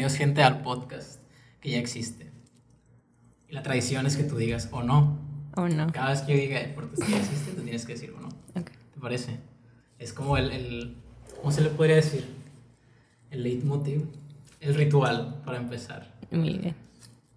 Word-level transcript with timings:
bienvenidos 0.00 0.16
gente 0.18 0.42
al 0.42 0.62
podcast 0.62 1.20
que 1.60 1.72
ya 1.72 1.78
existe. 1.78 2.30
Y 3.50 3.52
la 3.52 3.62
tradición 3.62 4.06
es 4.06 4.16
que 4.16 4.24
tú 4.24 4.38
digas 4.38 4.70
o 4.72 4.82
no. 4.82 5.18
O 5.56 5.68
no. 5.68 5.88
Cada 5.92 6.08
vez 6.12 6.22
que 6.22 6.32
yo 6.34 6.40
diga 6.40 6.58
el 6.58 6.72
podcast 6.72 7.02
que 7.02 7.10
ya 7.10 7.18
existe, 7.18 7.52
tú 7.52 7.60
tienes 7.60 7.84
que 7.84 7.92
decir 7.92 8.14
o 8.16 8.20
no. 8.22 8.28
Ok. 8.58 8.70
¿Te 8.94 8.98
parece? 8.98 9.40
Es 9.98 10.14
como 10.14 10.38
el, 10.38 10.52
el 10.52 10.96
¿cómo 11.36 11.52
se 11.52 11.60
le 11.60 11.68
podría 11.68 11.96
decir? 11.96 12.24
El 13.30 13.42
leitmotiv, 13.42 14.06
el 14.60 14.74
ritual 14.74 15.42
para 15.44 15.58
empezar. 15.58 16.14
Muy 16.30 16.56
bien. 16.56 16.74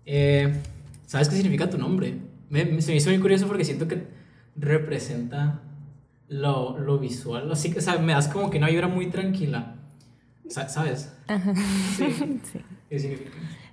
Eh, 0.06 0.54
¿Sabes 1.06 1.28
qué 1.28 1.36
significa 1.36 1.70
tu 1.70 1.78
nombre? 1.78 2.18
Me, 2.50 2.64
me- 2.64 2.82
se 2.82 2.92
me 2.92 2.98
hizo 2.98 3.10
muy 3.10 3.20
curioso 3.20 3.46
porque 3.46 3.66
siento 3.66 3.90
que 3.90 4.08
representa 4.56 5.60
lo, 6.30 6.78
lo 6.80 6.98
visual. 6.98 7.52
Así 7.52 7.72
que, 7.72 7.80
o 7.80 7.82
sea, 7.82 7.98
me 7.98 8.14
das 8.14 8.30
como 8.30 8.50
que 8.50 8.58
una 8.58 8.68
vibra 8.70 8.88
muy 8.88 9.10
tranquila. 9.10 9.76
Sa- 10.48 10.70
¿Sabes? 10.70 11.13
Ajá. 11.28 11.54
Sí. 11.56 12.40
Sí. 12.44 12.60
¿Qué 12.90 13.00
significa? 13.00 13.32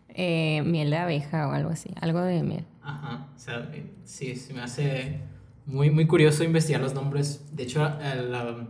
Eh, 0.08 0.62
miel 0.64 0.90
de 0.90 0.96
abeja 0.96 1.48
o 1.48 1.52
algo 1.52 1.70
así. 1.70 1.90
Algo 2.00 2.20
de 2.22 2.42
miel. 2.42 2.64
Ajá. 2.82 3.28
O 3.34 3.38
sea, 3.38 3.70
eh, 3.72 3.84
sí, 4.04 4.34
se 4.36 4.52
me 4.54 4.60
hace 4.62 5.20
muy, 5.66 5.90
muy 5.90 6.06
curioso 6.06 6.42
investigar 6.44 6.80
los 6.80 6.94
nombres. 6.94 7.44
De 7.52 7.62
hecho, 7.64 7.86
eh, 7.86 8.26
la, 8.28 8.66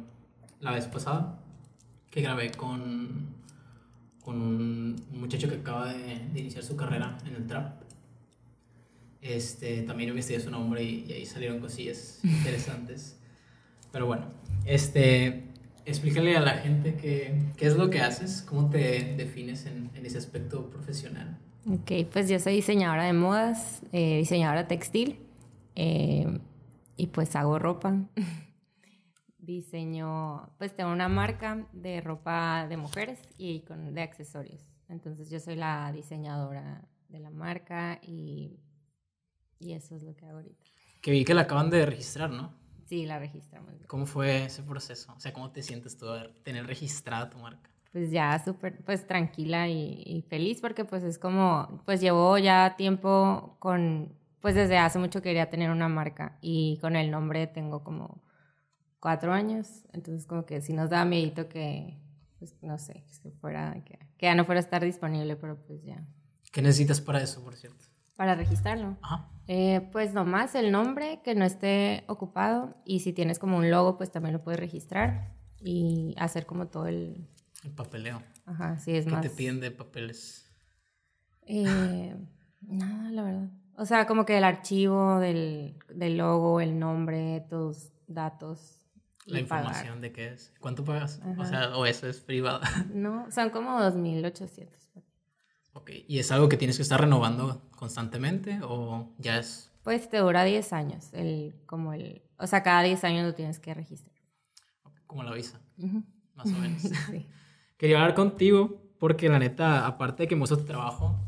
la 0.60 0.70
vez 0.72 0.86
pasada 0.86 1.38
que 2.10 2.20
grabé 2.22 2.50
con, 2.50 3.28
con 4.22 4.40
un 4.42 4.96
muchacho 5.12 5.48
que 5.48 5.56
acaba 5.56 5.92
de, 5.92 6.28
de 6.32 6.40
iniciar 6.40 6.64
su 6.64 6.76
carrera 6.76 7.16
en 7.26 7.34
el 7.36 7.46
trap, 7.46 7.82
este, 9.22 9.82
también 9.82 10.10
investigué 10.10 10.40
su 10.40 10.50
nombre 10.50 10.82
y, 10.82 11.04
y 11.08 11.12
ahí 11.12 11.26
salieron 11.26 11.60
cosillas 11.60 12.20
interesantes. 12.24 13.18
Pero 13.92 14.06
bueno, 14.06 14.26
este, 14.64 15.44
explícale 15.84 16.36
a 16.36 16.40
la 16.40 16.52
gente 16.58 16.96
qué, 16.96 17.34
qué 17.56 17.66
es 17.66 17.76
lo 17.76 17.90
que 17.90 18.00
haces, 18.00 18.42
cómo 18.42 18.70
te 18.70 19.14
defines 19.16 19.66
en, 19.66 19.90
en 19.94 20.06
ese 20.06 20.18
aspecto 20.18 20.70
profesional. 20.70 21.38
Ok, 21.66 21.92
pues 22.10 22.28
yo 22.28 22.38
soy 22.38 22.54
diseñadora 22.54 23.04
de 23.04 23.12
modas, 23.12 23.82
eh, 23.92 24.18
diseñadora 24.18 24.66
textil 24.66 25.18
eh, 25.74 26.26
y 26.96 27.06
pues 27.08 27.36
hago 27.36 27.58
ropa. 27.58 27.96
Diseño, 29.38 30.48
pues 30.58 30.74
tengo 30.74 30.92
una 30.92 31.08
marca 31.08 31.66
de 31.72 32.00
ropa 32.00 32.66
de 32.68 32.76
mujeres 32.76 33.18
y 33.36 33.60
con, 33.60 33.94
de 33.94 34.00
accesorios. 34.00 34.60
Entonces 34.88 35.28
yo 35.30 35.40
soy 35.40 35.56
la 35.56 35.90
diseñadora 35.92 36.82
de 37.08 37.20
la 37.20 37.30
marca 37.30 37.98
y, 38.02 38.60
y 39.58 39.72
eso 39.72 39.96
es 39.96 40.02
lo 40.02 40.14
que 40.14 40.26
hago 40.26 40.38
ahorita. 40.38 40.64
Que 41.00 41.10
vi 41.10 41.24
que 41.24 41.34
la 41.34 41.42
acaban 41.42 41.68
de 41.70 41.84
registrar, 41.84 42.30
¿no? 42.30 42.59
Sí, 42.90 43.06
la 43.06 43.20
registramos. 43.20 43.72
¿Cómo 43.86 44.04
fue 44.04 44.46
ese 44.46 44.64
proceso? 44.64 45.14
O 45.16 45.20
sea, 45.20 45.32
¿cómo 45.32 45.52
te 45.52 45.62
sientes 45.62 45.96
tú 45.96 46.06
de 46.06 46.28
tener 46.42 46.66
registrada 46.66 47.30
tu 47.30 47.38
marca? 47.38 47.70
Pues 47.92 48.10
ya 48.10 48.36
súper, 48.44 48.82
pues 48.84 49.06
tranquila 49.06 49.68
y, 49.68 50.02
y 50.04 50.22
feliz 50.22 50.60
porque 50.60 50.84
pues 50.84 51.04
es 51.04 51.16
como, 51.16 51.82
pues 51.84 52.00
llevo 52.00 52.36
ya 52.38 52.74
tiempo 52.76 53.54
con, 53.60 54.12
pues 54.40 54.56
desde 54.56 54.76
hace 54.76 54.98
mucho 54.98 55.22
quería 55.22 55.50
tener 55.50 55.70
una 55.70 55.88
marca 55.88 56.36
y 56.40 56.78
con 56.80 56.96
el 56.96 57.12
nombre 57.12 57.46
tengo 57.46 57.84
como 57.84 58.24
cuatro 58.98 59.32
años, 59.32 59.84
entonces 59.92 60.26
como 60.26 60.44
que 60.44 60.60
sí 60.60 60.72
nos 60.72 60.90
da 60.90 61.04
miedito 61.04 61.48
que, 61.48 61.96
pues 62.40 62.56
no 62.62 62.76
sé, 62.76 63.04
que 63.22 63.30
fuera, 63.30 63.84
que, 63.84 64.00
que 64.18 64.26
ya 64.26 64.34
no 64.34 64.44
fuera 64.44 64.58
a 64.58 64.64
estar 64.64 64.84
disponible, 64.84 65.36
pero 65.36 65.56
pues 65.64 65.80
ya. 65.84 66.04
¿Qué 66.50 66.60
necesitas 66.60 67.00
para 67.00 67.22
eso, 67.22 67.40
por 67.44 67.54
cierto? 67.54 67.84
Para 68.20 68.34
registrarlo. 68.34 68.98
Ajá. 69.00 69.30
Eh, 69.48 69.88
pues 69.92 70.12
nomás 70.12 70.54
el 70.54 70.72
nombre 70.72 71.22
que 71.24 71.34
no 71.34 71.46
esté 71.46 72.04
ocupado 72.06 72.76
y 72.84 73.00
si 73.00 73.14
tienes 73.14 73.38
como 73.38 73.56
un 73.56 73.70
logo 73.70 73.96
pues 73.96 74.12
también 74.12 74.34
lo 74.34 74.42
puedes 74.44 74.60
registrar 74.60 75.32
y 75.58 76.14
hacer 76.18 76.44
como 76.44 76.66
todo 76.68 76.86
el... 76.86 77.26
El 77.64 77.70
papeleo. 77.70 78.22
Ajá, 78.44 78.78
sí 78.78 78.94
es 78.94 79.06
¿Qué 79.06 79.12
más... 79.12 79.22
te 79.22 79.30
piden 79.30 79.60
de 79.60 79.70
papeles? 79.70 80.46
Eh, 81.46 82.14
nada, 82.60 83.10
la 83.10 83.22
verdad. 83.22 83.48
O 83.78 83.86
sea, 83.86 84.06
como 84.06 84.26
que 84.26 84.36
el 84.36 84.44
archivo 84.44 85.18
del, 85.18 85.78
del 85.88 86.18
logo, 86.18 86.60
el 86.60 86.78
nombre, 86.78 87.46
tus 87.48 87.88
datos. 88.06 88.84
La 89.24 89.40
y 89.40 89.44
pagar. 89.44 89.64
información 89.64 90.02
de 90.02 90.12
qué 90.12 90.28
es. 90.28 90.52
¿Cuánto 90.60 90.84
pagas? 90.84 91.22
O 91.38 91.44
sea, 91.46 91.74
o 91.74 91.86
eso 91.86 92.06
es 92.06 92.20
privado. 92.20 92.60
No, 92.92 93.30
son 93.30 93.48
como 93.48 93.80
2.800. 93.80 94.89
ok. 95.80 95.90
¿Y 96.08 96.18
es 96.18 96.30
algo 96.32 96.48
que 96.48 96.56
tienes 96.56 96.76
que 96.76 96.82
estar 96.82 97.00
renovando 97.00 97.62
constantemente 97.76 98.60
o 98.62 99.12
ya 99.18 99.38
es... 99.38 99.70
Pues 99.82 100.08
te 100.08 100.18
dura 100.18 100.44
10 100.44 100.72
años. 100.72 101.12
El, 101.12 101.54
como 101.66 101.92
el, 101.92 102.22
o 102.38 102.46
sea, 102.46 102.62
cada 102.62 102.82
10 102.82 103.02
años 103.04 103.24
lo 103.26 103.34
tienes 103.34 103.58
que 103.58 103.72
registrar. 103.74 104.14
como 105.06 105.22
la 105.22 105.32
visa? 105.32 105.60
Ujú. 105.78 106.02
Más 106.34 106.46
o 106.46 106.58
menos. 106.58 106.82
Sí. 107.10 107.26
Quería 107.76 107.96
hablar 107.96 108.14
contigo 108.14 108.82
porque 108.98 109.28
la 109.30 109.38
neta, 109.38 109.86
aparte 109.86 110.24
de 110.24 110.28
que 110.28 110.34
hizo 110.34 110.58
tu 110.58 110.64
trabajo, 110.64 111.18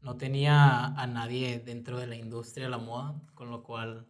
no 0.00 0.16
tenía 0.16 0.86
a 0.86 1.06
nadie 1.06 1.58
dentro 1.60 1.98
de 1.98 2.06
la 2.06 2.16
industria 2.16 2.64
de 2.64 2.70
la 2.70 2.78
moda, 2.78 3.20
con 3.34 3.50
lo 3.50 3.62
cual 3.62 4.06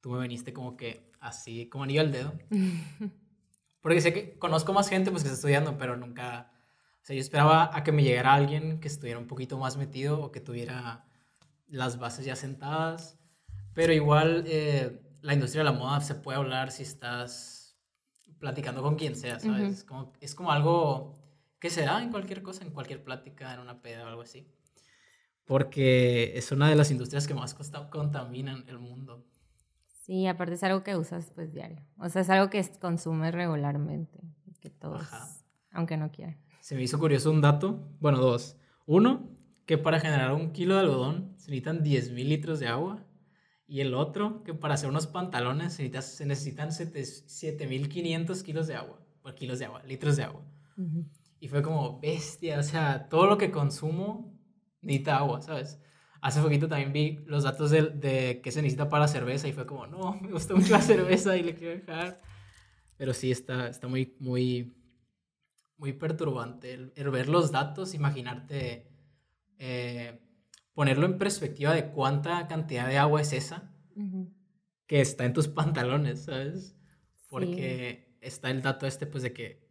tú 0.00 0.10
me 0.10 0.22
viniste 0.22 0.52
como 0.52 0.76
que 0.76 1.12
así, 1.20 1.68
como 1.68 1.84
anillo 1.84 2.00
al 2.00 2.10
dedo. 2.12 2.32
Porque 3.82 4.00
sé 4.00 4.14
que 4.14 4.38
conozco 4.38 4.72
más 4.72 4.88
gente 4.88 5.10
pues 5.10 5.22
que 5.22 5.28
está 5.28 5.36
estudiando, 5.36 5.76
pero 5.76 5.96
nunca... 5.98 6.50
O 7.04 7.06
sea, 7.06 7.14
yo 7.16 7.20
esperaba 7.20 7.70
a 7.76 7.84
que 7.84 7.92
me 7.92 8.02
llegara 8.02 8.32
alguien 8.32 8.80
que 8.80 8.88
estuviera 8.88 9.18
un 9.18 9.26
poquito 9.26 9.58
más 9.58 9.76
metido 9.76 10.22
o 10.22 10.32
que 10.32 10.40
tuviera 10.40 11.04
las 11.68 11.98
bases 11.98 12.24
ya 12.24 12.34
sentadas. 12.34 13.18
Pero 13.74 13.92
igual 13.92 14.44
eh, 14.46 15.02
la 15.20 15.34
industria 15.34 15.60
de 15.62 15.70
la 15.70 15.76
moda 15.76 16.00
se 16.00 16.14
puede 16.14 16.38
hablar 16.38 16.72
si 16.72 16.82
estás 16.82 17.76
platicando 18.38 18.82
con 18.82 18.96
quien 18.96 19.16
sea, 19.16 19.38
¿sabes? 19.38 19.60
Ujú. 19.60 19.70
es, 19.72 19.84
como, 19.84 20.12
es 20.18 20.34
como 20.34 20.50
algo 20.50 21.18
que 21.58 21.68
se 21.68 21.82
da 21.82 22.02
en 22.02 22.10
cualquier 22.10 22.42
cosa, 22.42 22.64
en 22.64 22.70
cualquier 22.70 23.04
plática, 23.04 23.52
en 23.52 23.60
una 23.60 23.82
peda 23.82 24.04
o 24.04 24.08
algo 24.08 24.22
así. 24.22 24.50
Porque 25.44 26.38
es 26.38 26.52
una 26.52 26.70
de 26.70 26.74
las 26.76 26.90
industrias 26.90 27.26
que 27.26 27.34
más 27.34 27.54
contaminan 27.90 28.64
el 28.66 28.78
mundo. 28.78 29.26
Sí, 30.04 30.26
aparte 30.26 30.54
es 30.54 30.62
algo 30.64 30.82
que 30.82 30.96
usas 30.96 31.30
pues 31.34 31.52
diario. 31.52 31.82
O 31.98 32.08
sea, 32.08 32.22
es 32.22 32.30
algo 32.30 32.48
que 32.48 32.60
es- 32.60 32.78
consumes 32.78 33.34
regularmente. 33.34 34.20
Que 34.60 34.70
todos, 34.70 35.02
Ajá. 35.02 35.28
aunque 35.72 35.98
no 35.98 36.10
quieran. 36.10 36.38
Se 36.64 36.74
me 36.74 36.82
hizo 36.82 36.98
curioso 36.98 37.30
un 37.30 37.42
dato, 37.42 37.86
bueno, 38.00 38.16
dos. 38.20 38.56
Uno, 38.86 39.28
que 39.66 39.76
para 39.76 40.00
generar 40.00 40.32
un 40.32 40.52
kilo 40.52 40.72
de 40.76 40.80
algodón 40.80 41.34
se 41.36 41.50
necesitan 41.50 41.82
10.000 41.82 42.26
litros 42.26 42.58
de 42.58 42.68
agua. 42.68 43.04
Y 43.66 43.80
el 43.80 43.92
otro, 43.92 44.42
que 44.44 44.54
para 44.54 44.72
hacer 44.72 44.88
unos 44.88 45.06
pantalones 45.06 45.74
se, 45.74 45.82
necesita- 45.82 46.00
se 46.00 46.24
necesitan 46.24 46.72
sete- 46.72 47.04
7.500 47.04 48.42
kilos 48.42 48.66
de 48.66 48.76
agua. 48.76 48.98
O 49.22 49.34
kilos 49.34 49.58
de 49.58 49.66
agua, 49.66 49.82
litros 49.82 50.16
de 50.16 50.22
agua. 50.22 50.42
Ujú. 50.78 51.04
Y 51.38 51.48
fue 51.48 51.60
como, 51.60 52.00
bestia, 52.00 52.58
o 52.58 52.62
sea, 52.62 53.10
todo 53.10 53.26
lo 53.26 53.36
que 53.36 53.50
consumo 53.50 54.34
necesita 54.80 55.18
agua, 55.18 55.42
¿sabes? 55.42 55.78
Hace 56.22 56.40
poquito 56.40 56.66
también 56.66 56.94
vi 56.94 57.18
los 57.26 57.42
datos 57.44 57.72
de, 57.72 57.90
de 57.90 58.40
qué 58.42 58.50
se 58.50 58.62
necesita 58.62 58.88
para 58.88 59.02
la 59.02 59.08
cerveza 59.08 59.46
y 59.48 59.52
fue 59.52 59.66
como, 59.66 59.86
no, 59.86 60.14
me 60.18 60.30
gusta 60.32 60.54
mucho 60.54 60.72
la 60.72 60.80
cerveza 60.92 61.36
y 61.36 61.42
le 61.42 61.54
quiero 61.54 61.74
dejar. 61.78 62.22
Pero 62.96 63.12
sí, 63.12 63.30
está, 63.30 63.68
está 63.68 63.86
muy, 63.86 64.16
muy, 64.18 64.72
muy 65.76 65.92
perturbante 65.92 66.72
el, 66.74 66.92
el 66.96 67.10
ver 67.10 67.28
los 67.28 67.50
datos, 67.52 67.94
imaginarte, 67.94 68.88
eh, 69.58 70.20
ponerlo 70.72 71.06
en 71.06 71.18
perspectiva 71.18 71.72
de 71.74 71.90
cuánta 71.90 72.46
cantidad 72.48 72.88
de 72.88 72.98
agua 72.98 73.20
es 73.20 73.32
esa 73.32 73.70
que 74.86 75.00
está 75.00 75.24
en 75.24 75.32
tus 75.32 75.48
pantalones, 75.60 76.24
¿sabes? 76.24 76.76
Porque 77.28 78.16
está 78.20 78.50
el 78.50 78.62
dato 78.62 78.86
este, 78.86 79.06
pues, 79.06 79.22
de 79.22 79.32
que 79.32 79.64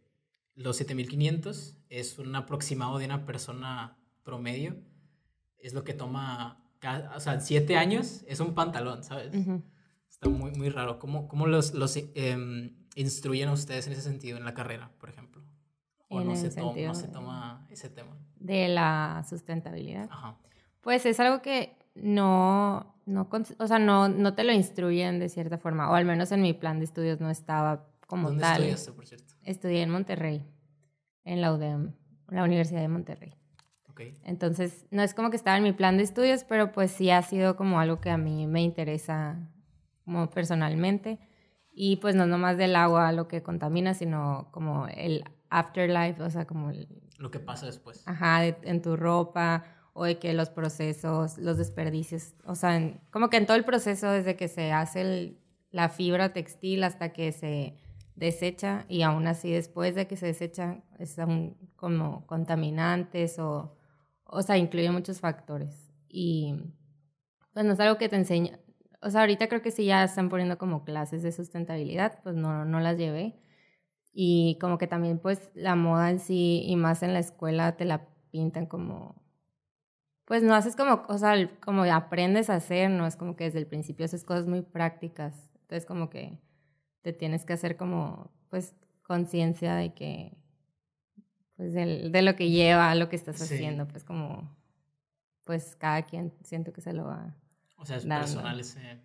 los 0.54 0.76
7500 0.76 1.76
es 1.88 2.18
un 2.18 2.34
aproximado 2.36 2.98
de 2.98 3.06
una 3.06 3.24
persona 3.26 3.98
promedio. 4.22 4.76
Es 5.58 5.72
lo 5.74 5.82
que 5.84 5.94
toma, 5.94 6.62
ca- 6.78 7.12
o 7.16 7.20
sea, 7.20 7.40
7 7.40 7.76
años 7.76 8.24
es 8.28 8.40
un 8.40 8.54
pantalón, 8.54 9.02
¿sabes? 9.04 9.34
Está 10.08 10.28
muy, 10.28 10.50
muy 10.52 10.68
raro. 10.68 10.98
¿Cómo, 10.98 11.26
cómo 11.28 11.46
los, 11.46 11.74
los 11.74 11.96
em, 12.14 12.76
instruyen 12.94 13.48
a 13.48 13.52
ustedes 13.52 13.86
en 13.86 13.94
ese 13.94 14.02
sentido 14.02 14.36
en 14.38 14.44
la 14.44 14.54
carrera, 14.54 14.92
por 14.98 15.08
ejemplo? 15.10 15.43
¿O 16.20 16.24
no 16.24 16.36
se, 16.36 16.50
toma, 16.50 16.62
sentido 16.68 16.88
no 16.88 16.94
se 16.94 17.06
de- 17.06 17.12
toma 17.12 17.66
ese 17.70 17.88
tema? 17.90 18.16
De 18.40 18.68
la 18.68 19.24
sustentabilidad. 19.28 20.08
Ajá. 20.10 20.36
Pues 20.80 21.06
es 21.06 21.18
algo 21.20 21.40
que 21.42 21.76
no, 21.94 22.94
no, 23.06 23.28
o 23.58 23.66
sea, 23.66 23.78
no, 23.78 24.08
no 24.08 24.34
te 24.34 24.44
lo 24.44 24.52
instruyen 24.52 25.18
de 25.18 25.28
cierta 25.28 25.58
forma, 25.58 25.90
o 25.90 25.94
al 25.94 26.04
menos 26.04 26.30
en 26.32 26.42
mi 26.42 26.52
plan 26.52 26.78
de 26.78 26.84
estudios 26.84 27.20
no 27.20 27.30
estaba 27.30 27.86
como 28.06 28.28
¿Dónde 28.28 28.42
tal. 28.42 28.56
estudiaste, 28.62 28.92
por 28.92 29.06
cierto? 29.06 29.34
Estudié 29.42 29.82
en 29.82 29.90
Monterrey, 29.90 30.44
en 31.24 31.40
la 31.40 31.52
UDEM, 31.54 31.92
la 32.28 32.44
Universidad 32.44 32.80
de 32.80 32.88
Monterrey. 32.88 33.34
Ok. 33.88 34.00
Entonces, 34.24 34.86
no 34.90 35.02
es 35.02 35.14
como 35.14 35.30
que 35.30 35.36
estaba 35.36 35.56
en 35.56 35.62
mi 35.62 35.72
plan 35.72 35.96
de 35.96 36.02
estudios, 36.02 36.44
pero 36.44 36.72
pues 36.72 36.90
sí 36.90 37.10
ha 37.10 37.22
sido 37.22 37.56
como 37.56 37.78
algo 37.80 38.00
que 38.00 38.10
a 38.10 38.18
mí 38.18 38.46
me 38.46 38.60
interesa 38.62 39.38
como 40.04 40.28
personalmente. 40.30 41.18
Y 41.76 41.96
pues 41.96 42.14
no 42.14 42.26
nomás 42.26 42.56
del 42.56 42.76
agua 42.76 43.10
lo 43.12 43.26
que 43.28 43.42
contamina, 43.42 43.94
sino 43.94 44.48
como 44.52 44.86
el 44.88 45.24
afterlife, 45.58 46.22
o 46.22 46.30
sea, 46.30 46.46
como 46.46 46.70
el, 46.70 46.88
Lo 47.18 47.30
que 47.30 47.38
pasa 47.40 47.66
después. 47.66 48.02
ajá, 48.06 48.40
de- 48.40 48.56
en 48.64 48.82
tu 48.82 48.96
ropa 48.96 49.64
o 49.92 50.04
de 50.04 50.18
que 50.18 50.32
los 50.34 50.50
procesos, 50.50 51.38
los 51.38 51.56
desperdicios, 51.58 52.34
o 52.44 52.54
sea, 52.54 52.76
en- 52.76 53.00
como 53.10 53.30
que 53.30 53.36
en 53.36 53.46
todo 53.46 53.56
el 53.56 53.64
proceso 53.64 54.10
desde 54.10 54.36
que 54.36 54.48
se 54.48 54.72
hace 54.72 55.00
el- 55.02 55.38
la 55.70 55.88
fibra 55.88 56.32
textil 56.32 56.82
hasta 56.84 57.12
que 57.12 57.32
se 57.32 57.76
desecha 58.16 58.84
y 58.88 59.02
aún 59.02 59.26
así 59.26 59.50
después 59.52 59.94
de 59.94 60.06
que 60.06 60.16
se 60.16 60.26
desecha 60.26 60.82
están 60.98 61.56
como 61.76 62.26
contaminantes 62.26 63.38
o, 63.38 63.76
o 64.24 64.42
sea, 64.42 64.56
incluye 64.56 64.90
muchos 64.90 65.20
factores. 65.20 65.90
Y 66.08 66.54
pues 67.52 67.64
no 67.66 67.72
es 67.72 67.80
algo 67.80 67.98
que 67.98 68.08
te 68.08 68.16
enseña, 68.16 68.58
o 69.02 69.10
sea, 69.10 69.20
ahorita 69.22 69.48
creo 69.48 69.62
que 69.62 69.70
sí 69.70 69.84
ya 69.86 70.04
están 70.04 70.28
poniendo 70.28 70.58
como 70.58 70.84
clases 70.84 71.22
de 71.22 71.32
sustentabilidad, 71.32 72.20
pues 72.22 72.34
no, 72.36 72.64
no 72.64 72.80
las 72.80 72.96
llevé. 72.96 73.36
Y 74.14 74.56
como 74.60 74.78
que 74.78 74.86
también 74.86 75.18
pues 75.18 75.50
la 75.54 75.74
moda 75.74 76.10
en 76.10 76.20
sí 76.20 76.62
y 76.64 76.76
más 76.76 77.02
en 77.02 77.12
la 77.12 77.18
escuela 77.18 77.76
te 77.76 77.84
la 77.84 78.06
pintan 78.30 78.66
como, 78.66 79.20
pues 80.24 80.42
no 80.42 80.54
haces 80.54 80.76
como, 80.76 81.02
o 81.08 81.18
sea, 81.18 81.34
como 81.60 81.82
aprendes 81.82 82.48
a 82.48 82.54
hacer, 82.54 82.90
no 82.90 83.06
es 83.06 83.16
como 83.16 83.36
que 83.36 83.44
desde 83.44 83.58
el 83.58 83.66
principio 83.66 84.04
haces 84.04 84.24
cosas 84.24 84.46
muy 84.46 84.62
prácticas. 84.62 85.34
Entonces 85.62 85.84
como 85.84 86.10
que 86.10 86.38
te 87.02 87.12
tienes 87.12 87.44
que 87.44 87.52
hacer 87.52 87.76
como, 87.76 88.30
pues, 88.48 88.74
conciencia 89.02 89.74
de 89.74 89.92
que, 89.92 90.36
pues, 91.56 91.74
de 91.74 92.22
lo 92.22 92.36
que 92.36 92.50
lleva 92.50 92.90
a 92.90 92.94
lo 92.94 93.08
que 93.08 93.16
estás 93.16 93.42
haciendo, 93.42 93.86
pues, 93.86 94.04
como, 94.04 94.56
pues, 95.44 95.76
cada 95.76 96.02
quien 96.02 96.32
siento 96.42 96.72
que 96.72 96.80
se 96.80 96.92
lo 96.94 97.04
va. 97.04 97.36
O 97.76 97.84
sea, 97.84 97.98
es 97.98 98.06
personal 98.06 98.58
ese, 98.58 99.00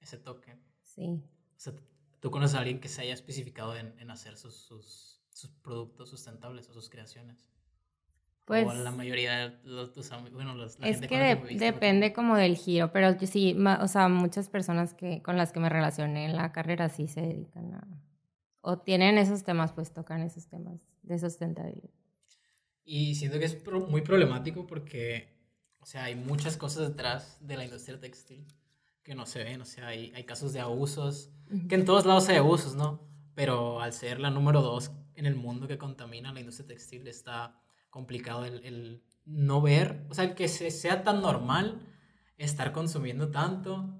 ese 0.00 0.18
toque. 0.18 0.56
Sí. 0.82 1.22
O 1.56 1.60
sea, 1.60 1.74
¿tú 2.24 2.30
conoces 2.30 2.56
a 2.56 2.60
alguien 2.60 2.80
que 2.80 2.88
se 2.88 3.02
haya 3.02 3.12
especificado 3.12 3.76
en, 3.76 3.94
en 3.98 4.10
hacer 4.10 4.38
sus, 4.38 4.56
sus, 4.56 5.20
sus, 5.28 5.50
productos 5.50 6.08
sustentables 6.08 6.70
o 6.70 6.72
sus 6.72 6.88
creaciones? 6.88 7.50
Pues, 8.46 8.66
o 8.66 8.72
la 8.72 8.90
mayoría 8.92 9.50
de 9.50 9.86
tus 9.88 10.10
amigos, 10.10 10.32
bueno, 10.32 10.54
los, 10.54 10.78
la 10.78 10.88
es 10.88 11.02
que, 11.02 11.36
depende 11.58 12.14
como 12.14 12.36
del 12.36 12.56
giro, 12.56 12.90
pero 12.92 13.14
yo 13.14 13.26
sí, 13.26 13.54
o 13.78 13.88
sea, 13.88 14.08
muchas 14.08 14.48
personas 14.48 14.94
que, 14.94 15.20
con 15.20 15.36
las 15.36 15.52
que 15.52 15.60
me 15.60 15.68
relacioné 15.68 16.24
en 16.24 16.34
la 16.34 16.50
carrera 16.50 16.88
sí 16.88 17.08
se 17.08 17.20
dedican 17.20 17.74
a, 17.74 17.86
o 18.62 18.78
tienen 18.78 19.18
esos 19.18 19.44
temas, 19.44 19.74
pues 19.74 19.92
tocan 19.92 20.22
esos 20.22 20.46
temas 20.48 20.80
de 21.02 21.18
sustentabilidad. 21.18 21.90
Y 22.86 23.16
siento 23.16 23.38
que 23.38 23.44
es 23.44 23.66
muy 23.66 24.00
problemático 24.00 24.66
porque, 24.66 25.28
o 25.78 25.84
sea, 25.84 26.04
hay 26.04 26.14
muchas 26.14 26.56
cosas 26.56 26.88
detrás 26.88 27.36
de 27.46 27.58
la 27.58 27.64
industria 27.64 28.00
textil 28.00 28.46
que 29.04 29.14
no 29.14 29.26
se 29.26 29.44
ven, 29.44 29.60
o 29.60 29.64
sea, 29.64 29.88
hay, 29.88 30.12
hay 30.14 30.24
casos 30.24 30.52
de 30.52 30.60
abusos, 30.60 31.30
que 31.68 31.74
en 31.74 31.84
todos 31.84 32.06
lados 32.06 32.28
hay 32.28 32.36
abusos, 32.36 32.74
¿no? 32.74 33.06
Pero 33.34 33.80
al 33.80 33.92
ser 33.92 34.18
la 34.18 34.30
número 34.30 34.62
dos 34.62 34.92
en 35.14 35.26
el 35.26 35.36
mundo 35.36 35.68
que 35.68 35.78
contamina 35.78 36.32
la 36.32 36.40
industria 36.40 36.68
textil 36.68 37.06
está 37.06 37.60
complicado 37.90 38.44
el, 38.44 38.64
el 38.64 39.02
no 39.26 39.60
ver, 39.60 40.06
o 40.08 40.14
sea, 40.14 40.24
el 40.24 40.34
que 40.34 40.48
se, 40.48 40.70
sea 40.70 41.04
tan 41.04 41.20
normal 41.20 41.80
estar 42.38 42.72
consumiendo 42.72 43.30
tanto 43.30 43.94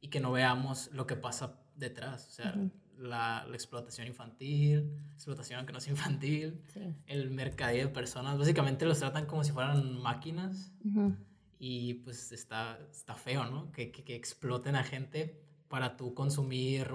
y 0.00 0.08
que 0.08 0.20
no 0.20 0.32
veamos 0.32 0.90
lo 0.92 1.06
que 1.06 1.16
pasa 1.16 1.60
detrás, 1.76 2.26
o 2.28 2.30
sea, 2.32 2.54
la, 2.98 3.46
la, 3.48 3.54
explotación 3.54 4.08
infantil, 4.08 4.98
explotación 5.14 5.64
que 5.64 5.72
no 5.72 5.78
es 5.78 5.88
infantil, 5.88 6.60
el 7.06 7.30
mercadeo 7.30 7.86
de 7.86 7.94
personas, 7.94 8.36
básicamente 8.36 8.84
los 8.84 8.98
tratan 8.98 9.26
como 9.26 9.44
si 9.44 9.52
fueran 9.52 9.96
máquinas 9.98 10.72
y 11.62 11.92
pues 11.92 12.32
está, 12.32 12.80
está 12.90 13.14
feo, 13.14 13.44
¿no? 13.44 13.70
Que, 13.70 13.92
que, 13.92 14.02
que, 14.02 14.16
exploten 14.16 14.76
a 14.76 14.82
gente 14.82 15.44
para 15.68 15.98
tú 15.98 16.14
consumir, 16.14 16.88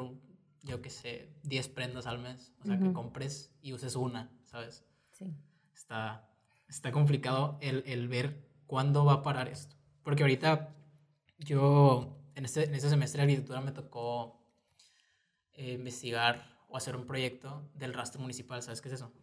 yo 0.63 0.81
qué 0.81 0.89
sé, 0.89 1.29
10 1.44 1.69
prendas 1.69 2.07
al 2.07 2.17
mes, 2.17 2.51
o 2.63 2.65
sea, 2.65 2.79
que 2.79 2.91
compres 2.91 3.53
y 3.62 3.73
uses 3.73 3.95
una, 3.95 4.31
¿sabes? 4.45 4.83
Sí. 5.12 5.31
Está, 5.71 6.27
está 6.67 6.91
complicado 6.91 7.59
el, 7.62 7.83
el, 7.85 8.07
ver 8.07 8.44
cuándo 8.65 9.06
va 9.06 9.13
a 9.13 9.21
parar 9.21 9.50
esto. 9.50 9.75
Porque 10.01 10.23
ahorita 10.23 10.75
yo, 11.38 12.17
en 12.33 12.45
este, 12.45 12.63
en 12.63 12.73
este 12.73 12.89
semestre 12.89 13.19
de 13.19 13.23
agricultura 13.25 13.62
me 13.62 13.71
tocó 13.71 14.41
eh, 15.53 15.73
investigar 15.73 16.57
o 16.69 16.75
hacer 16.75 16.95
un 16.95 17.06
proyecto 17.06 17.69
del 17.75 17.94
rastro 17.94 18.19
municipal. 18.19 18.63
¿Sabes 18.63 18.81
qué 18.81 18.88
es 18.88 18.95
eso? 18.95 19.13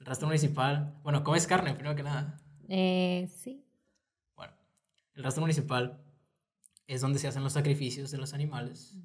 El 0.00 0.06
rastro 0.06 0.26
municipal, 0.26 0.98
bueno, 1.04 1.22
¿comes 1.22 1.46
carne 1.46 1.72
primero 1.74 1.94
que 1.94 2.02
nada? 2.02 2.40
Eh, 2.68 3.28
sí. 3.32 3.65
El 5.16 5.24
rastro 5.24 5.40
municipal 5.40 6.00
es 6.86 7.00
donde 7.00 7.18
se 7.18 7.26
hacen 7.26 7.42
los 7.42 7.54
sacrificios 7.54 8.10
de 8.12 8.18
los 8.18 8.32
animales 8.32 8.96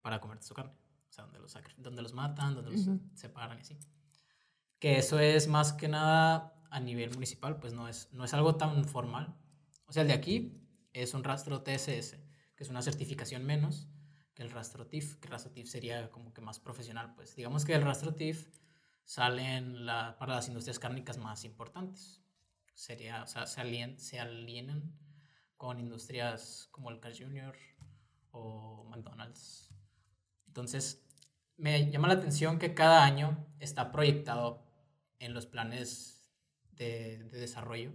para 0.00 0.20
comer 0.20 0.42
su 0.42 0.54
carne. 0.54 0.72
O 1.08 1.12
sea, 1.12 1.24
donde 1.24 1.38
los, 1.38 1.56
donde 1.76 2.02
los 2.02 2.12
matan, 2.14 2.54
donde 2.54 2.72
los 2.72 2.88
separan 3.14 3.58
y 3.58 3.60
así 3.60 3.78
que 4.82 4.98
eso 4.98 5.20
es 5.20 5.46
más 5.46 5.72
que 5.72 5.86
nada 5.86 6.60
a 6.68 6.80
nivel 6.80 7.12
municipal, 7.12 7.60
pues 7.60 7.72
no 7.72 7.86
es, 7.86 8.08
no 8.10 8.24
es 8.24 8.34
algo 8.34 8.56
tan 8.56 8.84
formal. 8.84 9.32
O 9.86 9.92
sea, 9.92 10.02
el 10.02 10.08
de 10.08 10.14
aquí 10.14 10.60
es 10.92 11.14
un 11.14 11.22
rastro 11.22 11.62
TSS, 11.62 12.16
que 12.56 12.64
es 12.64 12.68
una 12.68 12.82
certificación 12.82 13.44
menos 13.44 13.86
que 14.34 14.42
el 14.42 14.50
rastro 14.50 14.88
TIF, 14.88 15.20
que 15.20 15.28
el 15.28 15.30
rastro 15.34 15.52
TIF 15.52 15.68
sería 15.68 16.10
como 16.10 16.34
que 16.34 16.40
más 16.40 16.58
profesional, 16.58 17.14
pues 17.14 17.36
digamos 17.36 17.64
que 17.64 17.74
el 17.74 17.82
rastro 17.82 18.16
TIF 18.16 18.48
sale 19.04 19.60
la, 19.60 20.16
para 20.18 20.34
las 20.34 20.48
industrias 20.48 20.80
cárnicas 20.80 21.16
más 21.16 21.44
importantes. 21.44 22.20
Sería, 22.74 23.22
o 23.22 23.28
sea, 23.28 23.46
se, 23.46 23.60
alien, 23.60 24.00
se 24.00 24.18
alienan 24.18 24.98
con 25.62 25.78
industrias 25.78 26.66
como 26.72 26.90
el 26.90 26.98
Carl 26.98 27.14
Jr. 27.16 27.54
o 28.32 28.84
McDonald's. 28.90 29.72
Entonces, 30.48 31.06
me 31.56 31.88
llama 31.88 32.08
la 32.08 32.14
atención 32.14 32.58
que 32.58 32.74
cada 32.74 33.04
año 33.04 33.46
está 33.60 33.92
proyectado 33.92 34.66
en 35.20 35.34
los 35.34 35.46
planes 35.46 36.28
de, 36.72 37.28
desarrollo, 37.30 37.92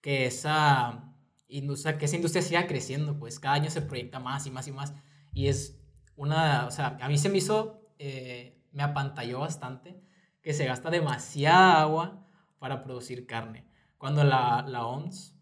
que 0.00 0.26
esa, 0.26 1.12
industria, 1.48 1.98
que 1.98 2.04
esa 2.04 2.14
industria 2.14 2.42
siga 2.42 2.68
creciendo, 2.68 3.18
pues 3.18 3.40
cada 3.40 3.56
año 3.56 3.68
se 3.68 3.82
proyecta 3.82 4.20
más 4.20 4.46
y 4.46 4.52
más 4.52 4.68
y 4.68 4.70
más. 4.70 4.94
Y 5.32 5.48
es 5.48 5.80
una, 6.14 6.68
o 6.68 6.70
sea, 6.70 6.98
a 7.00 7.08
mí 7.08 7.18
se 7.18 7.28
me 7.28 7.38
hizo, 7.38 7.82
eh, 7.98 8.62
me 8.70 8.84
apantalló 8.84 9.40
bastante 9.40 10.00
que 10.40 10.54
se 10.54 10.66
gasta 10.66 10.88
demasiada 10.90 11.80
agua 11.80 12.24
para 12.60 12.84
producir 12.84 13.26
carne, 13.26 13.66
cuando 13.98 14.22
la, 14.22 14.64
la 14.68 14.86
OMS 14.86 15.35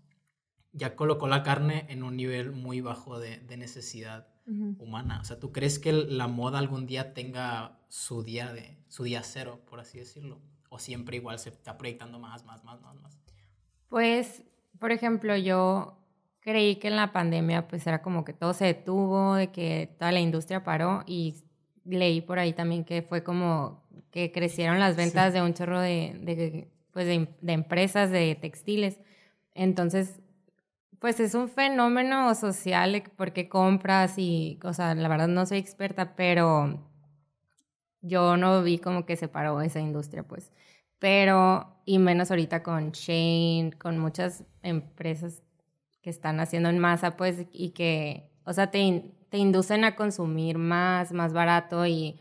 ya 0.74 0.96
colocó 0.96 1.26
la 1.26 1.42
carne 1.42 1.86
en 1.88 2.02
un 2.02 2.16
nivel 2.16 2.52
muy 2.52 2.80
bajo 2.80 3.18
de, 3.18 3.38
de 3.38 3.56
necesidad 3.56 4.28
humana. 4.46 5.20
O 5.22 5.24
sea, 5.24 5.40
¿tú 5.40 5.52
crees 5.52 5.78
que 5.78 5.92
la 5.92 6.28
moda 6.28 6.58
algún 6.58 6.84
día 6.84 7.14
tenga 7.14 7.78
su 7.88 8.22
día 8.22 8.52
de 8.52 8.76
su 8.88 9.04
día 9.04 9.22
cero, 9.22 9.62
por 9.66 9.80
así 9.80 9.98
decirlo? 9.98 10.42
o 10.74 10.78
siempre 10.80 11.16
igual 11.16 11.38
se 11.38 11.50
está 11.50 11.78
proyectando 11.78 12.18
más, 12.18 12.44
más, 12.44 12.64
más, 12.64 12.80
más, 12.80 12.96
más? 13.00 13.16
Pues, 13.88 14.42
por 14.80 14.90
ejemplo, 14.90 15.36
yo 15.36 15.96
creí 16.40 16.76
que 16.76 16.88
en 16.88 16.96
la 16.96 17.12
pandemia 17.12 17.68
pues 17.68 17.86
era 17.86 18.02
como 18.02 18.24
que 18.24 18.32
todo 18.32 18.54
se 18.54 18.64
detuvo, 18.64 19.36
de 19.36 19.52
que 19.52 19.94
toda 20.00 20.10
la 20.10 20.18
industria 20.18 20.64
paró 20.64 21.04
y 21.06 21.36
leí 21.84 22.20
por 22.20 22.40
ahí 22.40 22.52
también 22.52 22.84
que 22.84 23.02
fue 23.02 23.22
como 23.22 23.84
que 24.10 24.32
crecieron 24.32 24.80
las 24.80 24.96
ventas 24.96 25.32
de 25.32 25.42
un 25.42 25.54
chorro 25.54 25.78
de, 25.80 26.18
de 26.22 26.68
pues 26.90 27.06
de, 27.06 27.28
de, 27.40 27.52
empresas 27.52 28.10
de 28.10 28.34
textiles. 28.34 28.98
Entonces, 29.54 30.18
pues 31.04 31.20
es 31.20 31.34
un 31.34 31.50
fenómeno 31.50 32.34
social 32.34 33.02
porque 33.14 33.46
compras 33.46 34.14
y, 34.16 34.58
o 34.64 34.72
sea, 34.72 34.94
la 34.94 35.06
verdad 35.06 35.28
no 35.28 35.44
soy 35.44 35.58
experta, 35.58 36.16
pero 36.16 36.82
yo 38.00 38.38
no 38.38 38.62
vi 38.62 38.78
como 38.78 39.04
que 39.04 39.16
se 39.16 39.28
paró 39.28 39.60
esa 39.60 39.80
industria, 39.80 40.22
pues. 40.22 40.50
Pero, 40.98 41.82
y 41.84 41.98
menos 41.98 42.30
ahorita 42.30 42.62
con 42.62 42.92
Shane, 42.92 43.72
con 43.78 43.98
muchas 43.98 44.44
empresas 44.62 45.42
que 46.00 46.08
están 46.08 46.40
haciendo 46.40 46.70
en 46.70 46.78
masa, 46.78 47.18
pues, 47.18 47.48
y 47.52 47.72
que, 47.72 48.30
o 48.46 48.54
sea, 48.54 48.70
te, 48.70 49.04
te 49.28 49.36
inducen 49.36 49.84
a 49.84 49.96
consumir 49.96 50.56
más, 50.56 51.12
más 51.12 51.34
barato 51.34 51.84
y 51.84 52.18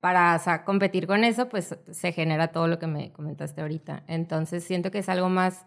para 0.00 0.64
competir 0.64 1.06
con 1.06 1.22
eso, 1.22 1.48
pues 1.48 1.78
se 1.88 2.10
genera 2.10 2.48
todo 2.48 2.66
lo 2.66 2.80
que 2.80 2.88
me 2.88 3.12
comentaste 3.12 3.60
ahorita. 3.60 4.02
Entonces 4.08 4.64
siento 4.64 4.90
que 4.90 4.98
es 4.98 5.08
algo 5.08 5.28
más 5.28 5.66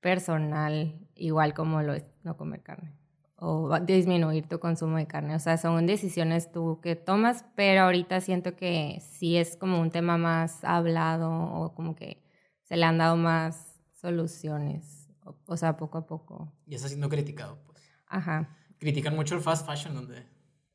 personal, 0.00 0.98
igual 1.14 1.54
como 1.54 1.82
lo 1.82 1.94
es 1.94 2.04
no 2.22 2.36
comer 2.36 2.62
carne 2.62 3.00
o 3.40 3.80
disminuir 3.80 4.46
tu 4.46 4.60
consumo 4.60 4.98
de 4.98 5.06
carne. 5.06 5.34
O 5.34 5.38
sea, 5.38 5.56
son 5.56 5.86
decisiones 5.86 6.52
tú 6.52 6.78
que 6.82 6.94
tomas, 6.94 7.44
pero 7.56 7.82
ahorita 7.82 8.20
siento 8.20 8.54
que 8.54 9.00
sí 9.00 9.36
es 9.38 9.56
como 9.56 9.80
un 9.80 9.90
tema 9.90 10.18
más 10.18 10.62
hablado 10.62 11.30
o 11.32 11.74
como 11.74 11.96
que 11.96 12.22
se 12.62 12.76
le 12.76 12.84
han 12.84 12.98
dado 12.98 13.16
más 13.16 13.80
soluciones, 13.92 15.08
o, 15.46 15.56
sea, 15.56 15.76
poco 15.76 15.98
a 15.98 16.06
poco. 16.06 16.52
Y 16.66 16.74
está 16.74 16.88
siendo 16.88 17.08
criticado, 17.08 17.58
pues. 17.66 17.82
Ajá. 18.06 18.56
Critican 18.78 19.16
mucho 19.16 19.34
el 19.34 19.40
fast 19.40 19.66
fashion, 19.66 19.94
donde, 19.94 20.26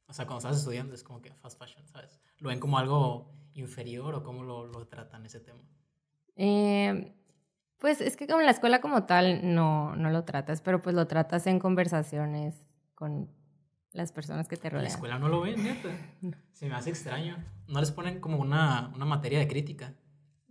o 0.08 0.14
sea, 0.14 0.26
cuando 0.26 0.40
estás 0.40 0.58
estudiando 0.58 0.96
es 0.96 1.04
como 1.04 1.22
que 1.22 1.34
fast 1.36 1.60
fashion, 1.60 1.86
¿sabes? 1.88 2.20
¿Lo 2.40 2.50
ven 2.50 2.60
como 2.60 2.80
algo 2.80 3.32
inferior 3.54 4.16
o 4.16 4.24
cómo 4.24 4.44
lo, 4.44 4.66
lo 4.66 4.88
tratan 4.88 5.26
ese 5.26 5.40
tema? 5.40 5.62
Eh, 6.36 7.16
pues 7.80 8.02
es 8.02 8.16
que 8.18 8.28
como 8.28 8.40
en 8.40 8.46
la 8.46 8.52
escuela 8.52 8.82
como 8.82 9.04
tal 9.04 9.54
no, 9.54 9.96
no 9.96 10.10
lo 10.10 10.24
tratas, 10.24 10.62
pero 10.62 10.82
pues 10.82 10.96
lo 10.96 11.08
tratas 11.08 11.48
en 11.48 11.60
conversaciones 11.60 12.56
con 12.96 13.30
las 13.92 14.12
personas 14.12 14.48
que 14.48 14.58
te 14.58 14.70
rodean. 14.70 14.86
En 14.86 14.92
la 14.92 14.96
escuela 14.96 15.20
no 15.20 15.30
lo 15.30 15.42
ven, 15.42 15.64
neta. 15.64 15.90
Se 16.52 16.68
me 16.68 16.76
hace 16.76 16.90
extraño. 16.90 17.38
¿No 17.68 17.80
les 17.80 17.92
ponen 17.92 18.20
como 18.20 18.38
una, 18.38 18.92
una 18.96 19.06
materia 19.06 19.40
de 19.40 19.48
crítica? 19.48 19.94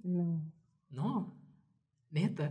No. 0.02 0.42
No, 0.90 1.34
neta. 2.10 2.50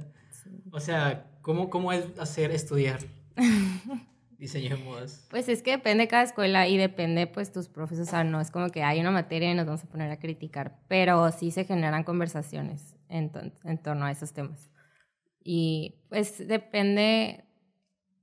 O 0.72 0.80
sea, 0.80 1.38
¿cómo, 1.42 1.70
¿cómo 1.70 1.94
es 1.94 2.18
hacer 2.20 2.51
estudiar? 2.51 3.00
diseño 4.38 4.75
de 4.75 4.84
modas? 4.84 5.25
Pues 5.30 5.48
es 5.48 5.62
que 5.62 5.72
depende 5.72 6.03
de 6.03 6.08
cada 6.10 6.24
escuela 6.24 6.68
y 6.68 6.77
depende 6.77 7.27
pues 7.27 7.51
tus 7.51 7.70
profes, 7.70 8.00
o 8.00 8.06
sea, 8.06 8.24
no 8.24 8.42
es 8.42 8.51
como 8.51 8.70
que 8.70 8.84
hay 8.84 9.00
una 9.00 9.12
materia 9.12 9.50
y 9.50 9.56
nos 9.56 9.65
vamos 9.65 9.84
a 9.84 9.88
poner 9.88 10.12
a 10.12 10.20
criticar, 10.20 10.80
pero 10.89 11.32
sí 11.32 11.51
se 11.51 11.63
generan 11.63 12.03
conversaciones 12.03 12.92
en, 13.13 13.32
en 13.63 13.77
torno 13.77 14.05
a 14.05 14.12
esos 14.12 14.34
temas. 14.34 14.72
Y 15.43 15.96
pues 16.10 16.46
depende, 16.48 17.46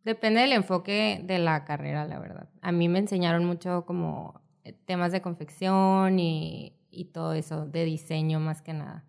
depende 0.04 0.40
del 0.40 0.52
enfoque 0.52 1.22
de 1.24 1.38
la 1.38 1.64
carrera, 1.64 2.06
la 2.06 2.18
verdad. 2.18 2.48
A 2.60 2.72
mí 2.72 2.88
me 2.88 2.98
enseñaron 2.98 3.44
mucho 3.44 3.84
como 3.86 4.40
temas 4.84 5.12
de 5.12 5.22
confección 5.22 6.18
y, 6.18 6.76
y 6.90 7.06
todo 7.06 7.34
eso, 7.34 7.66
de 7.66 7.84
diseño 7.84 8.40
más 8.40 8.62
que 8.62 8.72
nada. 8.72 9.04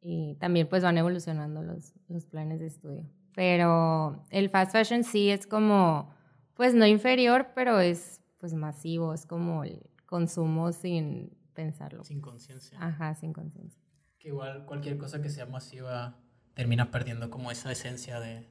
Y 0.00 0.34
también 0.36 0.68
pues 0.68 0.82
van 0.82 0.98
evolucionando 0.98 1.62
los, 1.62 1.94
los 2.08 2.26
planes 2.26 2.60
de 2.60 2.66
estudio. 2.66 3.08
Pero 3.34 4.26
el 4.30 4.50
fast 4.50 4.72
fashion 4.72 5.04
sí 5.04 5.30
es 5.30 5.46
como, 5.46 6.10
pues 6.54 6.74
no 6.74 6.86
inferior, 6.86 7.48
pero 7.54 7.80
es 7.80 8.20
pues 8.38 8.52
masivo, 8.52 9.14
es 9.14 9.24
como 9.24 9.64
el 9.64 9.88
consumo 10.06 10.72
sin 10.72 11.30
pensarlo. 11.54 12.04
Sin 12.04 12.20
conciencia. 12.20 12.76
Ajá, 12.80 13.14
sin 13.14 13.32
conciencia. 13.32 13.81
Que 14.22 14.28
igual 14.28 14.64
cualquier 14.66 14.98
cosa 14.98 15.20
que 15.20 15.28
sea 15.28 15.46
masiva 15.46 16.16
termina 16.54 16.92
perdiendo 16.92 17.28
como 17.28 17.50
esa 17.50 17.72
esencia 17.72 18.20
de... 18.20 18.46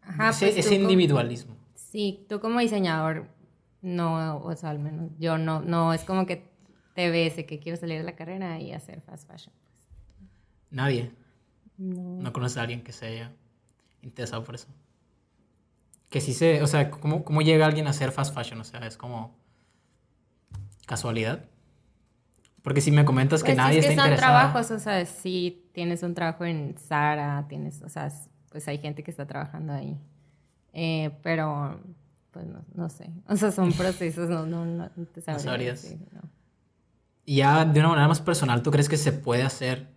Ajá, 0.00 0.30
ese, 0.30 0.52
pues, 0.52 0.72
individualismo. 0.72 1.58
sí, 1.74 2.24
tú 2.26 2.40
como 2.40 2.60
diseñador, 2.60 3.28
no, 3.82 4.38
o 4.38 4.56
sea, 4.56 4.70
al 4.70 4.78
menos 4.78 5.10
yo 5.18 5.36
no, 5.36 5.60
no, 5.60 5.92
es 5.92 6.04
como 6.04 6.24
que 6.24 6.50
te 6.94 7.10
ves 7.10 7.34
que 7.34 7.58
quiero 7.58 7.76
salir 7.76 7.98
de 7.98 8.04
la 8.04 8.16
carrera 8.16 8.58
y 8.60 8.72
hacer 8.72 9.02
fast 9.02 9.28
fashion. 9.30 9.52
Pues. 9.62 9.88
Nadie. 10.70 11.12
No. 11.76 12.22
No 12.22 12.32
conoces 12.32 12.56
a 12.56 12.62
alguien 12.62 12.82
que 12.82 12.92
se 12.92 13.08
haya 13.08 13.32
interesado 14.00 14.42
por 14.42 14.54
eso. 14.54 14.68
Que 16.08 16.22
sí 16.22 16.32
se, 16.32 16.62
o 16.62 16.66
sea, 16.66 16.90
¿cómo, 16.90 17.24
cómo 17.24 17.42
llega 17.42 17.66
alguien 17.66 17.86
a 17.88 17.90
hacer 17.90 18.10
fast 18.10 18.34
fashion? 18.34 18.58
O 18.62 18.64
sea, 18.64 18.80
es 18.86 18.96
como 18.96 19.36
casualidad. 20.86 21.44
Porque 22.68 22.82
si 22.82 22.90
me 22.90 23.06
comentas 23.06 23.42
que 23.42 23.52
pues 23.52 23.56
nadie 23.56 23.78
es 23.78 23.86
que 23.86 23.92
está 23.92 24.08
son 24.08 24.16
trabajos, 24.16 24.70
o 24.70 24.78
sea, 24.78 25.06
si 25.06 25.70
tienes 25.72 26.02
un 26.02 26.12
trabajo 26.12 26.44
en 26.44 26.76
Sara, 26.76 27.46
tienes, 27.48 27.80
o 27.80 27.88
sea, 27.88 28.12
pues 28.50 28.68
hay 28.68 28.76
gente 28.76 29.02
que 29.02 29.10
está 29.10 29.26
trabajando 29.26 29.72
ahí. 29.72 29.96
Eh, 30.74 31.10
pero, 31.22 31.80
pues 32.30 32.44
no, 32.44 32.62
no, 32.74 32.90
sé. 32.90 33.08
O 33.26 33.36
sea, 33.38 33.52
son 33.52 33.72
procesos, 33.72 34.28
no, 34.28 34.44
no, 34.44 34.66
no 34.66 34.90
te 35.14 35.22
sabría 35.22 35.74
Y 37.24 37.36
ya 37.36 37.64
de 37.64 37.80
una 37.80 37.88
manera 37.88 38.06
más 38.06 38.20
personal, 38.20 38.62
¿tú 38.62 38.70
crees 38.70 38.90
que 38.90 38.98
se 38.98 39.12
puede 39.12 39.44
hacer 39.44 39.88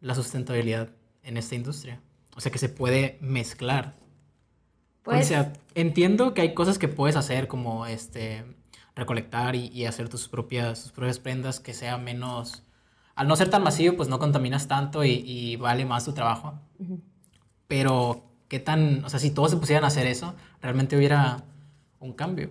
la 0.00 0.14
sustentabilidad 0.14 0.88
en 1.22 1.36
esta 1.36 1.56
industria? 1.56 2.00
O 2.36 2.40
sea, 2.40 2.50
que 2.50 2.58
se 2.58 2.70
puede 2.70 3.18
mezclar. 3.20 3.96
Pues, 5.02 5.26
o 5.26 5.28
sea, 5.28 5.52
entiendo 5.74 6.32
que 6.32 6.40
hay 6.40 6.54
cosas 6.54 6.78
que 6.78 6.88
puedes 6.88 7.16
hacer 7.16 7.48
como 7.48 7.84
este 7.84 8.46
recolectar 8.98 9.54
y, 9.54 9.86
hacer 9.86 10.08
tus 10.08 10.28
propias, 10.28 10.82
tus 10.82 10.92
propias 10.92 11.18
prendas 11.18 11.60
que 11.60 11.72
sea 11.72 11.96
menos... 11.96 12.64
Al 13.14 13.26
no 13.26 13.34
ser 13.34 13.50
tan 13.50 13.62
masivo, 13.62 13.96
pues 13.96 14.08
no 14.08 14.18
contaminas 14.18 14.68
tanto 14.68 15.04
y, 15.04 15.56
vale 15.56 15.84
más 15.84 16.04
tu 16.04 16.12
trabajo. 16.12 16.58
Pero, 17.66 18.24
¿qué 18.48 18.60
tan... 18.60 19.04
O 19.04 19.08
sea, 19.08 19.18
si 19.18 19.30
todos 19.30 19.50
se 19.50 19.56
pusieran 19.56 19.84
a 19.84 19.88
hacer 19.88 20.06
eso, 20.06 20.34
realmente 20.60 20.96
hubiera 20.96 21.44
un 21.98 22.12
cambio. 22.12 22.50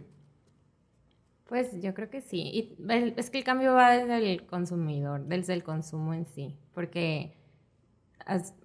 Pues 1.46 1.82
yo 1.82 1.94
creo 1.94 2.10
que 2.10 2.22
sí. 2.22 2.42
Y 2.42 2.78
es 3.16 3.30
que 3.30 3.38
el 3.38 3.44
cambio 3.44 3.74
va 3.74 3.92
desde 3.92 4.34
el 4.34 4.46
consumidor, 4.46 5.26
desde 5.26 5.54
el 5.54 5.64
consumo 5.64 6.14
en 6.14 6.26
sí. 6.26 6.58
Porque 6.74 7.38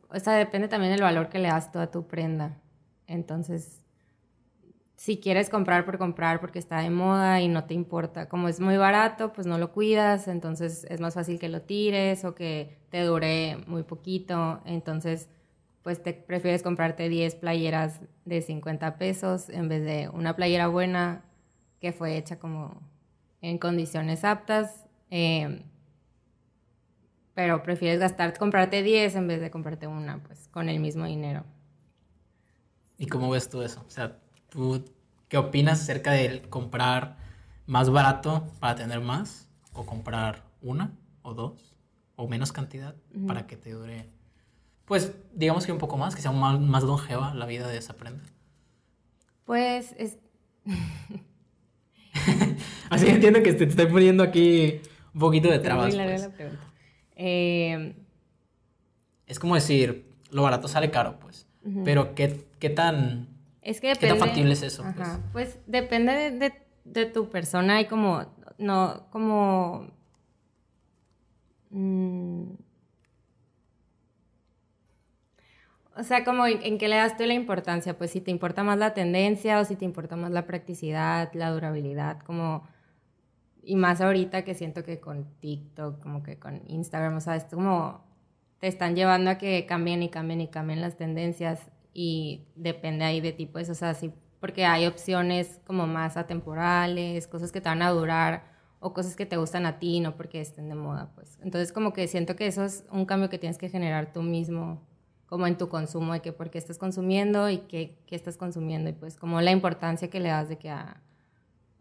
o 0.08 0.18
sea, 0.18 0.34
depende 0.34 0.68
también 0.68 0.92
del 0.92 1.02
valor 1.02 1.28
que 1.28 1.38
le 1.38 1.48
das 1.48 1.72
tú 1.72 1.78
a 1.78 1.90
tu 1.90 2.06
prenda. 2.06 2.60
Entonces, 3.06 3.81
si 5.02 5.18
quieres 5.18 5.50
comprar 5.50 5.84
por 5.84 5.98
comprar 5.98 6.38
porque 6.38 6.60
está 6.60 6.78
de 6.78 6.88
moda 6.88 7.40
y 7.40 7.48
no 7.48 7.64
te 7.64 7.74
importa, 7.74 8.28
como 8.28 8.46
es 8.46 8.60
muy 8.60 8.76
barato, 8.76 9.32
pues 9.32 9.48
no 9.48 9.58
lo 9.58 9.72
cuidas, 9.72 10.28
entonces 10.28 10.86
es 10.88 11.00
más 11.00 11.14
fácil 11.14 11.40
que 11.40 11.48
lo 11.48 11.62
tires 11.62 12.24
o 12.24 12.36
que 12.36 12.78
te 12.88 13.02
dure 13.02 13.56
muy 13.66 13.82
poquito. 13.82 14.60
Entonces, 14.64 15.28
pues 15.82 16.00
te 16.00 16.12
prefieres 16.12 16.62
comprarte 16.62 17.08
10 17.08 17.34
playeras 17.34 17.98
de 18.26 18.42
50 18.42 18.96
pesos 18.96 19.48
en 19.48 19.68
vez 19.68 19.84
de 19.84 20.08
una 20.08 20.36
playera 20.36 20.68
buena 20.68 21.24
que 21.80 21.90
fue 21.90 22.16
hecha 22.16 22.38
como 22.38 22.80
en 23.40 23.58
condiciones 23.58 24.22
aptas. 24.22 24.86
Eh, 25.10 25.64
pero 27.34 27.64
prefieres 27.64 27.98
gastar, 27.98 28.38
comprarte 28.38 28.84
10 28.84 29.16
en 29.16 29.26
vez 29.26 29.40
de 29.40 29.50
comprarte 29.50 29.88
una, 29.88 30.22
pues 30.22 30.46
con 30.46 30.68
el 30.68 30.78
mismo 30.78 31.06
dinero. 31.06 31.42
¿Y 32.98 33.06
cómo 33.06 33.30
ves 33.30 33.48
tú 33.48 33.62
eso? 33.62 33.82
O 33.84 33.90
sea, 33.90 34.16
¿tú 34.52 34.84
qué 35.32 35.38
opinas 35.38 35.80
acerca 35.80 36.12
de 36.12 36.42
comprar 36.50 37.16
más 37.64 37.88
barato 37.88 38.46
para 38.60 38.74
tener 38.74 39.00
más? 39.00 39.48
¿O 39.72 39.86
comprar 39.86 40.42
una 40.60 40.92
o 41.22 41.32
dos? 41.32 41.74
¿O 42.16 42.28
menos 42.28 42.52
cantidad 42.52 42.94
para 43.26 43.46
que 43.46 43.56
te 43.56 43.70
dure, 43.70 44.10
pues 44.84 45.14
digamos 45.32 45.64
que 45.64 45.72
un 45.72 45.78
poco 45.78 45.96
más, 45.96 46.14
que 46.14 46.20
sea 46.20 46.32
más, 46.32 46.60
más 46.60 46.82
longeva 46.82 47.32
la 47.32 47.46
vida 47.46 47.66
de 47.66 47.78
esa 47.78 47.96
prenda? 47.96 48.22
Pues 49.46 49.94
es... 49.96 50.18
Así 52.90 53.08
entiendo 53.08 53.42
que 53.42 53.54
te, 53.54 53.64
estoy 53.64 53.86
poniendo 53.86 54.22
aquí 54.22 54.82
un 55.14 55.20
poquito 55.20 55.50
de 55.50 55.60
trabas. 55.60 55.94
Pues. 55.94 56.20
La 56.20 56.28
pregunta. 56.28 56.62
Eh, 57.16 57.94
es 59.26 59.38
como 59.38 59.54
decir, 59.54 60.12
lo 60.30 60.42
barato 60.42 60.68
sale 60.68 60.90
caro, 60.90 61.18
pues. 61.20 61.46
Pero 61.84 62.14
¿qué, 62.14 62.44
¿qué, 62.58 62.68
tan... 62.68 63.31
Es 63.62 63.80
que 63.80 63.92
¿Qué 63.94 64.08
tan 64.08 64.18
factible 64.18 64.52
es 64.52 64.62
eso? 64.62 64.84
Pues? 64.94 65.08
pues, 65.32 65.58
depende 65.66 66.32
de, 66.32 66.52
de, 66.84 67.06
tu 67.06 67.30
persona 67.30 67.80
y 67.80 67.86
como... 67.86 68.26
No, 68.58 69.06
como... 69.10 69.88
Mm, 71.70 72.54
o 75.96 76.02
sea, 76.02 76.24
como 76.24 76.46
en, 76.46 76.62
en, 76.62 76.78
qué 76.78 76.88
le 76.88 76.96
das 76.96 77.16
tú 77.16 77.24
la 77.24 77.34
importancia, 77.34 77.96
pues 77.96 78.10
si 78.10 78.20
te 78.20 78.30
importa 78.30 78.62
más 78.62 78.78
la 78.78 78.94
tendencia 78.94 79.60
o 79.60 79.64
si 79.64 79.76
te 79.76 79.84
importa 79.84 80.16
más 80.16 80.32
la 80.32 80.46
practicidad, 80.46 81.32
la 81.34 81.50
durabilidad, 81.50 82.20
como 82.20 82.66
y 83.62 83.76
más 83.76 84.00
ahorita 84.00 84.42
que 84.44 84.54
siento 84.54 84.82
que 84.82 84.98
con 84.98 85.24
TikTok, 85.40 86.02
como 86.02 86.22
que 86.22 86.38
con 86.38 86.62
Instagram, 86.66 87.16
o 87.16 87.20
sea, 87.20 87.36
es 87.36 87.44
como 87.44 88.04
te 88.58 88.66
están 88.66 88.96
llevando 88.96 89.30
a 89.30 89.38
que 89.38 89.66
cambien 89.66 90.02
y 90.02 90.08
cambien 90.08 90.40
y 90.40 90.48
cambien 90.48 90.80
las 90.80 90.96
tendencias 90.96 91.60
y 91.92 92.46
depende 92.56 93.04
ahí 93.04 93.20
de 93.20 93.32
tipo 93.32 93.58
eso, 93.58 93.72
o 93.72 93.74
sea, 93.74 93.94
sí, 93.94 94.12
porque 94.40 94.64
hay 94.64 94.86
opciones 94.86 95.60
como 95.66 95.86
más 95.86 96.16
atemporales, 96.16 97.26
cosas 97.28 97.52
que 97.52 97.60
te 97.60 97.68
van 97.68 97.82
a 97.82 97.90
durar 97.90 98.44
o 98.80 98.92
cosas 98.92 99.14
que 99.14 99.26
te 99.26 99.36
gustan 99.36 99.66
a 99.66 99.78
ti, 99.78 100.00
no 100.00 100.16
porque 100.16 100.40
estén 100.40 100.68
de 100.68 100.74
moda, 100.74 101.12
pues. 101.14 101.38
Entonces 101.42 101.72
como 101.72 101.92
que 101.92 102.08
siento 102.08 102.34
que 102.34 102.46
eso 102.46 102.64
es 102.64 102.84
un 102.90 103.06
cambio 103.06 103.30
que 103.30 103.38
tienes 103.38 103.58
que 103.58 103.68
generar 103.68 104.12
tú 104.12 104.22
mismo, 104.22 104.82
como 105.26 105.46
en 105.46 105.56
tu 105.56 105.68
consumo, 105.68 106.12
de 106.12 106.20
que 106.20 106.32
por 106.32 106.50
qué 106.50 106.58
estás 106.58 106.78
consumiendo 106.78 107.48
y 107.48 107.58
qué, 107.58 107.98
qué 108.06 108.16
estás 108.16 108.36
consumiendo, 108.36 108.90
y 108.90 108.92
pues 108.94 109.16
como 109.16 109.40
la 109.40 109.52
importancia 109.52 110.10
que 110.10 110.20
le 110.20 110.30
das 110.30 110.48
de 110.48 110.58
que 110.58 110.70
a 110.70 111.02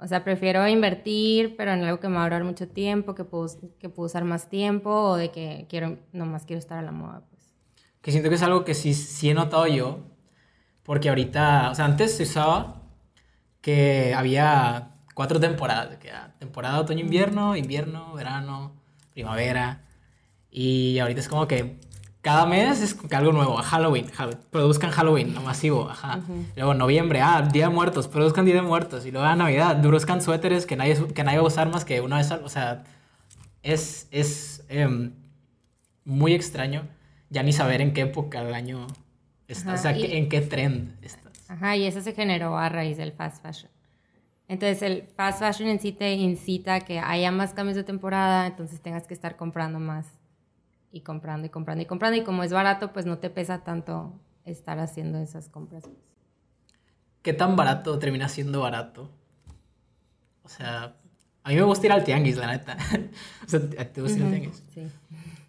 o 0.01 0.07
sea, 0.07 0.23
prefiero 0.23 0.67
invertir, 0.67 1.55
pero 1.55 1.73
en 1.73 1.83
algo 1.83 1.99
que 1.99 2.07
me 2.07 2.15
va 2.15 2.21
a 2.21 2.25
durar 2.25 2.43
mucho 2.43 2.67
tiempo, 2.67 3.13
que 3.13 3.23
puedo, 3.23 3.45
que 3.77 3.87
puedo 3.87 4.07
usar 4.07 4.23
más 4.23 4.49
tiempo 4.49 4.89
o 4.89 5.15
de 5.15 5.29
que 5.29 5.67
quiero, 5.69 5.99
nomás 6.11 6.43
quiero 6.43 6.57
estar 6.57 6.79
a 6.79 6.81
la 6.81 6.91
moda. 6.91 7.21
Que 8.01 8.11
siento 8.11 8.29
que 8.29 8.35
es 8.35 8.41
algo 8.43 8.65
que 8.65 8.73
sí, 8.73 8.93
sí 8.93 9.29
he 9.29 9.33
notado 9.33 9.67
yo, 9.67 9.99
porque 10.83 11.09
ahorita, 11.09 11.69
o 11.71 11.75
sea, 11.75 11.85
antes 11.85 12.17
se 12.17 12.23
usaba 12.23 12.81
que 13.61 14.13
había 14.15 14.95
cuatro 15.13 15.39
temporadas, 15.39 15.97
que 15.97 16.09
era 16.09 16.33
temporada 16.39 16.79
otoño-invierno, 16.79 17.55
invierno, 17.55 18.13
verano, 18.13 18.73
primavera, 19.13 19.81
y 20.49 20.99
ahorita 20.99 21.21
es 21.21 21.29
como 21.29 21.47
que 21.47 21.79
cada 22.21 22.45
mes 22.45 22.81
es 22.81 22.97
algo 23.11 23.31
nuevo. 23.31 23.55
Halloween, 23.57 24.07
produzcan 24.51 24.91
Halloween, 24.91 25.33
no 25.33 25.41
masivo, 25.41 25.89
ajá. 25.89 26.19
Luego 26.55 26.73
noviembre, 26.75 27.21
ah, 27.21 27.41
Día 27.41 27.67
de 27.67 27.73
Muertos, 27.73 28.07
produzcan 28.07 28.45
Día 28.45 28.55
de 28.55 28.61
Muertos. 28.61 29.05
Y 29.05 29.11
luego 29.11 29.25
a 29.25 29.35
Navidad, 29.35 29.81
produzcan 29.81 30.21
suéteres 30.21 30.65
que 30.67 30.75
nadie, 30.75 30.95
que 31.13 31.23
nadie 31.23 31.39
va 31.39 31.45
a 31.45 31.47
usar 31.47 31.69
más 31.69 31.83
que 31.83 31.99
una 31.99 32.17
vez. 32.17 32.31
O 32.31 32.49
sea, 32.49 32.83
es, 33.63 34.07
es 34.11 34.63
em, 34.69 35.13
muy 36.05 36.33
extraño 36.33 36.83
ya 37.31 37.41
ni 37.41 37.53
saber 37.53 37.81
en 37.81 37.93
qué 37.93 38.01
época 38.01 38.43
del 38.43 38.53
año 38.53 38.85
estás, 39.47 39.79
o 39.79 39.81
sea, 39.81 39.97
en 39.97 40.29
qué 40.29 40.41
trend 40.41 41.03
estás. 41.03 41.49
Ajá, 41.49 41.75
y 41.75 41.85
eso 41.85 42.01
se 42.01 42.13
generó 42.13 42.57
a 42.57 42.69
raíz 42.69 42.97
del 42.97 43.13
fast 43.13 43.41
fashion. 43.41 43.71
Entonces 44.47 44.81
el 44.81 45.03
fast 45.15 45.39
fashion 45.39 45.69
en 45.69 45.79
sí 45.79 45.93
te 45.93 46.13
incita 46.13 46.75
a 46.75 46.79
que 46.81 46.99
haya 46.99 47.31
más 47.31 47.53
cambios 47.53 47.77
de 47.77 47.85
temporada, 47.85 48.47
entonces 48.47 48.81
tengas 48.81 49.07
que 49.07 49.13
estar 49.13 49.37
comprando 49.37 49.79
más 49.79 50.07
y 50.91 51.01
comprando 51.01 51.47
y 51.47 51.49
comprando 51.49 51.81
y 51.81 51.85
comprando. 51.85 52.17
Y 52.17 52.23
como 52.23 52.43
es 52.43 52.51
barato, 52.51 52.91
pues 52.91 53.05
no 53.05 53.17
te 53.17 53.29
pesa 53.29 53.63
tanto 53.63 54.13
estar 54.43 54.77
haciendo 54.79 55.19
esas 55.19 55.47
compras. 55.47 55.85
¿Qué 57.21 57.31
tan 57.33 57.55
barato 57.55 57.97
termina 57.97 58.27
siendo 58.27 58.59
barato? 58.59 59.09
O 60.43 60.49
sea, 60.49 60.95
a 61.43 61.49
mí 61.49 61.55
me 61.55 61.61
gusta 61.61 61.85
ir 61.85 61.93
al 61.93 62.03
tianguis, 62.03 62.35
la 62.35 62.47
neta. 62.47 62.75
o 63.45 63.49
sea, 63.49 63.61
¿te 63.69 64.01
gusta 64.01 64.17
ir 64.17 64.23
al 64.25 64.31
tianguis? 64.31 64.63
Sí. 64.73 64.81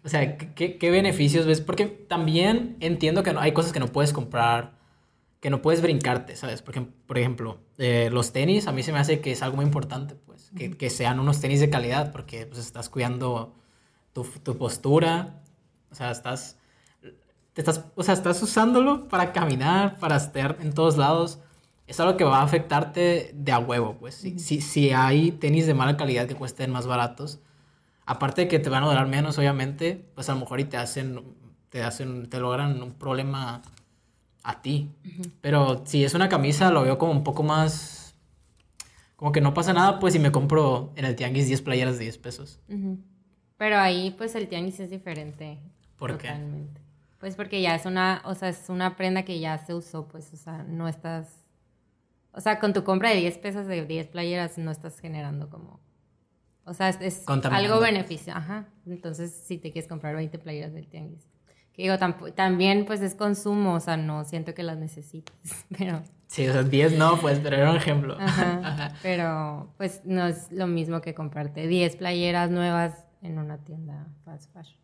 O 0.05 0.09
sea, 0.09 0.37
¿qué, 0.37 0.77
¿qué, 0.77 0.91
beneficios 0.91 1.45
ves? 1.45 1.61
Porque 1.61 1.85
también 1.85 2.77
entiendo 2.81 3.23
que 3.23 3.33
no, 3.33 3.39
hay 3.39 3.53
cosas 3.53 3.71
que 3.71 3.79
no 3.79 3.87
puedes 3.87 4.11
comprar 4.11 4.83
que 5.43 5.49
no 5.49 5.61
puedes 5.61 5.81
brincarte, 5.81 6.37
¿sabes? 6.37 6.61
Porque, 6.61 6.79
por 6.79 7.17
ejemplo, 7.17 7.59
eh, 7.77 8.07
los 8.09 8.31
tenis 8.31 8.65
a 8.67 8.71
mí 8.71 8.81
se 8.81 8.93
me 8.93 8.99
hace 8.99 9.19
que 9.19 9.33
es 9.33 9.43
algo 9.43 9.57
muy 9.57 9.65
importante, 9.65 10.15
pues, 10.15 10.49
que, 10.55 10.71
que 10.71 10.89
sean 10.89 11.19
unos 11.19 11.41
tenis 11.41 11.59
de 11.59 11.69
calidad, 11.69 12.13
porque 12.13 12.45
pues, 12.45 12.59
estás 12.59 12.87
cuidando 12.87 13.53
tu, 14.13 14.23
tu 14.23 14.57
postura, 14.57 15.41
o 15.91 15.95
sea, 15.95 16.11
estás, 16.11 16.57
te 17.51 17.59
estás, 17.59 17.83
o 17.95 18.03
sea, 18.03 18.13
estás 18.13 18.41
usándolo 18.41 19.09
para 19.09 19.33
caminar, 19.33 19.99
para 19.99 20.15
estar 20.15 20.59
en 20.61 20.71
todos 20.73 20.95
lados. 20.95 21.39
Es 21.87 21.99
algo 21.99 22.15
que 22.15 22.23
va 22.23 22.39
a 22.39 22.43
afectarte 22.43 23.31
de 23.33 23.51
a 23.51 23.59
huevo, 23.59 23.97
pues. 23.99 24.15
Si, 24.15 24.39
si, 24.39 24.61
si 24.61 24.91
hay 24.91 25.33
tenis 25.33 25.67
de 25.67 25.73
mala 25.73 25.97
calidad 25.97 26.25
que 26.25 26.35
cuesten 26.35 26.71
más 26.71 26.87
baratos, 26.87 27.41
aparte 28.05 28.41
de 28.41 28.47
que 28.47 28.59
te 28.59 28.69
van 28.69 28.83
a 28.83 28.87
durar 28.87 29.07
menos, 29.07 29.37
obviamente, 29.37 30.05
pues 30.15 30.29
a 30.29 30.33
lo 30.33 30.39
mejor 30.41 30.59
y 30.59 30.65
te 30.65 30.77
hacen, 30.77 31.21
te 31.69 31.83
hacen, 31.83 32.29
te 32.29 32.39
logran 32.39 32.81
un 32.81 32.93
problema 32.93 33.61
a 34.43 34.61
ti. 34.61 34.91
Pero 35.41 35.83
si 35.85 36.03
es 36.03 36.13
una 36.13 36.29
camisa, 36.29 36.71
lo 36.71 36.83
veo 36.83 36.97
como 36.97 37.11
un 37.11 37.23
poco 37.23 37.43
más, 37.43 38.15
como 39.15 39.31
que 39.31 39.41
no 39.41 39.53
pasa 39.53 39.73
nada, 39.73 39.99
pues 39.99 40.13
si 40.13 40.19
me 40.19 40.31
compro 40.31 40.91
en 40.95 41.05
el 41.05 41.15
tianguis 41.15 41.47
10 41.47 41.61
playeras 41.61 41.97
de 41.97 42.03
10 42.03 42.17
pesos. 42.17 42.59
Pero 43.57 43.77
ahí, 43.77 44.11
pues 44.17 44.35
el 44.35 44.47
tianguis 44.47 44.79
es 44.79 44.89
diferente. 44.89 45.59
¿Por 45.97 46.17
qué? 46.17 46.31
Pues 47.19 47.37
porque 47.37 47.61
ya 47.61 47.75
es 47.75 47.85
una, 47.85 48.21
o 48.25 48.35
sea, 48.35 48.49
es 48.49 48.67
una 48.67 48.97
prenda 48.97 49.23
que 49.23 49.39
ya 49.39 49.57
se 49.57 49.73
usó, 49.73 50.09
pues, 50.09 50.33
o 50.33 50.37
sea, 50.37 50.63
no 50.63 50.89
estás, 50.89 51.29
o 52.33 52.41
sea, 52.41 52.59
con 52.59 52.73
tu 52.73 52.83
compra 52.83 53.11
de 53.11 53.15
10 53.15 53.37
pesos 53.37 53.65
de 53.65 53.85
10 53.85 54.07
playeras 54.07 54.57
no 54.57 54.71
estás 54.71 54.99
generando 54.99 55.49
como 55.49 55.79
o 56.65 56.73
sea, 56.73 56.89
es, 56.89 57.23
algo 57.27 57.79
beneficio. 57.79 58.33
Ajá. 58.35 58.67
Entonces, 58.85 59.31
si 59.31 59.57
te 59.57 59.71
quieres 59.71 59.89
comprar 59.89 60.15
20 60.15 60.37
playeras 60.39 60.73
del 60.73 60.87
tianguis. 60.87 61.27
Que 61.73 61.83
digo, 61.83 61.95
también 62.35 62.85
pues 62.85 63.01
es 63.01 63.15
consumo, 63.15 63.73
o 63.73 63.79
sea, 63.79 63.97
no 63.97 64.23
siento 64.25 64.53
que 64.53 64.61
las 64.61 64.77
necesites, 64.77 65.33
pero... 65.77 66.03
Sí, 66.27 66.47
o 66.47 66.51
sea, 66.51 66.63
10 66.63 66.97
no, 66.97 67.17
pues, 67.19 67.39
pero 67.39 67.57
era 67.57 67.69
un 67.69 67.77
ejemplo. 67.77 68.17
Ajá, 68.19 68.93
Pero 69.03 69.71
pues 69.77 70.01
no 70.03 70.25
es 70.25 70.51
lo 70.51 70.65
mismo 70.65 70.99
que 71.01 71.13
comprarte 71.13 71.67
10 71.67 71.95
playeras 71.97 72.49
nuevas 72.49 73.05
en 73.21 73.37
una 73.37 73.57
tienda 73.57 74.07
fast 74.25 74.51
fashion. 74.51 74.79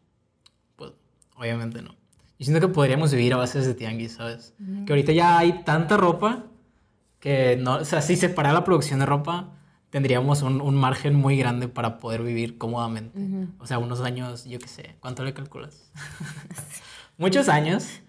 Pues, 0.76 0.92
obviamente 1.36 1.82
no. 1.82 1.90
Yo 2.38 2.46
siento 2.46 2.68
que 2.68 2.74
podríamos 2.74 3.12
vivir 3.12 3.34
a 3.34 3.38
base 3.38 3.62
de 3.62 3.74
tianguis, 3.74 4.14
¿sabes? 4.14 4.54
Que 4.86 4.94
ahorita 4.94 5.12
ya 5.12 5.40
hay 5.40 5.64
tanta 5.64 5.98
ropa 5.98 6.46
que 7.20 7.58
no, 7.58 7.78
o 7.78 7.86
sea, 7.86 8.02
si 8.02 8.16
se 8.16 8.30
para 8.30 8.54
la 8.54 8.64
producción 8.64 9.00
de 9.00 9.06
ropa, 9.06 9.59
tendríamos 9.90 10.42
un, 10.42 10.62
un, 10.62 10.76
margen 10.76 11.16
muy 11.16 11.38
grande 11.38 11.68
para 11.68 12.00
poder 12.00 12.24
vivir 12.24 12.58
cómodamente. 12.58 13.20
O 13.60 13.66
sea, 13.66 13.80
unos 13.80 14.02
años, 14.02 14.46
yo 14.46 14.60
qué 14.60 14.68
sé, 14.68 14.96
¿cuánto 15.00 15.24
le 15.24 15.34
calculas? 15.34 15.92
Muchos 17.18 17.50
años 17.50 18.02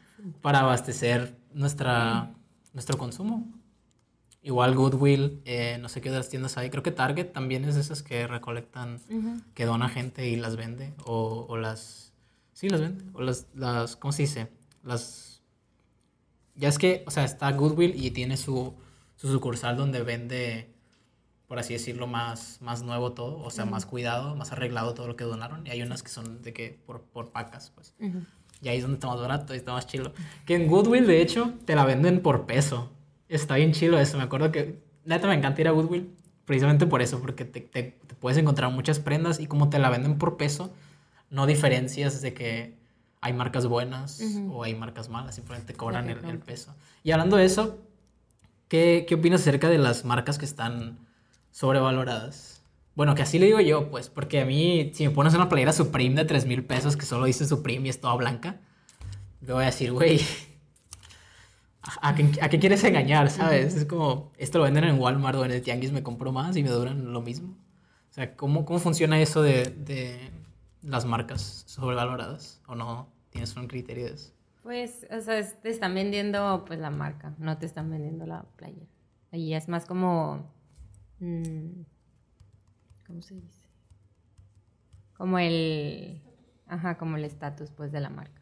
para 0.43 0.61
abastecer 0.61 1.37
nuestra, 1.53 2.33
nuestro 2.73 2.99
consumo. 2.99 3.47
Igual 4.43 4.75
Goodwill, 4.75 5.43
eh, 5.45 5.79
no 5.81 5.89
sé 5.89 6.01
qué 6.01 6.11
otras 6.11 6.29
tiendas 6.29 6.57
hay. 6.57 6.71
Creo 6.71 6.83
que 6.83 6.93
Target 6.93 7.33
también 7.33 7.65
es 7.65 7.75
de 7.75 7.83
esas 7.83 8.03
que 8.03 8.27
recolectan, 8.27 8.99
que 9.55 9.65
dona 9.67 9.89
gente 9.89 10.29
y 10.29 10.37
las 10.37 10.57
vende. 10.57 10.95
O, 11.05 11.47
o, 11.49 11.57
las... 11.59 12.13
Sí, 12.55 12.69
las 12.69 12.81
vende. 12.81 13.05
O 13.13 13.21
las, 13.21 13.47
las... 13.55 13.97
¿Cómo 13.97 14.13
se 14.13 14.23
dice? 14.23 14.49
Las... 14.83 15.43
Ya 16.55 16.69
es 16.69 16.79
que, 16.79 17.05
o 17.07 17.11
sea, 17.11 17.25
está 17.25 17.51
Goodwill 17.53 18.03
y 18.03 18.11
tiene 18.13 18.37
su, 18.37 18.75
su 19.17 19.31
sucursal 19.31 19.77
donde 19.77 20.03
vende 20.03 20.70
por 21.51 21.59
así 21.59 21.73
decirlo, 21.73 22.07
más, 22.07 22.59
más 22.61 22.85
nuevo 22.85 23.11
todo, 23.11 23.43
o 23.43 23.51
sea, 23.51 23.65
más 23.65 23.85
cuidado, 23.85 24.37
más 24.37 24.53
arreglado 24.53 24.95
todo 24.95 25.09
lo 25.09 25.17
que 25.17 25.25
donaron. 25.25 25.67
Y 25.67 25.71
hay 25.71 25.83
unas 25.83 26.05
que 26.05 26.09
son 26.09 26.43
de 26.43 26.53
que 26.53 26.79
por, 26.87 27.01
por 27.01 27.33
pacas, 27.33 27.73
pues. 27.75 27.93
Y 28.63 28.69
ahí 28.69 28.77
es 28.77 28.83
donde 28.83 28.95
está 28.95 29.09
más 29.09 29.21
barato 29.21 29.53
y 29.53 29.57
está 29.57 29.73
más 29.73 29.89
chilo. 29.89 30.13
Que 30.47 30.55
en 30.55 30.69
Goodwill, 30.69 31.09
de 31.09 31.21
hecho, 31.21 31.53
te 31.65 31.75
la 31.75 31.85
venden 31.85 32.23
por 32.23 32.47
peso. 32.47 32.93
Está 33.29 33.57
bien 33.57 33.73
chilo 33.73 33.99
eso. 33.99 34.17
Me 34.17 34.23
acuerdo 34.23 34.53
que, 34.53 34.81
neta, 35.05 35.27
me 35.27 35.35
encanta 35.35 35.61
ir 35.61 35.67
a 35.67 35.73
Goodwill 35.73 36.15
precisamente 36.45 36.87
por 36.87 37.03
eso, 37.03 37.21
porque 37.21 37.45
te, 37.45 37.61
te, 37.63 37.99
puedes 38.21 38.39
encontrar 38.39 38.71
muchas 38.71 39.01
prendas 39.01 39.41
y 39.41 39.49
como 39.49 39.71
te 39.71 39.81
la 39.81 39.91
venden 39.91 40.19
por 40.19 40.37
peso, 40.37 40.73
no 41.31 41.47
diferencias 41.47 42.23
de 42.23 42.33
que 42.33 42.79
hay 43.21 43.33
marcas 43.33 43.67
buenas 43.67 44.23
o 44.53 44.63
hay 44.63 44.77
marcas 44.77 45.09
malas, 45.09 45.35
simplemente 45.35 45.75
cobran 45.75 46.11
el, 46.11 46.25
el, 46.27 46.39
peso. 46.39 46.77
Y 47.03 47.11
hablando 47.11 47.37
de 47.37 47.45
eso, 47.45 47.81
¿qué, 48.69 49.05
¿qué 49.09 49.17
opinas 49.17 49.41
acerca 49.41 49.69
de 49.69 49.79
las 49.79 50.05
marcas 50.05 50.39
que 50.39 50.45
están 50.45 51.10
sobrevaloradas. 51.51 52.63
Bueno, 52.95 53.15
que 53.15 53.23
así 53.23 53.39
le 53.39 53.47
digo 53.47 53.61
yo, 53.61 53.91
pues, 53.91 54.11
porque 54.11 54.41
a 54.41 54.45
mí, 54.45 54.91
si 54.95 55.07
me 55.07 55.15
pones 55.15 55.35
una 55.35 55.49
playera 55.49 55.73
Supreme 55.73 56.17
de 56.17 56.25
3 56.25 56.47
mil 56.47 56.65
pesos 56.65 56.97
que 56.97 57.07
solo 57.07 57.27
dice 57.27 57.47
Supreme 57.47 57.87
y 57.87 57.91
es 57.91 58.01
toda 58.01 58.15
blanca, 58.15 58.61
le 59.41 59.53
voy 59.53 59.63
a 59.63 59.67
decir, 59.67 59.93
güey, 59.93 60.21
¿a, 62.03 62.15
qué, 62.15 62.59
quieres 62.59 62.85
engañar, 62.85 63.31
sabes? 63.31 63.75
Es 63.75 63.85
como, 63.87 64.33
esto 64.37 64.59
lo 64.59 64.65
venden 64.65 64.85
en 64.85 64.99
Walmart 64.99 65.39
o 65.39 65.45
en 65.45 65.53
el 65.53 65.63
Tianguis, 65.63 65.93
me 65.93 66.03
compro 66.03 66.33
más 66.33 66.57
y 66.57 66.63
me 66.63 66.71
duran 66.71 67.13
lo 67.13 67.23
mismo. 67.23 67.57
O 68.11 68.13
sea, 68.13 68.37
¿cómo, 68.37 68.65
cómo 68.65 68.79
funciona 68.79 69.21
eso 69.21 69.43
de, 69.43 69.65
de 69.71 70.31
las 70.83 71.05
marcas 71.05 71.65
sobrevaloradas? 71.67 72.61
¿O 72.67 72.75
no 72.75 73.09
tienes 73.31 73.55
un 73.57 73.67
criterio 73.69 74.07
de 74.07 74.15
eso? 74.15 74.33
Pues, 74.63 75.07
o 75.11 75.21
sea, 75.21 75.43
te 75.63 75.71
están 75.71 75.95
vendiendo 75.95 76.65
pues 76.67 76.79
la 76.79 76.91
marca, 76.91 77.35
no 77.39 77.57
te 77.57 77.67
están 77.67 77.91
vendiendo 77.91 78.27
la 78.27 78.45
playera. 78.57 78.87
Ahí 79.33 79.55
es 79.55 79.69
más 79.69 79.87
como 79.87 80.51
¿Cómo 81.21 83.21
se 83.21 83.35
dice? 83.35 83.69
Como 85.15 85.39
el. 85.39 86.23
Ajá, 86.67 86.97
como 86.97 87.17
el 87.17 87.25
estatus, 87.25 87.71
pues, 87.71 87.93
de 87.93 88.01
la 88.01 88.09
marca. 88.09 88.41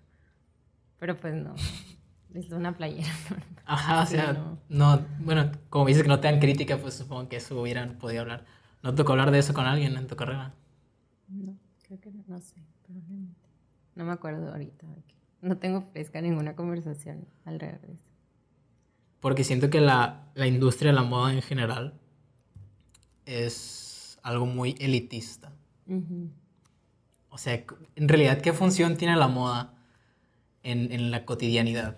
Pero 0.98 1.18
pues 1.18 1.34
no. 1.34 1.54
Es 2.34 2.52
una 2.52 2.76
playera. 2.76 3.08
Ajá, 3.64 4.02
o 4.02 4.06
sea, 4.06 4.58
no. 4.68 5.00
Bueno, 5.20 5.50
como 5.70 5.86
dices 5.86 6.02
que 6.02 6.10
no 6.10 6.20
te 6.20 6.28
dan 6.28 6.40
crítica, 6.40 6.76
pues 6.76 6.92
supongo 6.92 7.26
que 7.28 7.36
eso 7.36 7.58
hubieran 7.58 7.96
podido 7.96 8.20
hablar. 8.20 8.44
¿No 8.82 8.94
tocó 8.94 9.12
hablar 9.12 9.30
de 9.30 9.38
eso 9.38 9.54
con 9.54 9.64
alguien 9.64 9.96
en 9.96 10.06
tu 10.06 10.14
carrera? 10.14 10.52
No, 11.28 11.56
creo 11.82 11.98
que 11.98 12.10
no, 12.10 12.22
no 12.26 12.38
sé, 12.38 12.62
probablemente. 12.82 13.48
No 13.94 14.04
me 14.04 14.12
acuerdo 14.12 14.52
ahorita. 14.52 14.86
No 15.40 15.56
tengo 15.56 15.80
fresca 15.80 16.20
ninguna 16.20 16.54
conversación 16.54 17.26
alrededor 17.46 17.80
de 17.80 17.94
eso. 17.94 18.10
Porque 19.20 19.42
siento 19.42 19.70
que 19.70 19.80
la, 19.80 20.30
la 20.34 20.46
industria 20.46 20.90
de 20.90 20.96
la 20.96 21.02
moda 21.02 21.32
en 21.32 21.40
general 21.40 21.97
es 23.28 24.18
algo 24.22 24.46
muy 24.46 24.74
elitista. 24.80 25.52
O 27.28 27.38
sea, 27.38 27.62
en 27.94 28.08
realidad, 28.08 28.40
¿qué 28.40 28.52
función 28.52 28.96
tiene 28.96 29.16
la 29.16 29.28
moda 29.28 29.74
en, 30.62 30.92
en 30.92 31.10
la 31.10 31.24
cotidianidad? 31.24 31.96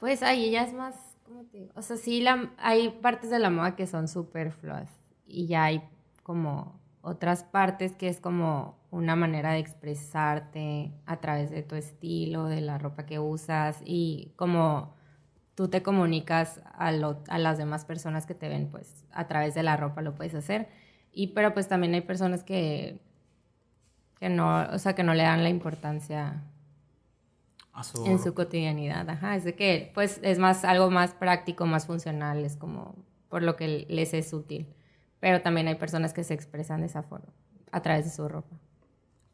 Pues 0.00 0.22
ahí 0.22 0.50
ya 0.50 0.64
es 0.64 0.72
más, 0.72 0.94
¿cómo 1.24 1.44
te 1.44 1.58
digo? 1.58 1.72
O 1.76 1.82
sea, 1.82 1.96
sí, 1.96 2.20
la, 2.20 2.52
hay 2.58 2.90
partes 2.90 3.30
de 3.30 3.38
la 3.38 3.50
moda 3.50 3.76
que 3.76 3.86
son 3.86 4.08
superfluas 4.08 4.88
y 5.26 5.46
ya 5.46 5.64
hay 5.64 5.82
como 6.22 6.80
otras 7.02 7.44
partes 7.44 7.94
que 7.94 8.08
es 8.08 8.20
como 8.20 8.78
una 8.90 9.16
manera 9.16 9.52
de 9.52 9.58
expresarte 9.58 10.92
a 11.06 11.20
través 11.20 11.50
de 11.50 11.62
tu 11.62 11.74
estilo, 11.74 12.46
de 12.46 12.60
la 12.60 12.78
ropa 12.78 13.06
que 13.06 13.18
usas 13.18 13.80
y 13.84 14.32
como 14.36 14.94
tú 15.54 15.68
te 15.68 15.82
comunicas 15.82 16.60
a, 16.72 16.88
a, 16.88 17.38
las 17.38 17.58
demás 17.58 17.84
personas 17.84 18.26
que 18.26 18.34
te 18.34 18.48
ven, 18.48 18.68
pues 18.70 19.04
a 19.12 19.26
través 19.28 19.54
de 19.54 19.62
la 19.62 19.76
ropa 19.76 20.02
lo 20.02 20.14
puedes 20.14 20.34
hacer. 20.34 20.68
Y 21.12 21.28
pero 21.28 21.52
pues 21.52 21.68
también 21.68 21.94
hay 21.94 22.00
personas 22.00 22.42
que, 22.42 22.98
que 24.18 24.28
no, 24.28 24.66
o 24.70 24.78
sea, 24.78 24.94
que 24.94 25.02
no 25.02 25.14
le 25.14 25.24
dan 25.24 25.42
la 25.42 25.50
importancia 25.50 26.42
en 28.06 28.18
su 28.18 28.34
cotidianidad. 28.34 29.08
Ajá, 29.08 29.36
es 29.36 29.44
de 29.44 29.54
que 29.54 29.90
pues 29.94 30.20
es 30.22 30.38
más 30.38 30.64
algo 30.64 30.90
más 30.90 31.14
práctico, 31.14 31.66
más 31.66 31.86
funcional, 31.86 32.44
es 32.44 32.56
como 32.56 32.96
por 33.28 33.42
lo 33.42 33.56
que 33.56 33.86
les 33.88 34.14
es 34.14 34.32
útil. 34.32 34.66
Pero 35.20 35.40
también 35.40 35.68
hay 35.68 35.76
personas 35.76 36.12
que 36.12 36.24
se 36.24 36.34
expresan 36.34 36.80
de 36.80 36.86
esa 36.86 37.02
forma, 37.02 37.32
a 37.70 37.80
través 37.82 38.04
de 38.04 38.10
su 38.10 38.26
ropa. 38.26 38.56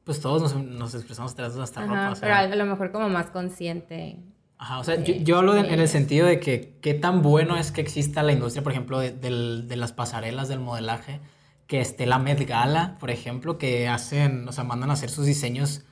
Pues 0.04 0.20
todos 0.20 0.54
nos, 0.54 0.64
nos 0.64 0.94
expresamos 0.94 1.32
a 1.32 1.36
través 1.36 1.54
de 1.54 1.58
nuestra 1.58 1.82
ropa. 1.82 2.14
pero 2.20 2.34
a 2.34 2.46
lo 2.46 2.66
mejor 2.66 2.92
como 2.92 3.08
más 3.08 3.30
consciente 3.30 4.22
Ajá, 4.58 4.80
o 4.80 4.84
sea, 4.84 5.02
yo, 5.02 5.38
hablo 5.38 5.56
en 5.56 5.78
el 5.78 5.88
sentido 5.88 6.26
de 6.26 6.40
que 6.40 6.74
qué 6.80 6.92
tan 6.92 7.22
bueno 7.22 7.56
es 7.56 7.70
que 7.70 7.80
exista 7.80 8.24
la 8.24 8.32
industria, 8.32 8.64
por 8.64 8.72
ejemplo, 8.72 8.98
de, 8.98 9.12
de, 9.12 9.76
las 9.76 9.92
pasarelas 9.92 10.48
del 10.48 10.58
modelaje, 10.58 11.20
que 11.68 11.80
esté 11.80 12.06
la 12.06 12.18
Met 12.18 12.44
Gala, 12.44 12.96
por 12.98 13.10
ejemplo, 13.10 13.56
que 13.56 13.86
hacen, 13.86 14.48
o 14.48 14.52
sea, 14.52 14.64
mandan 14.64 14.90
a 14.90 14.94
hacer 14.94 15.10
sus 15.10 15.26
diseños 15.26 15.84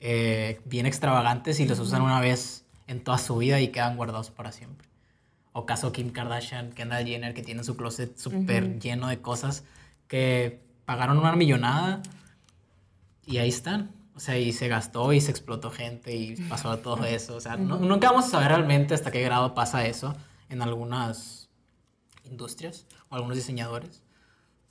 eh, 0.00 0.60
bien 0.64 0.86
extravagantes 0.86 1.60
y 1.60 1.68
los 1.68 1.78
usan 1.78 2.02
una 2.02 2.20
vez 2.20 2.64
en 2.88 3.04
toda 3.04 3.18
su 3.18 3.36
vida 3.36 3.60
y 3.60 3.68
quedan 3.68 3.96
guardados 3.96 4.30
para 4.30 4.50
siempre. 4.50 4.88
O 5.52 5.64
caso 5.64 5.92
Kim 5.92 6.10
Kardashian, 6.10 6.72
Kendall 6.72 7.06
Jenner, 7.06 7.32
que 7.32 7.42
tienen 7.42 7.64
su 7.64 7.76
closet 7.76 8.16
súper 8.18 8.80
lleno 8.80 9.06
de 9.06 9.20
cosas 9.20 9.64
que 10.08 10.60
pagaron 10.84 11.18
una 11.18 11.36
millonada 11.36 12.02
y 13.24 13.38
ahí 13.38 13.50
están. 13.50 13.99
O 14.14 14.20
sea, 14.20 14.38
y 14.38 14.52
se 14.52 14.68
gastó 14.68 15.12
y 15.12 15.20
se 15.20 15.30
explotó 15.30 15.70
gente 15.70 16.14
y 16.14 16.36
pasó 16.48 16.78
todo 16.78 17.04
eso. 17.04 17.36
O 17.36 17.40
sea, 17.40 17.56
nunca 17.56 18.10
vamos 18.10 18.26
a 18.26 18.30
saber 18.30 18.48
realmente 18.48 18.94
hasta 18.94 19.10
qué 19.10 19.22
grado 19.22 19.54
pasa 19.54 19.86
eso 19.86 20.14
en 20.48 20.62
algunas 20.62 21.48
industrias 22.24 22.86
o 23.08 23.14
algunos 23.14 23.36
diseñadores. 23.36 24.02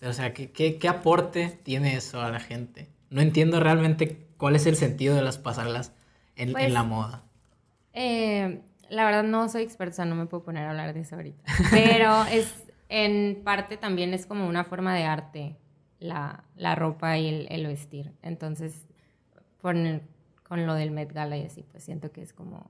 O 0.02 0.14
sea, 0.14 0.34
¿qué, 0.34 0.52
qué, 0.52 0.88
aporte 0.88 1.60
tiene 1.64 1.96
eso 1.96 2.22
a 2.22 2.30
la 2.32 2.40
gente? 2.40 2.90
No 3.10 3.22
entiendo 3.22 3.60
realmente 3.60 4.28
cuál 4.38 4.56
es 4.56 4.66
el 4.66 4.76
sentido 4.76 5.16
de 5.16 5.22
las 5.22 5.38
pasarelas 5.38 5.94
en, 6.36 6.58
en 6.58 6.74
la 6.74 6.82
pues, 6.82 6.90
moda. 6.90 7.24
Eh, 7.94 8.62
la 8.90 9.04
verdad 9.04 9.24
no 9.24 9.50
soy 9.50 9.64
experta, 9.64 9.94
o 9.94 9.96
sea, 9.98 10.06
no 10.06 10.16
me 10.16 10.26
puedo 10.26 10.44
poner 10.44 10.66
a 10.66 10.70
hablar 10.72 10.94
de 10.94 11.02
eso 11.02 11.16
ahorita. 11.16 11.44
Pero 11.72 12.24
es, 12.26 12.64
en 12.88 13.42
parte 13.44 13.78
también 13.78 14.14
es 14.14 14.26
como 14.26 14.48
una 14.48 14.64
forma 14.64 14.96
de 14.96 15.04
arte 15.04 15.58
la, 16.00 16.46
la 16.56 16.76
ropa 16.76 17.18
y 17.18 17.28
el, 17.28 17.48
el 17.50 17.68
vestir. 17.68 18.14
Entonces, 18.22 18.86
con, 19.62 20.02
con 20.48 20.66
lo 20.66 20.74
del 20.76 20.92
Met 20.92 21.12
Gala 21.14 21.38
y 21.38 21.46
así, 21.46 21.64
pues 21.64 21.84
siento 21.84 22.12
que 22.12 22.22
es 22.22 22.34
como, 22.34 22.70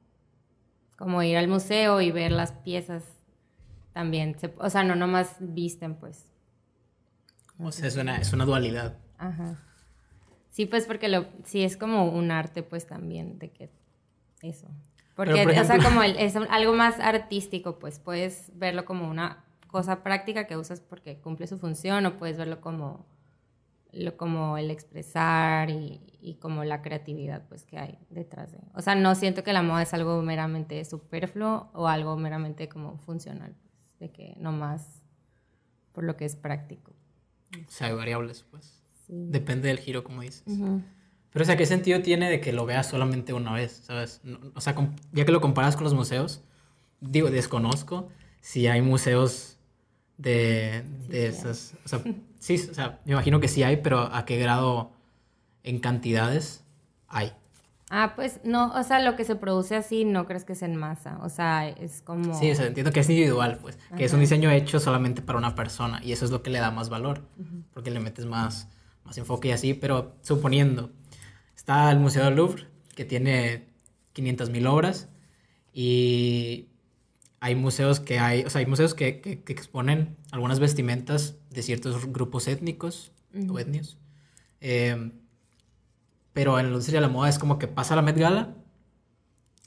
como 0.98 1.22
ir 1.24 1.38
al 1.38 1.48
museo 1.48 2.02
y 2.02 2.12
ver 2.12 2.32
las 2.32 2.52
piezas 2.52 3.04
también. 3.94 4.38
Se- 4.40 4.54
o 4.58 4.70
sea, 4.70 4.84
no 4.84 4.96
nomás 4.96 5.36
visten, 5.40 5.96
pues. 5.96 6.26
O 7.60 7.72
sea, 7.72 7.88
es 7.88 7.96
una, 7.98 8.18
es 8.18 8.32
una 8.34 8.46
dualidad. 8.46 8.98
Ajá. 9.18 9.58
Sí, 10.50 10.66
pues 10.66 10.86
porque 10.86 11.08
lo, 11.10 11.26
sí 11.46 11.64
es 11.64 11.78
como 11.78 12.06
un 12.10 12.32
arte, 12.32 12.64
pues 12.64 12.88
también, 12.88 13.38
de 13.40 13.52
que 13.52 13.70
eso. 14.42 14.68
Porque, 15.16 15.44
por 15.44 15.52
o 15.52 15.54
sea, 15.54 15.62
ejemplo- 15.64 15.90
como 15.90 16.04
el- 16.04 16.16
es 16.18 16.36
algo 16.36 16.74
más 16.74 17.00
artístico, 17.00 17.78
pues 17.80 18.00
puedes 18.00 18.52
verlo 18.58 18.86
como 18.86 19.10
una 19.10 19.44
cosa 19.68 20.02
práctica 20.04 20.48
que 20.48 20.58
usas 20.58 20.80
porque 20.82 21.20
cumple 21.20 21.46
su 21.48 21.60
función 21.60 22.06
o 22.06 22.18
puedes 22.18 22.38
verlo 22.38 22.62
como, 22.62 23.06
lo, 23.92 24.16
como 24.18 24.58
el 24.58 24.72
expresar 24.72 25.70
y, 25.70 26.02
y 26.22 26.36
como 26.36 26.64
la 26.64 26.82
creatividad, 26.82 27.48
pues 27.48 27.66
que 27.66 27.78
hay 27.78 27.98
detrás 28.10 28.52
de. 28.52 28.60
O 28.74 28.82
sea, 28.82 28.96
no 28.96 29.16
siento 29.16 29.44
que 29.44 29.54
la 29.54 29.62
moda 29.62 29.82
es 29.84 29.94
algo 29.94 30.22
meramente 30.22 30.84
superfluo 30.86 31.70
o 31.74 31.88
algo 31.88 32.18
meramente 32.18 32.68
como 32.70 32.98
funcional, 32.98 33.56
pues, 33.62 34.00
de 34.00 34.12
que 34.12 34.36
nomás 34.40 35.04
por 35.92 36.04
lo 36.04 36.16
que 36.18 36.26
es 36.26 36.36
práctico. 36.36 36.92
O 37.56 37.70
sea, 37.72 37.88
hay 37.88 37.94
variables, 37.94 38.46
pues. 38.52 38.84
Sí. 39.08 39.14
Depende 39.30 39.70
del 39.70 39.80
giro, 39.80 40.04
como 40.04 40.22
dices. 40.22 40.44
Ujú. 40.46 40.82
Pero, 41.32 41.44
o 41.44 41.46
sea, 41.46 41.58
¿qué 41.58 41.66
sentido 41.66 42.02
tiene 42.02 42.30
de 42.30 42.42
que 42.42 42.54
lo 42.54 42.66
veas 42.66 42.88
solamente 42.88 43.34
una 43.34 43.54
vez? 43.54 43.82
¿Sabes? 43.86 44.22
No- 44.24 44.40
o 44.56 44.62
sea, 44.62 44.76
ya 45.12 45.26
que 45.26 45.32
lo 45.32 45.42
comparas 45.42 45.76
con 45.76 45.84
los 45.84 45.94
museos, 45.94 46.44
digo, 47.02 47.30
desconozco 47.30 48.10
si 48.42 48.68
hay 48.68 48.82
museos 48.82 49.58
de, 50.18 50.84
de 51.08 51.32
sí 51.32 51.38
esas. 51.38 51.76
O 51.86 51.88
sea, 51.88 52.02
sí, 52.40 52.56
o 52.70 52.74
sea, 52.74 53.00
me 53.06 53.14
imagino 53.14 53.40
que 53.40 53.48
sí 53.48 53.64
hay, 53.64 53.78
pero 53.78 54.00
¿a 54.14 54.26
qué 54.26 54.38
grado 54.38 54.92
en 55.64 55.80
cantidades 55.80 56.64
hay? 57.08 57.34
Ah, 57.92 58.14
pues 58.16 58.40
no, 58.44 58.72
o 58.74 58.84
sea, 58.84 59.00
lo 59.00 59.16
que 59.16 59.24
se 59.26 59.36
produce 59.36 59.76
así 59.76 60.06
no 60.06 60.28
crees 60.28 60.46
que 60.46 60.54
es 60.54 60.62
en 60.62 60.76
masa, 60.76 61.18
o 61.24 61.30
sea, 61.30 61.68
es 61.68 62.02
como... 62.04 62.38
Sí, 62.40 62.52
o 62.52 62.56
sea, 62.56 62.68
entiendo 62.68 62.92
que 62.92 63.00
es 63.00 63.10
individual, 63.10 63.58
pues. 63.62 63.80
Que 63.98 64.06
es 64.06 64.14
un 64.14 64.20
diseño 64.20 64.52
hecho 64.52 64.80
solamente 64.80 65.24
para 65.24 65.40
una 65.40 65.56
persona 65.56 66.00
y 66.04 66.12
eso 66.12 66.24
es 66.26 66.30
lo 66.32 66.44
que 66.44 66.52
le 66.52 66.60
da 66.60 66.70
más 66.70 66.90
valor, 66.90 67.24
porque 67.74 67.90
le 67.90 68.00
metes 68.00 68.26
más, 68.28 68.68
más 69.06 69.18
enfoque 69.18 69.48
y 69.48 69.52
así, 69.54 69.74
pero 69.74 70.16
suponiendo, 70.22 70.92
está 71.56 71.90
el 71.92 71.98
Museo 72.00 72.26
del 72.26 72.36
Louvre, 72.36 72.68
que 72.96 73.06
tiene 73.06 73.70
500.000 74.14 74.68
obras 74.68 75.10
y 75.74 76.68
hay 77.40 77.56
museos 77.56 78.00
que 78.00 78.20
hay, 78.20 78.44
o 78.44 78.50
sea, 78.52 78.60
hay 78.60 78.66
museos 78.68 78.94
que, 78.94 79.22
que- 79.22 79.42
que 79.44 79.54
exponen 79.54 80.16
algunas 80.32 80.60
vestimentas 80.60 81.36
de 81.50 81.64
ciertos 81.64 82.06
grupos 82.06 82.48
étnicos 82.48 83.12
o 83.50 83.58
etnios. 83.60 83.98
Eh, 84.62 85.12
pero 86.40 86.58
en 86.58 86.68
la 86.68 86.70
industria 86.70 87.02
de 87.02 87.08
la 87.08 87.12
moda 87.12 87.28
es 87.28 87.38
como 87.38 87.60
que 87.60 87.68
pasa 87.68 87.98
la 87.98 88.02
Met 88.02 88.18
Gala, 88.18 88.56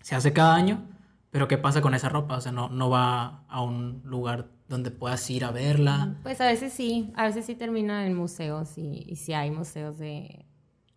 se 0.00 0.14
hace 0.14 0.32
cada 0.32 0.54
año, 0.54 0.88
pero 1.30 1.46
¿qué 1.46 1.58
pasa 1.58 1.82
con 1.82 1.92
esa 1.92 2.08
ropa? 2.08 2.38
O 2.38 2.40
sea, 2.40 2.50
no, 2.50 2.70
no 2.70 2.88
va 2.88 3.44
a 3.46 3.60
un 3.60 4.00
lugar 4.06 4.48
donde 4.70 4.90
puedas 4.90 5.28
ir 5.28 5.44
a 5.44 5.50
verla, 5.50 6.16
Pues 6.22 6.40
a 6.40 6.46
veces 6.46 6.72
sí, 6.72 7.12
a 7.14 7.24
veces 7.24 7.44
sí 7.44 7.56
termina 7.56 8.06
en 8.06 8.16
museos 8.16 8.78
y, 8.78 9.04
y 9.06 9.16
sí 9.16 9.34
hay 9.34 9.50
museos 9.50 9.98
de... 9.98 10.46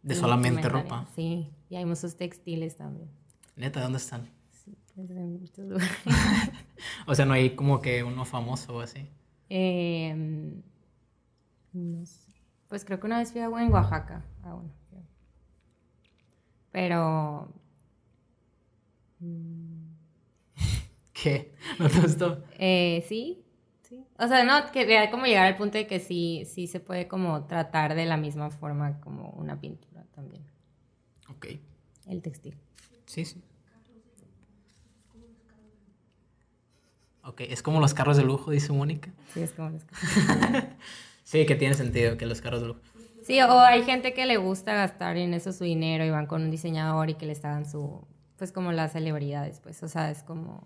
de 0.01 0.15
solamente 0.15 0.69
ropa. 0.69 1.09
Sí, 1.13 1.51
y 1.67 1.75
hay 1.75 1.83
museos 1.83 2.15
textiles 2.15 2.77
también. 2.77 3.09
Neta, 3.57 3.81
¿dónde 3.81 3.97
están? 3.97 4.29
Sí, 4.51 4.77
pues, 4.95 5.09
en 5.09 5.41
muchos 5.41 5.65
lugares. 5.65 5.91
O 7.05 7.15
sea, 7.15 7.25
no 7.25 7.33
hay 7.33 7.53
como 7.53 7.81
que 7.81 8.01
uno 8.01 8.23
famoso 8.23 8.77
o 8.77 8.79
así. 8.79 9.09
Em, 9.49 10.61
no 11.73 12.05
sé. 12.05 12.31
Pues 12.69 12.85
creo 12.85 12.97
que 13.01 13.07
una 13.07 13.17
vez 13.17 13.33
fui 13.33 13.41
a 13.41 13.47
en 13.47 13.73
Oaxaca. 13.73 14.23
a 14.41 14.55
uno. 14.55 14.71
Pero... 16.75 17.47
¿Qué? 21.13 21.53
¿No 21.79 21.87
te 21.89 22.01
gustó? 22.01 22.43
Eh, 22.59 23.05
sí, 23.07 23.41
sí. 23.83 24.03
O 24.19 24.27
sea, 24.27 24.43
no, 24.43 24.69
que 24.73 24.85
vea 24.85 25.09
como 25.09 25.25
llegar 25.25 25.45
al 25.45 25.55
punto 25.55 25.77
de 25.77 25.87
que 25.87 26.01
sí, 26.01 26.43
sí 26.45 26.67
se 26.67 26.81
puede 26.81 27.07
como 27.07 27.45
tratar 27.45 27.95
de 27.95 28.05
la 28.05 28.17
misma 28.17 28.49
forma 28.51 28.99
como 28.99 29.29
una 29.37 29.57
pintura 29.61 30.03
también, 30.13 30.43
Ok, 31.29 31.47
el 32.07 32.21
textil. 32.21 32.57
sí, 33.05 33.23
sí. 33.23 33.41
Ok, 37.23 37.39
es 37.41 37.63
como 37.63 37.79
los 37.79 37.93
carros 37.93 38.17
de 38.17 38.23
lujo, 38.23 38.51
dice 38.51 38.73
Mónica. 38.73 39.11
Sí, 39.33 39.39
es 39.41 39.53
como 39.53 39.69
las- 39.69 39.85
Sí, 41.23 41.45
que 41.45 41.55
tiene 41.55 41.73
sentido 41.73 42.17
que 42.17 42.25
los 42.25 42.41
carros 42.41 42.61
de 42.61 42.67
lujo. 42.67 42.81
Sí, 43.25 43.41
o 43.41 43.59
hay 43.59 43.83
gente 43.83 44.13
que 44.13 44.25
le 44.25 44.37
gusta 44.37 44.75
gastar 44.75 45.17
en 45.17 45.33
eso 45.33 45.51
su 45.51 45.63
dinero 45.63 46.05
y 46.05 46.09
van 46.11 46.27
con 46.27 46.43
un 46.43 46.51
diseñador 46.51 47.09
y 47.09 47.15
que 47.15 47.25
les 47.25 47.43
hagan 47.43 47.69
su, 47.69 48.05
pues 48.37 48.51
como 48.51 48.71
las 48.71 48.91
celebridades, 48.93 49.59
pues, 49.61 49.81
o 49.81 49.87
sea, 49.87 50.11
es 50.11 50.21
como, 50.21 50.63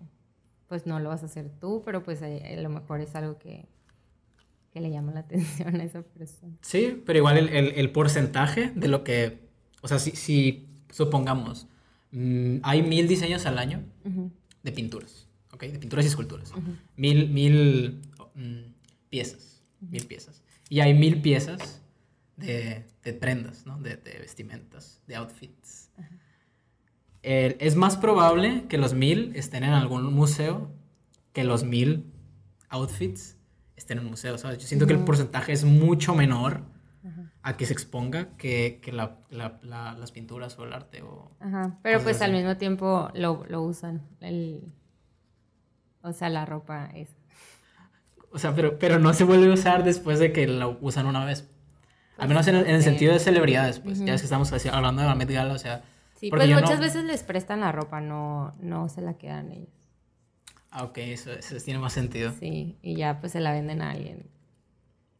pues 0.68 0.86
no 0.86 1.00
lo 1.00 1.08
vas 1.08 1.22
a 1.22 1.26
hacer 1.26 1.48
tú, 1.60 1.82
pero 1.84 2.02
pues 2.02 2.20
eh, 2.22 2.54
a 2.58 2.60
lo 2.60 2.68
mejor 2.68 3.00
es 3.00 3.14
algo 3.14 3.38
que, 3.38 3.66
que 4.72 4.80
le 4.80 4.90
llama 4.90 5.12
la 5.12 5.20
atención 5.26 5.80
a 5.80 5.84
esa 5.84 6.02
persona. 6.02 6.52
Sí, 6.60 7.02
pero 7.06 7.18
igual 7.18 7.38
el, 7.38 7.48
el- 7.48 7.72
el 7.76 7.90
porcentaje 7.92 8.70
de 8.74 8.88
lo 8.88 9.04
que, 9.04 9.38
o 9.80 9.88
sea, 9.88 9.98
si, 9.98 10.10
si 10.12 10.68
supongamos, 10.90 11.66
mm, 12.12 12.56
hay 12.62 12.82
mil 12.82 13.08
diseños 13.08 13.46
al 13.46 13.58
año 13.58 13.82
Ujú, 14.04 14.30
de 14.62 14.72
pinturas, 14.72 15.26
¿ok? 15.52 15.62
De 15.62 15.78
pinturas 15.78 16.04
y 16.04 16.08
esculturas. 16.08 16.52
Mil, 16.96 17.30
mil 17.30 18.02
mm, 18.34 18.58
piezas, 19.08 19.62
mil 19.80 20.06
piezas. 20.06 20.42
Y 20.68 20.80
hay 20.80 20.92
mil 20.94 21.22
piezas 21.22 21.79
de, 22.40 22.84
de 23.04 23.12
prendas, 23.12 23.66
¿no? 23.66 23.78
De, 23.78 23.96
de 23.96 24.18
vestimentas, 24.18 25.00
de 25.06 25.16
outfits. 25.16 25.90
Es 27.22 27.76
más 27.76 27.96
probable 27.96 28.64
que 28.68 28.78
los 28.78 28.94
mil 28.94 29.32
estén 29.36 29.62
en 29.64 29.70
algún 29.72 30.12
museo 30.14 30.70
que 31.32 31.44
los 31.44 31.64
mil 31.64 32.10
outfits 32.70 33.36
estén 33.76 33.98
en 33.98 34.04
un 34.04 34.10
museo, 34.10 34.38
¿sabes? 34.38 34.58
Yo 34.58 34.66
siento 34.66 34.86
que 34.86 34.94
el 34.94 35.00
porcentaje 35.04 35.52
es 35.52 35.64
mucho 35.64 36.14
menor 36.14 36.62
a 37.42 37.56
que 37.56 37.64
se 37.66 37.72
exponga 37.72 38.36
que, 38.36 38.80
que 38.82 38.92
la- 38.92 39.16
la- 39.30 39.58
la- 39.62 39.94
las 39.94 40.12
pinturas 40.12 40.58
o 40.58 40.64
el 40.64 40.72
arte 40.74 41.02
o... 41.02 41.30
Ajá, 41.40 41.78
pero 41.82 42.02
pues 42.02 42.20
al 42.20 42.32
mismo 42.32 42.56
tiempo 42.58 43.10
lo, 43.14 43.44
lo 43.48 43.62
usan, 43.62 44.02
el, 44.20 44.62
o 46.02 46.12
sea, 46.12 46.28
la 46.28 46.44
ropa 46.44 46.90
es. 46.94 47.08
O 48.32 48.38
sea, 48.38 48.54
pero, 48.54 48.78
pero 48.78 48.98
no 48.98 49.12
se 49.14 49.24
vuelve 49.24 49.50
a 49.50 49.54
usar 49.54 49.82
después 49.84 50.18
de 50.18 50.32
que 50.32 50.46
la 50.46 50.68
usan 50.68 51.06
una 51.06 51.24
vez. 51.24 51.48
Al 52.20 52.28
menos 52.28 52.46
en, 52.48 52.54
el- 52.56 52.66
en 52.66 52.74
el 52.76 52.82
sentido 52.82 53.12
de 53.12 53.18
celebridades, 53.18 53.80
pues. 53.80 53.98
Ya 54.00 54.12
ves 54.12 54.20
que 54.20 54.26
estamos 54.26 54.52
hablando 54.72 55.02
de 55.02 55.08
la 55.08 55.14
Met 55.14 55.30
Gala, 55.30 55.54
o 55.54 55.58
sea... 55.58 55.82
Sí, 56.18 56.28
pues 56.30 56.48
muchas 56.50 56.78
no- 56.78 56.80
veces 56.84 57.04
les 57.04 57.22
prestan 57.22 57.60
la 57.60 57.72
ropa, 57.72 58.00
no, 58.00 58.54
no 58.60 58.88
se 58.90 59.00
la 59.00 59.14
quedan 59.14 59.50
ellos. 59.52 59.68
Ah, 60.70 60.84
ok, 60.84 60.98
eso, 60.98 61.32
eso 61.32 61.56
tiene 61.64 61.80
más 61.80 61.92
sentido. 61.94 62.32
Sí, 62.38 62.76
y 62.82 62.94
ya 62.94 63.18
pues 63.18 63.32
se 63.32 63.40
la 63.40 63.52
venden 63.52 63.80
a 63.82 63.90
alguien. 63.92 64.26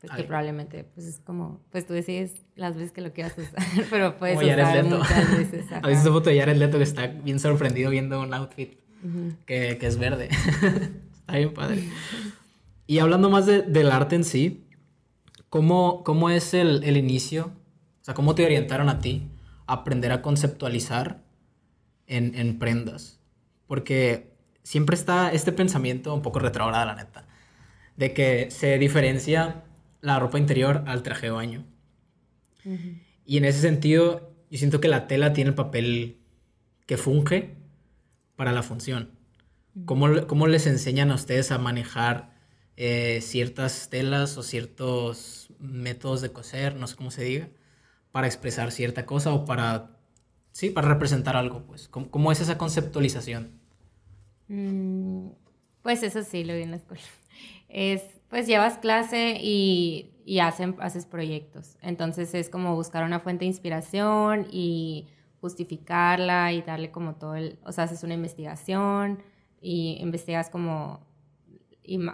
Pues 0.01 0.13
que 0.13 0.23
probablemente, 0.25 0.85
pues 0.95 1.07
es 1.07 1.19
como, 1.21 1.61
pues 1.71 1.87
tú 1.87 1.93
decides 1.93 2.43
las 2.55 2.75
veces 2.75 2.93
que 2.93 3.01
lo 3.03 3.13
quieras 3.13 3.35
usar, 3.37 3.63
pero 3.91 4.17
puedes 4.17 4.39
Como 4.39 4.51
usar 4.51 4.85
Leto. 4.85 4.99
muchas 4.99 5.31
veces. 5.37 5.65
¿Has 5.73 5.73
ajá. 5.79 5.89
visto 5.89 6.03
esa 6.05 6.13
foto 6.13 6.31
de 6.31 6.39
Jared 6.41 6.57
Leto 6.57 6.79
que 6.79 6.85
está 6.85 7.07
bien 7.09 7.39
sorprendido 7.41 7.91
viendo 7.91 8.21
un 8.21 8.33
outfit 8.33 8.79
Ujú. 9.03 9.35
que, 9.47 9.77
que 9.79 9.87
es 9.87 9.99
verde? 9.99 10.29
está 11.13 11.37
bien 11.37 11.53
padre. 11.53 11.89
Y 12.87 12.99
hablando 12.99 13.29
más 13.31 13.47
de- 13.47 13.63
del 13.63 13.91
arte 13.91 14.17
en 14.17 14.25
sí, 14.25 14.65
¿cómo, 15.51 16.03
cómo 16.05 16.31
es 16.31 16.55
el, 16.55 16.83
el 16.85 16.97
inicio? 16.97 17.53
O 18.01 18.05
sea, 18.05 18.15
¿cómo 18.15 18.35
te 18.35 18.45
orientaron 18.45 18.89
a 18.89 19.01
ti 19.01 19.29
a 19.67 19.75
aprender 19.75 20.13
a 20.13 20.23
conceptualizar 20.23 21.23
en, 22.07 22.35
en 22.35 22.59
prendas? 22.59 23.21
Porque 23.67 24.33
siempre 24.63 24.95
está 24.97 25.31
este 25.33 25.53
pensamiento 25.53 26.15
un 26.15 26.23
poco 26.23 26.39
retrógrado, 26.39 26.87
la 26.87 26.95
neta, 26.95 27.27
de 27.97 28.15
que 28.15 28.51
se 28.51 28.79
diferencia 28.79 29.65
la 30.01 30.19
ropa 30.19 30.39
interior 30.39 30.85
al 30.87 31.03
traje 31.03 31.27
de 31.27 31.33
baño. 31.33 31.65
Y 33.25 33.39
en 33.39 33.45
ese 33.45 33.61
sentido, 33.61 34.33
yo 34.51 34.59
siento 34.59 34.81
que 34.81 34.89
la 34.89 35.07
tela 35.07 35.33
tiene 35.33 35.51
el 35.51 35.55
papel 35.55 36.19
que 36.87 36.97
funge 36.97 37.57
para 38.37 38.53
la 38.53 38.63
función. 38.63 39.11
¿Cómo, 39.85 40.27
cómo 40.27 40.47
les 40.47 40.67
enseñan 40.67 41.11
a 41.11 41.15
ustedes 41.15 41.53
a 41.53 41.59
manejar 41.59 42.35
eh, 42.83 43.21
ciertas 43.21 43.91
telas 43.91 44.39
o 44.39 44.43
ciertos 44.43 45.51
métodos 45.59 46.23
de 46.23 46.33
coser, 46.33 46.77
no 46.77 46.87
sé 46.87 46.97
cómo 46.97 47.11
se 47.11 47.23
diga, 47.25 47.49
para 48.11 48.27
expresar 48.27 48.73
cierta 48.73 49.05
cosa 49.05 49.35
o 49.35 49.45
para, 49.45 49.99
sí, 50.53 50.71
para 50.71 50.89
representar 50.89 51.37
algo? 51.37 51.63
Pues? 51.67 51.89
¿Cómo, 51.89 52.33
es 52.33 52.41
esa 52.41 52.57
conceptualización? 52.57 53.51
Mm, 54.49 55.29
Pues 55.83 56.03
eso 56.03 56.23
sí, 56.23 56.43
lo 56.43 56.55
vi 56.55 56.63
en 56.63 56.71
la 56.71 56.79
escuela. 56.79 57.03
Es, 57.69 58.03
pues 58.31 58.47
llevas 58.47 58.79
clase 58.79 59.37
y, 59.41 60.13
y 60.25 60.41
hacen, 60.41 60.75
haces 60.81 61.05
proyectos. 61.05 61.77
Entonces 61.83 62.35
es 62.35 62.49
como 62.49 62.75
buscar 62.75 63.05
una 63.05 63.21
fuente 63.21 63.45
de 63.45 63.49
inspiración 63.49 64.47
y 64.51 65.07
justificarla 65.43 66.53
y 66.55 66.63
darle 66.63 66.91
como 66.91 67.17
todo 67.17 67.35
el, 67.35 67.59
o 67.63 67.73
sea, 67.73 67.85
haces 67.85 68.03
una 68.05 68.15
investigación, 68.15 69.23
y 69.61 69.99
investigas 70.01 70.49
como, 70.51 71.07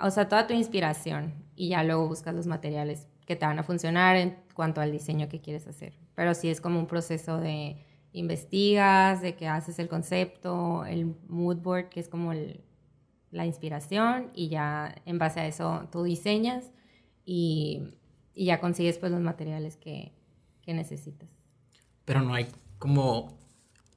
o 0.00 0.10
sea, 0.10 0.28
toda 0.28 0.46
tu 0.46 0.54
inspiración 0.54 1.34
y 1.54 1.70
ya 1.70 1.82
luego 1.82 2.08
buscas 2.08 2.34
los 2.34 2.46
materiales 2.46 3.08
que 3.26 3.36
te 3.36 3.44
van 3.44 3.58
a 3.58 3.62
funcionar 3.62 4.16
en 4.16 4.36
cuanto 4.54 4.80
al 4.80 4.92
diseño 4.92 5.28
que 5.28 5.40
quieres 5.40 5.66
hacer. 5.66 5.94
Pero 6.14 6.34
sí 6.34 6.48
es 6.48 6.60
como 6.60 6.78
un 6.78 6.86
proceso 6.86 7.38
de 7.38 7.84
investigas, 8.12 9.20
de 9.20 9.34
que 9.34 9.48
haces 9.48 9.78
el 9.78 9.88
concepto, 9.88 10.84
el 10.86 11.14
mood 11.28 11.58
board, 11.58 11.88
que 11.88 12.00
es 12.00 12.08
como 12.08 12.32
la 13.30 13.46
inspiración, 13.46 14.30
y 14.34 14.48
ya 14.48 14.94
en 15.04 15.18
base 15.18 15.40
a 15.40 15.46
eso 15.46 15.88
tú 15.90 16.04
diseñas 16.04 16.70
y, 17.24 17.82
y 18.34 18.46
ya 18.46 18.60
consigues 18.60 18.98
pues 18.98 19.12
los 19.12 19.20
materiales 19.20 19.76
que, 19.76 20.12
que 20.62 20.72
necesitas. 20.72 21.28
Pero 22.04 22.22
no 22.22 22.34
hay 22.34 22.46
como 22.78 23.36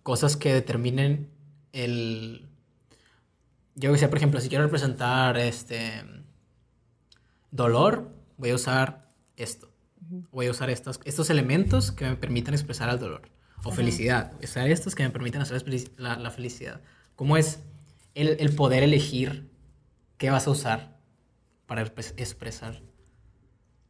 cosas 0.03 0.35
que 0.35 0.53
determinen 0.53 1.29
el... 1.71 2.48
Yo 3.75 3.91
decía, 3.91 4.09
por 4.09 4.17
ejemplo, 4.17 4.41
si 4.41 4.49
quiero 4.49 4.63
representar 4.65 5.37
este 5.37 6.03
dolor, 7.51 8.11
voy 8.37 8.49
a 8.51 8.55
usar 8.55 9.11
esto. 9.35 9.69
Voy 10.31 10.47
a 10.47 10.51
usar 10.51 10.69
estos, 10.69 10.99
estos 11.05 11.29
elementos 11.29 11.91
que 11.91 12.05
me 12.05 12.15
permitan 12.15 12.53
expresar 12.53 12.89
el 12.89 12.99
dolor. 12.99 13.29
O 13.63 13.71
felicidad. 13.71 14.31
Voy 14.33 14.41
a 14.41 14.45
usar 14.45 14.69
estos 14.69 14.95
que 14.95 15.03
me 15.03 15.09
permitan 15.09 15.41
hacer 15.41 15.63
la, 15.97 16.17
la 16.17 16.31
felicidad. 16.31 16.81
¿Cómo 17.15 17.37
es 17.37 17.63
el, 18.15 18.37
el, 18.39 18.55
poder 18.55 18.83
elegir 18.83 19.51
qué 20.17 20.29
vas 20.29 20.47
a 20.47 20.51
usar 20.51 20.97
para 21.67 21.81
expresar? 21.81 22.81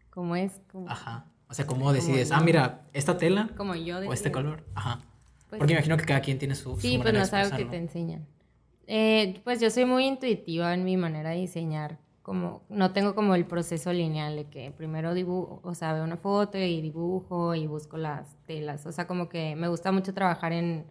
¿Cómo 0.09 0.35
es? 0.35 0.59
Ajá. 0.87 1.25
O 1.47 1.53
sea, 1.53 1.65
¿cómo 1.65 1.93
decides? 1.93 2.31
ah, 2.31 2.41
mira, 2.41 2.81
esta 2.93 3.17
tela. 3.17 3.49
Como 3.55 3.75
yo 3.75 3.99
O 3.99 4.13
este 4.13 4.31
color. 4.31 4.63
Ajá. 4.75 5.01
Pues 5.49 5.59
Porque 5.59 5.73
imagino 5.73 5.97
que 5.97 6.05
cada 6.05 6.21
quien 6.21 6.37
tiene 6.37 6.55
su. 6.55 6.79
Sí, 6.79 6.99
pues 7.01 7.13
no 7.13 7.21
es 7.21 7.33
algo 7.33 7.57
que 7.57 7.65
te 7.65 7.77
enseñan. 7.77 8.27
Eh, 8.91 9.39
pues 9.43 9.61
yo 9.61 9.69
soy 9.69 9.85
muy 9.85 10.07
intuitiva 10.07 10.73
en 10.73 10.83
mi 10.83 10.97
manera 10.97 11.29
de 11.29 11.37
diseñar. 11.37 11.99
Como, 12.23 12.63
no 12.69 12.91
tengo 12.91 13.13
como 13.13 13.35
el 13.35 13.45
proceso 13.45 13.93
lineal 13.93 14.35
de 14.35 14.45
que 14.49 14.71
primero 14.71 15.13
dibujo, 15.13 15.61
o 15.63 15.75
sea, 15.75 15.93
veo 15.93 16.03
una 16.03 16.17
foto 16.17 16.57
y 16.57 16.81
dibujo 16.81 17.53
y 17.53 17.67
busco 17.67 17.97
las 17.97 18.35
telas. 18.47 18.87
O 18.87 18.91
sea, 18.91 19.05
como 19.05 19.29
que 19.29 19.55
me 19.55 19.67
gusta 19.67 19.91
mucho 19.91 20.15
trabajar 20.15 20.53
en, 20.53 20.85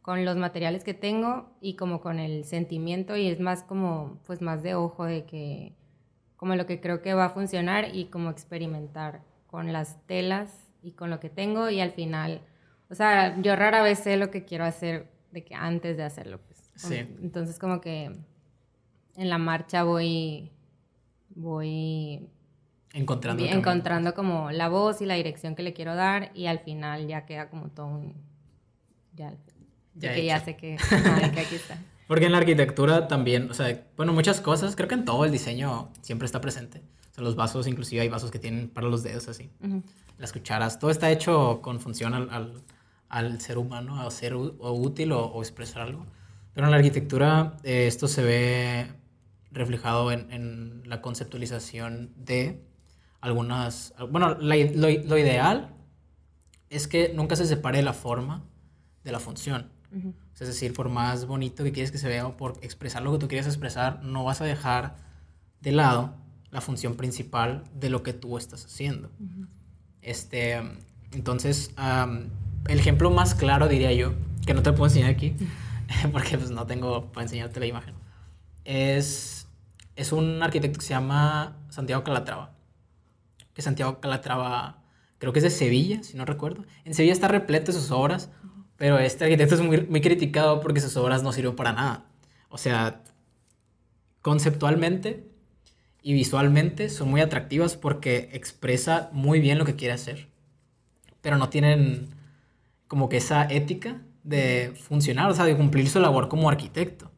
con 0.00 0.24
los 0.24 0.36
materiales 0.36 0.84
que 0.84 0.94
tengo 0.94 1.50
y 1.60 1.74
como 1.74 2.00
con 2.00 2.20
el 2.20 2.44
sentimiento 2.44 3.16
y 3.16 3.26
es 3.26 3.40
más 3.40 3.64
como, 3.64 4.20
pues 4.26 4.40
más 4.42 4.62
de 4.62 4.76
ojo 4.76 5.04
de 5.04 5.24
que, 5.24 5.74
como 6.36 6.54
lo 6.54 6.66
que 6.66 6.80
creo 6.80 7.02
que 7.02 7.14
va 7.14 7.26
a 7.26 7.30
funcionar 7.30 7.96
y 7.96 8.06
como 8.06 8.30
experimentar 8.30 9.22
con 9.48 9.72
las 9.72 10.04
telas 10.06 10.52
y 10.82 10.92
con 10.92 11.10
lo 11.10 11.18
que 11.20 11.30
tengo 11.30 11.68
y 11.68 11.80
al 11.80 11.92
final 11.92 12.42
o 12.90 12.94
sea, 12.96 13.40
yo 13.40 13.54
rara 13.54 13.82
vez 13.82 14.00
sé 14.00 14.16
lo 14.16 14.32
que 14.32 14.44
quiero 14.44 14.64
hacer 14.64 15.06
de 15.30 15.44
que 15.44 15.54
antes 15.54 15.96
de 15.96 16.02
hacerlo. 16.02 16.40
Sí. 16.88 17.06
Entonces 17.22 17.58
como 17.58 17.80
que 17.80 18.10
en 19.16 19.28
la 19.28 19.38
marcha 19.38 19.82
voy, 19.82 20.50
voy 21.30 22.28
encontrando, 22.92 23.44
encontrando 23.44 24.14
como 24.14 24.50
la 24.50 24.68
voz 24.68 25.00
y 25.02 25.06
la 25.06 25.14
dirección 25.14 25.54
que 25.54 25.62
le 25.62 25.72
quiero 25.72 25.94
dar 25.94 26.30
y 26.34 26.46
al 26.46 26.60
final 26.60 27.06
ya 27.06 27.26
queda 27.26 27.48
como 27.48 27.68
todo 27.68 27.86
un... 27.86 28.14
Ya, 29.14 29.34
ya 29.94 30.14
que 30.14 30.24
ya 30.24 30.40
sé 30.40 30.56
que, 30.56 30.76
que 31.34 31.40
aquí 31.40 31.56
está. 31.56 31.78
Porque 32.06 32.26
en 32.26 32.32
la 32.32 32.38
arquitectura 32.38 33.06
también, 33.06 33.50
o 33.50 33.54
sea, 33.54 33.86
bueno, 33.96 34.12
muchas 34.12 34.40
cosas, 34.40 34.74
creo 34.74 34.88
que 34.88 34.94
en 34.94 35.04
todo 35.04 35.24
el 35.24 35.30
diseño 35.30 35.90
siempre 36.00 36.26
está 36.26 36.40
presente. 36.40 36.82
O 37.10 37.14
sea, 37.14 37.22
los 37.22 37.36
vasos, 37.36 37.66
inclusive 37.66 38.02
hay 38.02 38.08
vasos 38.08 38.30
que 38.30 38.38
tienen 38.38 38.68
para 38.68 38.88
los 38.88 39.02
dedos 39.02 39.28
así. 39.28 39.50
Las 40.18 40.32
cucharas, 40.32 40.78
todo 40.78 40.90
está 40.90 41.10
hecho 41.10 41.60
con 41.62 41.78
función 41.80 42.14
al 42.14 42.62
al 43.10 43.40
ser 43.40 43.58
humano 43.58 44.00
a 44.00 44.10
ser 44.10 44.34
o 44.34 44.72
útil 44.72 45.12
o, 45.12 45.40
expresar 45.42 45.82
algo. 45.82 46.06
Pero 46.54 46.66
en 46.66 46.70
la 46.70 46.76
arquitectura 46.76 47.56
eh, 47.62 47.86
esto 47.86 48.08
se 48.08 48.22
ve 48.22 48.86
reflejado 49.52 50.12
en, 50.12 50.30
en, 50.32 50.82
la 50.88 51.00
conceptualización 51.00 52.12
de 52.16 52.60
algunas... 53.20 53.94
Bueno, 54.10 54.34
lo, 54.34 54.54
lo, 54.88 55.18
ideal 55.18 55.74
es 56.68 56.88
que 56.88 57.12
nunca 57.14 57.36
se 57.36 57.46
separe 57.46 57.82
la 57.82 57.92
forma 57.92 58.42
de 59.04 59.12
la 59.12 59.20
función. 59.20 59.70
Es 60.40 60.46
decir, 60.46 60.72
por 60.72 60.88
más 60.88 61.26
bonito 61.26 61.64
que 61.64 61.72
quieres 61.72 61.90
que 61.92 61.98
se 61.98 62.08
vea 62.08 62.26
o 62.26 62.36
por 62.36 62.54
expresar 62.62 63.02
lo 63.02 63.12
que 63.12 63.18
tú 63.18 63.28
quieres 63.28 63.46
expresar, 63.46 64.02
no 64.02 64.24
vas 64.24 64.40
a 64.40 64.44
dejar 64.44 64.96
de 65.60 65.72
lado 65.72 66.14
la 66.50 66.60
función 66.60 66.94
principal 66.94 67.64
de 67.74 67.90
lo 67.90 68.02
que 68.02 68.12
tú 68.12 68.38
estás 68.38 68.64
haciendo. 68.64 69.10
este, 70.00 70.60
entonces, 71.12 71.72
el 72.68 72.78
ejemplo 72.78 73.10
más 73.10 73.34
claro, 73.34 73.68
diría 73.68 73.92
yo, 73.92 74.14
que 74.46 74.54
no 74.54 74.62
te 74.62 74.72
puedo 74.72 74.86
enseñar 74.86 75.10
aquí, 75.10 75.34
porque 76.12 76.38
pues, 76.38 76.50
no 76.50 76.66
tengo 76.66 77.12
para 77.12 77.24
enseñarte 77.24 77.60
la 77.60 77.66
imagen, 77.66 77.94
es, 78.64 79.48
es 79.96 80.12
un 80.12 80.42
arquitecto 80.42 80.78
que 80.78 80.84
se 80.84 80.94
llama 80.94 81.56
Santiago 81.68 82.04
Calatrava. 82.04 82.52
Que 83.54 83.62
Santiago 83.62 84.00
Calatrava, 84.00 84.82
creo 85.18 85.32
que 85.32 85.40
es 85.40 85.42
de 85.42 85.50
Sevilla, 85.50 86.02
si 86.02 86.16
no 86.16 86.24
recuerdo. 86.24 86.64
En 86.84 86.94
Sevilla 86.94 87.12
está 87.12 87.28
repleto 87.28 87.72
de 87.72 87.78
sus 87.78 87.90
obras, 87.90 88.30
pero 88.76 88.98
este 88.98 89.24
arquitecto 89.24 89.56
es 89.56 89.60
muy, 89.60 89.86
muy 89.86 90.00
criticado 90.00 90.60
porque 90.60 90.80
sus 90.80 90.96
obras 90.96 91.22
no 91.22 91.32
sirven 91.32 91.56
para 91.56 91.72
nada. 91.72 92.06
O 92.48 92.58
sea, 92.58 93.02
conceptualmente 94.22 95.28
y 96.02 96.14
visualmente 96.14 96.88
son 96.88 97.10
muy 97.10 97.20
atractivas 97.20 97.76
porque 97.76 98.30
expresa 98.32 99.10
muy 99.12 99.40
bien 99.40 99.58
lo 99.58 99.64
que 99.64 99.76
quiere 99.76 99.94
hacer, 99.94 100.28
pero 101.20 101.36
no 101.36 101.50
tienen 101.50 102.08
como 102.88 103.08
que 103.08 103.18
esa 103.18 103.44
ética 103.44 104.00
de 104.22 104.74
funcionar, 104.76 105.30
o 105.30 105.34
sea, 105.34 105.44
de 105.44 105.56
cumplir 105.56 105.88
su 105.88 106.00
labor 106.00 106.28
como 106.28 106.48
arquitecto. 106.48 107.10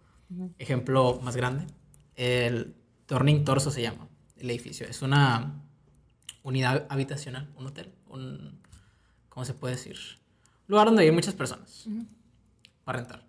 Ejemplo 0.58 1.20
más 1.22 1.36
grande, 1.36 1.66
el 2.16 2.74
Turning 3.06 3.44
Torso 3.44 3.70
se 3.70 3.82
llama, 3.82 4.08
el 4.38 4.48
edificio. 4.48 4.86
Es 4.86 5.02
una 5.02 5.62
unidad 6.42 6.86
habitacional, 6.88 7.50
un 7.56 7.66
hotel, 7.66 7.92
un, 8.08 8.58
¿cómo 9.28 9.44
se 9.44 9.52
puede 9.52 9.74
decir? 9.74 9.96
Un 10.68 10.68
lugar 10.68 10.86
donde 10.86 11.02
hay 11.02 11.10
muchas 11.10 11.34
personas 11.34 11.86
para 12.84 13.00
rentar. 13.00 13.26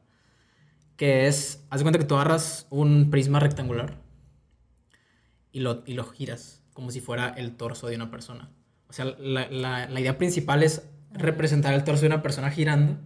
Que 0.95 1.27
es, 1.27 1.65
haz 1.69 1.79
de 1.79 1.83
cuenta 1.83 1.99
que 1.99 2.05
tú 2.05 2.15
agarras 2.15 2.67
un 2.69 3.09
prisma 3.09 3.41
rectangular 3.41 3.97
y 5.51 5.59
lo, 5.59 5.83
y 5.85 5.93
lo 5.93 6.05
giras 6.05 6.63
como 6.71 6.89
si 6.91 7.01
fuera 7.01 7.29
el 7.29 7.55
torso 7.57 7.87
de 7.87 7.97
una 7.97 8.09
persona. 8.09 8.49
O 8.87 8.93
sea, 8.93 9.05
la, 9.05 9.49
la, 9.49 9.89
la 9.89 9.99
idea 9.99 10.17
principal 10.17 10.63
es 10.63 10.87
representar 11.11 11.73
el 11.73 11.83
torso 11.83 12.01
de 12.01 12.07
una 12.07 12.21
persona 12.21 12.49
girando 12.49 12.99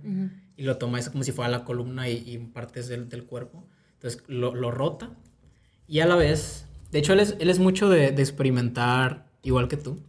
y 0.58 0.64
lo 0.64 0.78
toma 0.78 1.00
eso 1.00 1.12
como 1.12 1.24
si 1.24 1.32
fuera 1.32 1.50
la 1.50 1.64
columna 1.64 2.10
y, 2.10 2.38
partes 2.54 2.88
del, 2.88 3.08
del, 3.08 3.26
cuerpo. 3.26 3.66
Entonces 3.94 4.24
lo, 4.28 4.54
lo, 4.56 4.72
rota 4.72 5.12
y 5.88 6.00
a 6.02 6.06
la 6.06 6.16
vez, 6.16 6.66
de 6.92 7.00
hecho 7.00 7.14
él 7.14 7.20
es, 7.20 7.36
él 7.40 7.50
es 7.50 7.60
mucho 7.60 7.90
de, 7.90 8.12
de, 8.12 8.22
experimentar 8.22 9.28
igual 9.44 9.68
que 9.68 9.78
tú. 9.78 10.02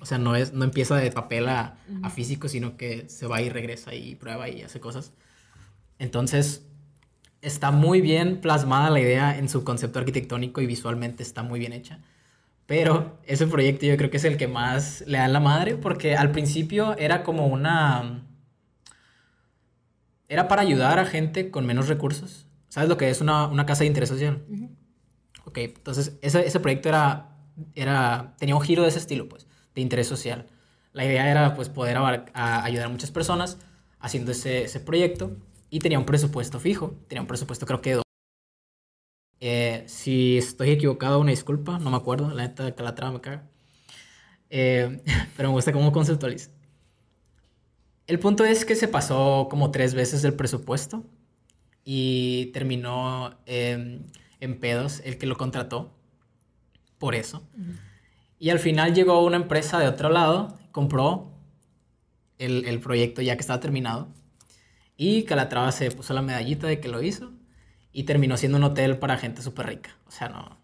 O 0.00 0.06
sea, 0.06 0.18
no, 0.18 0.36
es, 0.36 0.52
no 0.52 0.64
empieza 0.64 0.96
de 0.96 1.10
papel 1.10 1.48
a, 1.48 1.78
a, 2.02 2.10
físico, 2.10 2.48
sino 2.48 2.76
que 2.76 3.08
se 3.08 3.26
va 3.26 3.40
y 3.40 3.48
regresa 3.48 3.94
y 3.94 4.16
prueba 4.16 4.48
y 4.48 4.62
hace 4.62 4.80
cosas. 4.80 5.12
Entonces, 5.98 6.66
está 7.42 7.70
muy 7.70 8.00
bien 8.00 8.40
plasmada 8.40 8.90
la 8.90 9.00
idea 9.00 9.38
en 9.38 9.48
su 9.48 9.64
concepto 9.64 9.98
arquitectónico 9.98 10.60
y 10.60 10.66
visualmente 10.66 11.22
está 11.22 11.42
muy 11.42 11.60
bien 11.60 11.72
hecha. 11.72 12.00
Pero 12.66 13.18
ese 13.24 13.46
proyecto 13.46 13.86
yo 13.86 13.96
creo 13.96 14.10
que 14.10 14.18
es 14.18 14.24
el 14.24 14.36
que 14.36 14.46
más 14.48 15.02
le 15.06 15.18
da 15.18 15.28
la 15.28 15.40
madre 15.40 15.76
porque 15.76 16.16
al 16.16 16.32
principio 16.32 16.96
era 16.98 17.22
como 17.22 17.46
una... 17.46 18.24
Era 20.28 20.46
para 20.48 20.62
ayudar 20.62 20.98
a 20.98 21.06
gente 21.06 21.50
con 21.50 21.66
menos 21.66 21.88
recursos. 21.88 22.46
¿Sabes 22.68 22.88
lo 22.88 22.96
que 22.96 23.08
es 23.08 23.20
una, 23.20 23.46
una 23.46 23.64
casa 23.64 23.80
de 23.80 23.86
interés 23.86 24.10
social? 24.10 24.44
Ok, 25.44 25.58
entonces 25.58 26.18
ese, 26.20 26.46
ese 26.46 26.60
proyecto 26.60 26.90
era, 26.90 27.36
era, 27.74 28.34
tenía 28.38 28.54
un 28.54 28.60
giro 28.60 28.82
de 28.82 28.90
ese 28.90 28.98
estilo, 28.98 29.28
pues, 29.28 29.46
de 29.74 29.80
interés 29.80 30.06
social. 30.06 30.46
La 30.92 31.04
idea 31.04 31.30
era, 31.30 31.54
pues, 31.54 31.70
poder 31.70 31.96
a 31.96 32.64
ayudar 32.64 32.86
a 32.86 32.90
muchas 32.90 33.10
personas 33.10 33.58
haciendo 34.00 34.32
ese, 34.32 34.64
ese 34.64 34.80
proyecto 34.80 35.36
y 35.70 35.78
tenía 35.78 35.98
un 35.98 36.04
presupuesto 36.04 36.60
fijo. 36.60 36.94
Tenía 37.08 37.22
un 37.22 37.28
presupuesto 37.28 37.64
creo 37.66 37.80
que 37.80 38.02
eh, 39.40 39.84
si 39.86 40.38
estoy 40.38 40.70
equivocado, 40.70 41.20
una 41.20 41.30
disculpa, 41.30 41.78
no 41.78 41.90
me 41.90 41.96
acuerdo, 41.96 42.30
la 42.34 42.42
neta 42.42 42.74
que 42.74 42.82
la 42.82 42.94
trama 42.94 43.14
me 43.14 43.20
caga. 43.20 43.48
Eh, 44.50 45.02
pero 45.36 45.50
me 45.50 45.54
gusta 45.54 45.72
cómo 45.72 45.92
conceptualiza. 45.92 46.50
El 48.08 48.18
punto 48.18 48.44
es 48.44 48.64
que 48.64 48.74
se 48.74 48.88
pasó 48.88 49.46
como 49.48 49.70
tres 49.70 49.94
veces 49.94 50.24
el 50.24 50.34
presupuesto 50.34 51.04
y 51.84 52.46
terminó 52.46 53.38
en 53.46 54.60
pedos 54.60 55.00
el 55.04 55.18
que 55.18 55.26
lo 55.26 55.36
contrató 55.36 55.94
por 56.98 57.14
eso. 57.14 57.46
Y 58.40 58.50
al 58.50 58.58
final 58.58 58.94
llegó 58.94 59.24
una 59.24 59.36
empresa 59.36 59.78
de 59.78 59.86
otro 59.86 60.08
lado, 60.08 60.58
compró 60.72 61.30
el, 62.38 62.64
el 62.66 62.80
proyecto 62.80 63.22
ya 63.22 63.36
que 63.36 63.40
estaba 63.40 63.60
terminado 63.60 64.08
y 64.96 65.22
Calatrava 65.22 65.70
se 65.70 65.90
puso 65.92 66.12
la 66.12 66.22
medallita 66.22 66.66
de 66.66 66.80
que 66.80 66.88
lo 66.88 67.00
hizo 67.00 67.30
y 67.92 68.02
terminó 68.02 68.36
siendo 68.36 68.58
un 68.58 68.64
hotel 68.64 68.98
para 68.98 69.16
gente 69.16 69.42
súper 69.42 69.66
rica. 69.66 69.90
O 70.06 70.10
sea, 70.10 70.28
no, 70.28 70.58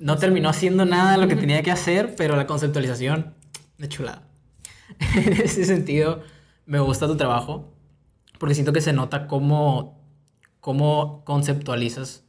no, 0.00 0.18
terminó 0.18 0.48
haciendo 0.48 0.84
nada 0.84 1.12
de 1.12 1.18
lo 1.18 1.28
que 1.28 1.36
tenía 1.36 1.62
que 1.62 1.70
hacer, 1.70 2.14
pero 2.16 2.36
la 2.36 2.46
conceptualización, 2.46 3.34
de 3.78 3.88
chulada. 3.88 4.22
en 5.14 5.32
ese 5.34 5.64
sentido, 5.64 6.22
me 6.66 6.80
gusta 6.80 7.06
tu 7.06 7.16
trabajo, 7.16 7.72
porque 8.38 8.54
siento 8.54 8.72
que 8.72 8.80
se 8.80 8.92
nota 8.92 9.26
cómo, 9.26 10.00
cómo 10.60 11.24
conceptualizas 11.24 12.24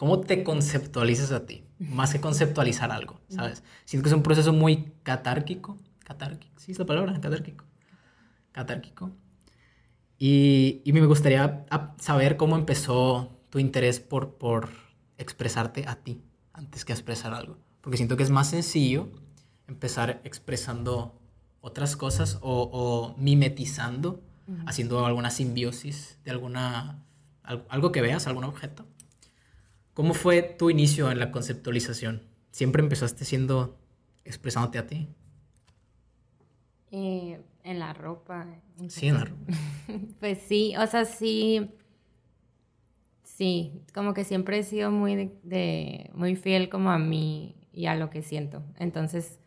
¿cómo 0.00 0.20
te 0.20 0.42
conceptualizas 0.44 1.30
a 1.30 1.44
ti? 1.44 1.62
Más 1.78 2.14
que 2.14 2.22
conceptualizar 2.22 2.90
algo, 2.90 3.20
¿sabes? 3.28 3.62
Siento 3.84 4.04
que 4.04 4.08
es 4.08 4.14
un 4.14 4.22
proceso 4.22 4.54
muy 4.54 4.94
catárquico. 5.02 5.76
Catárquico, 5.98 6.58
sí 6.58 6.72
es 6.72 6.78
la 6.78 6.86
palabra, 6.86 7.12
catárquico. 7.20 7.66
Catárquico. 8.50 9.10
Y, 10.16 10.80
y 10.86 10.94
me 10.94 11.04
gustaría 11.04 11.66
saber 11.98 12.38
cómo 12.38 12.56
empezó 12.56 13.42
tu 13.50 13.58
interés 13.58 14.00
por, 14.00 14.38
por 14.38 14.70
expresarte 15.18 15.86
a 15.86 15.96
ti 15.96 16.22
antes 16.54 16.86
que 16.86 16.94
expresar 16.94 17.34
algo. 17.34 17.58
Porque 17.82 17.98
siento 17.98 18.16
que 18.16 18.22
es 18.22 18.30
más 18.30 18.48
sencillo 18.48 19.10
empezar 19.68 20.22
expresando 20.24 21.19
otras 21.60 21.96
cosas 21.96 22.38
o, 22.42 22.70
o 22.72 23.14
mimetizando, 23.18 24.22
haciendo 24.66 25.06
alguna 25.06 25.30
simbiosis 25.30 26.18
de 26.24 26.32
alguna, 26.32 27.04
algo 27.44 27.92
que 27.92 28.00
veas, 28.00 28.26
algún 28.26 28.44
objeto. 28.44 28.84
¿Cómo 29.94 30.14
fue 30.14 30.42
tu 30.42 30.70
inicio 30.70 31.10
en 31.10 31.18
la 31.18 31.30
conceptualización? 31.30 32.22
¿Siempre 32.50 32.82
empezaste 32.82 33.24
siendo 33.24 33.78
expresándote 34.24 34.78
a 34.78 34.86
ti? 34.86 35.08
Eh, 36.90 37.40
en 37.64 37.78
la 37.78 37.92
ropa. 37.92 38.46
Sí, 38.88 39.08
en 39.08 39.14
la 39.14 39.24
ropa. 39.24 39.52
pues 40.20 40.38
sí, 40.38 40.74
o 40.76 40.86
sea, 40.86 41.04
sí. 41.04 41.70
Sí, 43.22 43.82
como 43.94 44.12
que 44.12 44.24
siempre 44.24 44.58
he 44.58 44.62
sido 44.62 44.90
muy, 44.90 45.32
de, 45.42 46.10
muy 46.14 46.36
fiel 46.36 46.68
como 46.68 46.90
a 46.90 46.98
mí 46.98 47.56
y 47.72 47.86
a 47.86 47.94
lo 47.94 48.10
que 48.10 48.22
siento. 48.22 48.62
Entonces, 48.78 49.38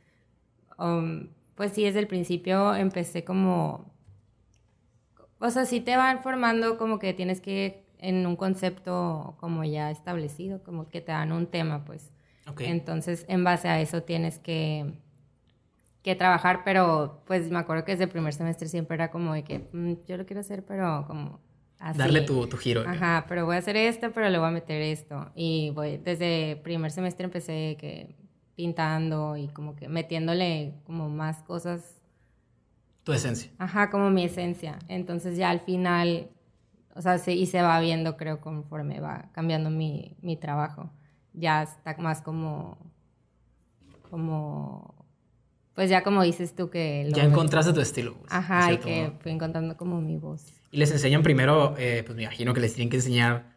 um, 0.79 1.27
pues 1.55 1.71
sí, 1.73 1.83
desde 1.83 1.99
el 1.99 2.07
principio 2.07 2.75
empecé 2.75 3.23
como... 3.23 3.91
O 5.39 5.49
sea, 5.49 5.65
sí 5.65 5.81
te 5.81 5.97
van 5.97 6.23
formando 6.23 6.77
como 6.77 6.99
que 6.99 7.13
tienes 7.13 7.41
que 7.41 7.83
en 7.99 8.25
un 8.25 8.35
concepto 8.35 9.35
como 9.39 9.63
ya 9.63 9.91
establecido, 9.91 10.63
como 10.63 10.87
que 10.89 11.01
te 11.01 11.11
dan 11.11 11.31
un 11.31 11.47
tema, 11.47 11.85
pues. 11.85 12.11
Entonces, 12.59 13.25
en 13.27 13.43
base 13.43 13.67
a 13.67 13.79
eso 13.79 14.03
tienes 14.03 14.39
que 14.39 14.93
que 16.03 16.15
trabajar, 16.15 16.63
pero 16.65 17.23
pues 17.25 17.49
me 17.49 17.57
acuerdo 17.57 17.85
que 17.85 17.93
desde 17.93 18.03
el 18.03 18.09
primer 18.09 18.33
semestre 18.33 18.67
siempre 18.67 18.95
era 18.95 19.09
como 19.09 19.33
de 19.33 19.43
que 19.43 19.69
mm, 19.71 19.93
yo 20.05 20.17
lo 20.17 20.25
quiero 20.25 20.41
hacer, 20.41 20.63
pero 20.65 21.05
como 21.07 21.39
así. 21.79 21.97
Darle 21.97 22.21
tu, 22.21 22.45
tu 22.47 22.57
giro. 22.57 22.83
Ajá, 22.85 23.25
pero 23.27 23.45
voy 23.45 23.55
a 23.55 23.59
hacer 23.59 23.77
esto, 23.77 24.11
pero 24.11 24.29
le 24.29 24.37
voy 24.37 24.49
a 24.49 24.51
meter 24.51 24.81
esto. 24.81 25.31
Y 25.33 25.71
voy, 25.71 25.97
desde 25.97 26.57
primer 26.57 26.91
semestre 26.91 27.23
empecé 27.23 27.77
que 27.79 28.17
pintando 28.55 29.37
y 29.37 29.47
como 29.49 29.75
que 29.75 29.87
metiéndole 29.87 30.73
como 30.85 31.09
más 31.09 31.41
cosas. 31.43 32.01
Tu 33.03 33.13
esencia. 33.13 33.51
Ajá, 33.57 33.89
como 33.89 34.09
mi 34.09 34.23
esencia. 34.23 34.79
Entonces 34.87 35.37
ya 35.37 35.49
al 35.49 35.59
final, 35.59 36.29
o 36.95 37.01
sea, 37.01 37.17
sí, 37.17 37.31
y 37.31 37.45
se 37.47 37.61
va 37.61 37.79
viendo, 37.79 38.17
creo, 38.17 38.39
conforme 38.39 38.99
va 38.99 39.29
cambiando 39.33 39.69
mi, 39.69 40.15
mi 40.21 40.37
trabajo. 40.37 40.89
Ya 41.33 41.63
está 41.63 41.95
más 41.97 42.21
como, 42.21 42.77
como 44.09 45.03
pues 45.73 45.89
ya 45.89 46.03
como 46.03 46.21
dices 46.21 46.55
tú 46.55 46.69
que... 46.69 47.09
ya 47.13 47.23
encontraste 47.23 47.73
tu 47.73 47.81
estilo. 47.81 48.13
Pues, 48.19 48.31
Ajá, 48.31 48.73
y 48.73 48.77
que 48.77 49.11
fui 49.19 49.31
encontrando 49.31 49.75
como 49.75 50.01
mi 50.01 50.17
voz. 50.17 50.53
Y 50.71 50.77
les 50.77 50.91
enseñan 50.91 51.23
primero, 51.23 51.75
eh, 51.77 52.03
pues 52.05 52.15
me 52.15 52.23
imagino 52.23 52.53
que 52.53 52.61
les 52.61 52.73
tienen 52.75 52.89
que 52.89 52.97
enseñar 52.97 53.52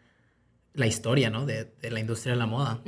la 0.76 0.86
historia, 0.86 1.30
¿no? 1.30 1.46
De, 1.46 1.64
de 1.64 1.90
la 1.90 2.00
industria 2.00 2.34
de 2.34 2.38
la 2.38 2.46
moda. 2.46 2.80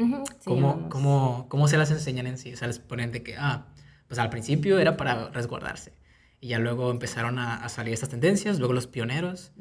¿Cómo, 0.45 0.89
cómo, 0.89 1.47
¿Cómo, 1.49 1.69
se 1.69 1.77
las 1.77 1.91
enseñan 1.91 2.27
en 2.27 2.39
sí? 2.39 2.53
O 2.53 2.57
sea, 2.57 2.69
les 2.69 2.79
ponen 2.79 3.11
de 3.13 3.23
que, 3.23 3.37
ah, 3.37 3.67
pues 4.07 4.19
al 4.19 4.31
principio 4.31 4.79
era 4.79 4.97
para 4.97 5.31
resguardarse. 5.31 5.93
Y 6.41 6.49
ya 6.49 6.59
luego 6.59 6.91
empezaron 6.91 7.39
a, 7.39 7.57
a 7.57 7.69
salir 7.69 7.95
estas 7.95 8.11
tendencias, 8.11 8.59
luego 8.59 8.73
los 8.73 8.87
pioneros. 8.87 9.53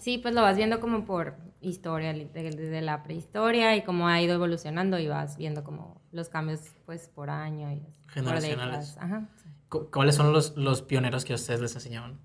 Sí, 0.00 0.18
pues 0.18 0.34
lo 0.34 0.42
vas 0.42 0.56
viendo 0.56 0.80
como 0.80 1.04
por 1.04 1.36
historia, 1.60 2.12
desde 2.12 2.82
la 2.82 3.02
prehistoria 3.02 3.76
y 3.76 3.82
cómo 3.82 4.08
ha 4.08 4.20
ido 4.20 4.34
evolucionando 4.34 4.98
y 4.98 5.06
vas 5.06 5.36
viendo 5.36 5.62
como 5.62 6.00
los 6.10 6.28
cambios 6.28 6.60
pues 6.86 7.08
por 7.08 7.30
año 7.30 7.70
y 7.70 7.82
generacionales. 8.08 8.96
Ajá. 8.98 9.28
¿Cuáles 9.68 10.14
son 10.14 10.32
los, 10.32 10.56
los 10.56 10.82
pioneros 10.82 11.24
que 11.24 11.32
a 11.32 11.36
ustedes 11.36 11.60
les 11.60 11.74
enseñaban? 11.74 12.18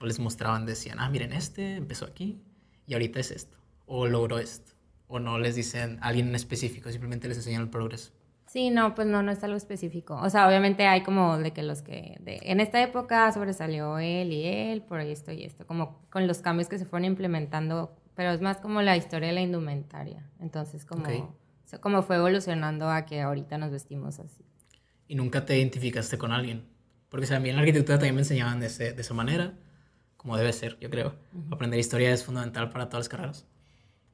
O 0.00 0.06
les 0.06 0.18
mostraban, 0.18 0.66
decían, 0.66 0.98
ah, 1.00 1.08
miren, 1.08 1.32
este 1.32 1.76
empezó 1.76 2.06
aquí 2.06 2.42
y 2.86 2.94
ahorita 2.94 3.20
es 3.20 3.30
esto. 3.30 3.56
O 3.86 4.06
logró 4.06 4.38
esto. 4.38 4.71
O 5.14 5.20
no 5.20 5.38
les 5.38 5.54
dicen 5.54 5.98
a 6.00 6.08
alguien 6.08 6.28
en 6.28 6.34
específico, 6.34 6.90
simplemente 6.90 7.28
les 7.28 7.36
enseñan 7.36 7.62
el 7.62 7.68
progreso. 7.70 8.12
Sí, 8.46 8.70
no, 8.70 8.94
pues 8.94 9.06
no, 9.06 9.22
no 9.22 9.32
es 9.32 9.42
algo 9.44 9.56
específico. 9.56 10.18
O 10.22 10.28
sea, 10.28 10.46
obviamente 10.46 10.86
hay 10.86 11.02
como 11.02 11.38
de 11.38 11.52
que 11.52 11.62
los 11.62 11.82
que, 11.82 12.18
de, 12.20 12.40
en 12.42 12.60
esta 12.60 12.82
época 12.82 13.30
sobresalió 13.32 13.98
él 13.98 14.32
y 14.32 14.46
él 14.46 14.82
por 14.82 15.00
esto 15.00 15.32
y 15.32 15.44
esto, 15.44 15.66
como 15.66 16.02
con 16.10 16.26
los 16.26 16.42
cambios 16.42 16.68
que 16.68 16.78
se 16.78 16.84
fueron 16.84 17.06
implementando, 17.06 17.94
pero 18.14 18.30
es 18.30 18.40
más 18.40 18.58
como 18.58 18.82
la 18.82 18.96
historia 18.96 19.28
de 19.28 19.34
la 19.34 19.40
indumentaria. 19.40 20.28
Entonces, 20.40 20.84
como, 20.84 21.34
como 21.80 22.02
fue 22.02 22.16
evolucionando 22.16 22.90
a 22.90 23.06
que 23.06 23.20
ahorita 23.22 23.56
nos 23.58 23.70
vestimos 23.70 24.18
así 24.18 24.44
y 25.12 25.14
nunca 25.14 25.44
te 25.44 25.58
identificaste 25.58 26.16
con 26.16 26.32
alguien. 26.32 26.64
Porque 27.10 27.30
o 27.30 27.36
a 27.36 27.38
mí 27.38 27.50
en 27.50 27.56
la 27.56 27.60
arquitectura 27.60 27.98
también 27.98 28.14
me 28.14 28.22
enseñaban 28.22 28.60
de, 28.60 28.68
ese, 28.68 28.94
de 28.94 29.02
esa 29.02 29.12
manera, 29.12 29.52
como 30.16 30.38
debe 30.38 30.54
ser, 30.54 30.78
yo 30.80 30.88
creo. 30.88 31.14
Aprender 31.50 31.78
historia 31.78 32.10
es 32.14 32.24
fundamental 32.24 32.70
para 32.70 32.88
todas 32.88 33.04
las 33.04 33.08
carreras. 33.10 33.46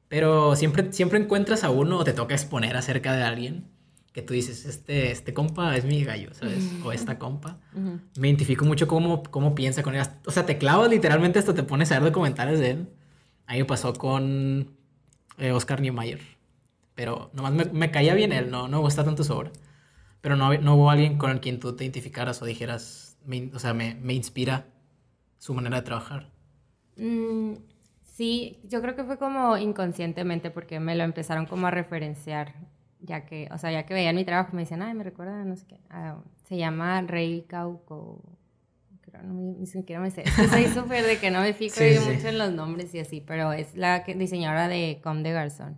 Pero 0.09 0.55
siempre, 0.55 0.91
siempre 0.91 1.19
encuentras 1.19 1.63
a 1.63 1.69
uno 1.69 1.99
o 1.99 2.03
te 2.03 2.13
toca 2.13 2.33
exponer 2.33 2.75
acerca 2.75 3.13
de 3.13 3.23
alguien 3.23 3.67
que 4.11 4.23
tú 4.23 4.33
dices, 4.33 4.65
este, 4.65 5.11
este 5.11 5.33
compa 5.35 5.77
es 5.77 5.85
mi 5.85 6.03
gallo, 6.03 6.33
¿sabes? 6.33 6.71
O 6.83 6.91
esta 6.91 7.19
compa. 7.19 7.59
Me 8.17 8.27
identifico 8.27 8.65
mucho 8.65 8.87
cómo, 8.87 9.21
cómo 9.23 9.53
piensa 9.53 9.83
con 9.83 9.95
él. 9.95 10.03
O 10.25 10.31
sea, 10.31 10.45
te 10.45 10.57
clavas 10.57 10.89
literalmente 10.89 11.37
hasta 11.37 11.53
te 11.53 11.63
pones 11.63 11.91
a 11.91 11.99
ver 11.99 12.05
documentales 12.05 12.59
de 12.59 12.71
él. 12.71 12.89
A 13.45 13.53
mí 13.53 13.59
me 13.59 13.65
pasó 13.65 13.93
con 13.93 14.71
eh, 15.37 15.51
Oscar 15.51 15.79
Niemeyer. 15.79 16.21
Pero 16.95 17.29
nomás 17.33 17.53
me, 17.53 17.65
me, 17.65 17.91
caía 17.91 18.13
bien 18.15 18.33
él, 18.33 18.49
no, 18.49 18.67
no 18.67 18.77
me 18.77 18.83
gusta 18.83 19.05
tanto 19.05 19.23
su 19.23 19.33
obra. 19.33 19.51
Pero 20.21 20.35
no, 20.35 20.53
no 20.57 20.75
hubo 20.75 20.89
alguien 20.89 21.17
con 21.17 21.31
el 21.31 21.39
quien 21.39 21.59
tú 21.59 21.75
te 21.75 21.85
identificaras 21.85 22.41
o 22.41 22.45
dijeras, 22.45 23.17
o 23.53 23.59
sea, 23.59 23.73
me, 23.73 23.95
me, 23.95 24.13
inspira 24.13 24.67
su 25.37 25.53
manera 25.53 25.77
de 25.77 25.83
trabajar. 25.83 26.29
Mm, 26.97 27.53
sí, 28.19 28.59
yo 28.65 28.81
creo 28.81 28.97
que 28.97 29.05
fue 29.05 29.17
como 29.17 29.55
inconscientemente 29.55 30.51
porque 30.51 30.81
me 30.81 30.93
lo 30.93 31.05
empezaron 31.05 31.45
como 31.45 31.67
a 31.67 31.71
referenciar, 31.71 32.53
ya 32.99 33.25
que, 33.25 33.47
o 33.49 33.57
sea, 33.57 33.71
ya 33.71 33.85
que 33.85 33.93
veían 33.93 34.17
mi 34.17 34.25
trabajo 34.25 34.53
me 34.53 34.63
decían, 34.63 34.81
ay, 34.81 34.93
me 34.93 35.05
recuerda, 35.05 35.45
no 35.45 35.55
sé 35.55 35.65
qué, 35.65 35.79
ah, 35.89 36.21
se 36.43 36.57
llama 36.57 37.01
Rey 37.01 37.45
Cauco. 37.47 38.37
Creo, 38.99 39.23
no, 39.23 39.33
ni 39.57 39.65
siquiera 39.65 40.01
me 40.01 40.11
sé. 40.11 40.25
Soy 40.49 40.65
súper 40.73 41.05
de 41.05 41.17
que 41.17 41.31
no 41.31 41.39
me 41.39 41.53
fijo 41.53 41.79
mucho 41.79 42.27
en 42.27 42.37
los 42.37 42.51
nombres 42.51 42.93
y 42.93 42.99
así, 42.99 43.21
pero 43.21 43.53
es 43.53 43.73
la 43.77 44.01
diseñadora 44.01 44.67
de 44.67 44.99
Com 45.01 45.23
de 45.23 45.31
Garzón. 45.31 45.77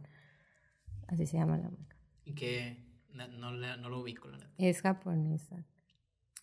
Así 1.07 1.27
se 1.27 1.37
llama 1.37 1.57
la 1.57 1.69
marca. 1.69 1.95
¿Y 2.25 2.33
qué, 2.33 2.83
no, 3.13 3.51
no, 3.51 3.89
lo 3.89 3.99
ubico, 3.99 4.29
la 4.29 4.37
neta. 4.37 4.49
Es 4.57 4.81
japonesa. 4.81 5.63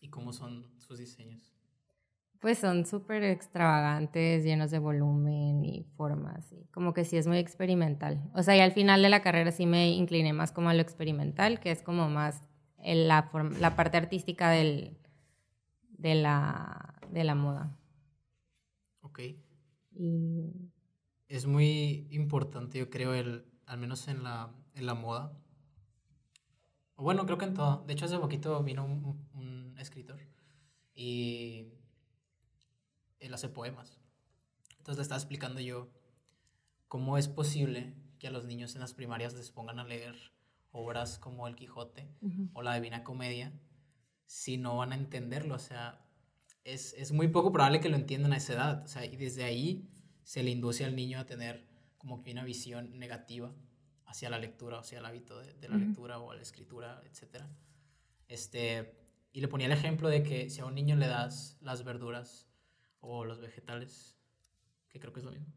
¿Y 0.01 0.11
cómo 0.11 0.33
son 0.33 0.65
sus 0.79 1.01
diseños? 1.01 1.58
Pues 2.41 2.59
son 2.59 2.87
súper 2.87 3.25
extravagantes, 3.25 4.45
llenos 4.45 4.71
de 4.71 4.79
volumen 4.79 5.65
y 5.65 5.85
formas. 5.97 6.53
Y 6.53 6.67
como 6.71 6.95
que 6.95 7.05
sí 7.05 7.17
es 7.17 7.27
muy 7.27 7.39
experimental. 7.39 8.23
O 8.35 8.43
sea, 8.43 8.57
y 8.57 8.61
al 8.61 8.73
final 8.73 9.03
de 9.03 9.09
la 9.09 9.23
carrera 9.23 9.51
sí 9.51 9.67
me 9.67 9.91
incliné 9.91 10.33
más 10.33 10.53
como 10.53 10.69
a 10.69 10.75
lo 10.75 10.81
experimental, 10.81 11.59
que 11.59 11.73
es 11.73 11.83
como 11.83 12.09
más 12.09 12.43
la, 12.85 13.31
la 13.59 13.77
parte 13.77 13.97
artística 13.97 14.51
del, 14.51 14.97
de, 15.91 16.15
la, 16.15 16.95
de 17.11 17.25
la 17.25 17.35
moda. 17.35 17.77
Ok. 19.01 19.21
Y... 19.97 20.53
Es 21.27 21.47
muy 21.47 22.07
importante, 22.11 22.79
yo 22.79 22.89
creo, 22.89 23.15
el, 23.15 23.45
al 23.67 23.79
menos 23.79 24.09
en 24.09 24.23
la, 24.23 24.51
en 24.75 24.87
la 24.87 24.95
moda, 24.95 25.33
bueno, 26.99 27.25
creo 27.27 27.39
que 27.39 27.45
en 27.45 27.55
todo. 27.55 27.85
De 27.87 27.93
hecho, 27.93 28.07
hace 28.07 28.19
poquito 28.19 28.63
vino 28.63 28.85
un, 28.85 29.75
escritor 29.79 30.19
y 30.93 31.69
él 33.21 33.35
hace 33.35 33.49
poemas. 33.49 33.99
Entonces 34.79 34.99
le 34.99 35.03
estaba 35.03 35.19
explicando 35.19 35.61
yo 35.61 35.91
cómo 36.89 37.19
es 37.19 37.29
posible 37.29 37.95
que 38.19 38.29
a 38.29 38.31
los 38.31 38.47
niños 38.47 38.75
en 38.75 38.81
las 38.81 38.95
primarias 38.95 39.35
les 39.35 39.51
pongan 39.51 39.79
a 39.79 39.85
leer 39.85 40.15
obras 40.73 41.19
como 41.19 41.47
El 41.47 41.57
Quijote 41.57 42.09
o 42.53 42.63
la 42.63 42.75
Divina 42.75 43.05
Comedia 43.05 43.53
si 44.27 44.59
no 44.59 44.77
van 44.77 44.93
a 44.93 44.97
entenderlo. 44.97 45.55
O 45.55 45.59
sea, 45.59 46.05
es, 46.65 46.95
es, 46.95 47.13
muy 47.13 47.29
poco 47.29 47.53
probable 47.53 47.81
que 47.81 47.89
lo 47.89 47.97
entiendan 47.97 48.33
a 48.33 48.37
esa 48.37 48.55
edad. 48.55 48.85
O 48.85 48.89
sea, 48.89 49.05
y 49.05 49.17
desde 49.17 49.45
ahí 49.45 49.89
se 50.23 50.43
le 50.43 50.51
induce 50.51 50.85
al 50.85 50.97
niño 50.97 51.19
a 51.19 51.27
tener 51.27 51.67
como 51.97 52.23
que 52.23 52.33
una 52.33 52.45
visión 52.45 52.99
negativa 52.99 53.55
hacia 54.07 54.31
la 54.31 54.39
lectura, 54.39 54.79
hacia 54.79 54.99
el 54.99 55.07
hábito 55.07 55.39
de, 55.39 55.69
la 55.69 55.77
lectura 55.77 56.19
o 56.19 56.31
a 56.31 56.35
la 56.35 56.43
escritura, 56.43 57.03
etc. 57.05 57.45
Este, 58.27 58.95
y 59.33 59.41
le 59.41 59.49
ponía 59.49 59.67
el 59.67 59.73
ejemplo 59.73 60.09
de 60.09 60.23
que 60.23 60.51
si 60.51 60.61
a 60.61 60.67
un 60.67 60.75
niño 60.75 60.97
le 60.97 61.07
das 61.07 61.59
las 61.61 61.85
verduras 61.85 62.48
o 63.01 63.25
los 63.25 63.41
vegetales, 63.41 64.17
que 64.89 65.01
creo 65.01 65.13
que 65.13 65.21
es 65.21 65.25
lo 65.25 65.33
mismo. 65.33 65.53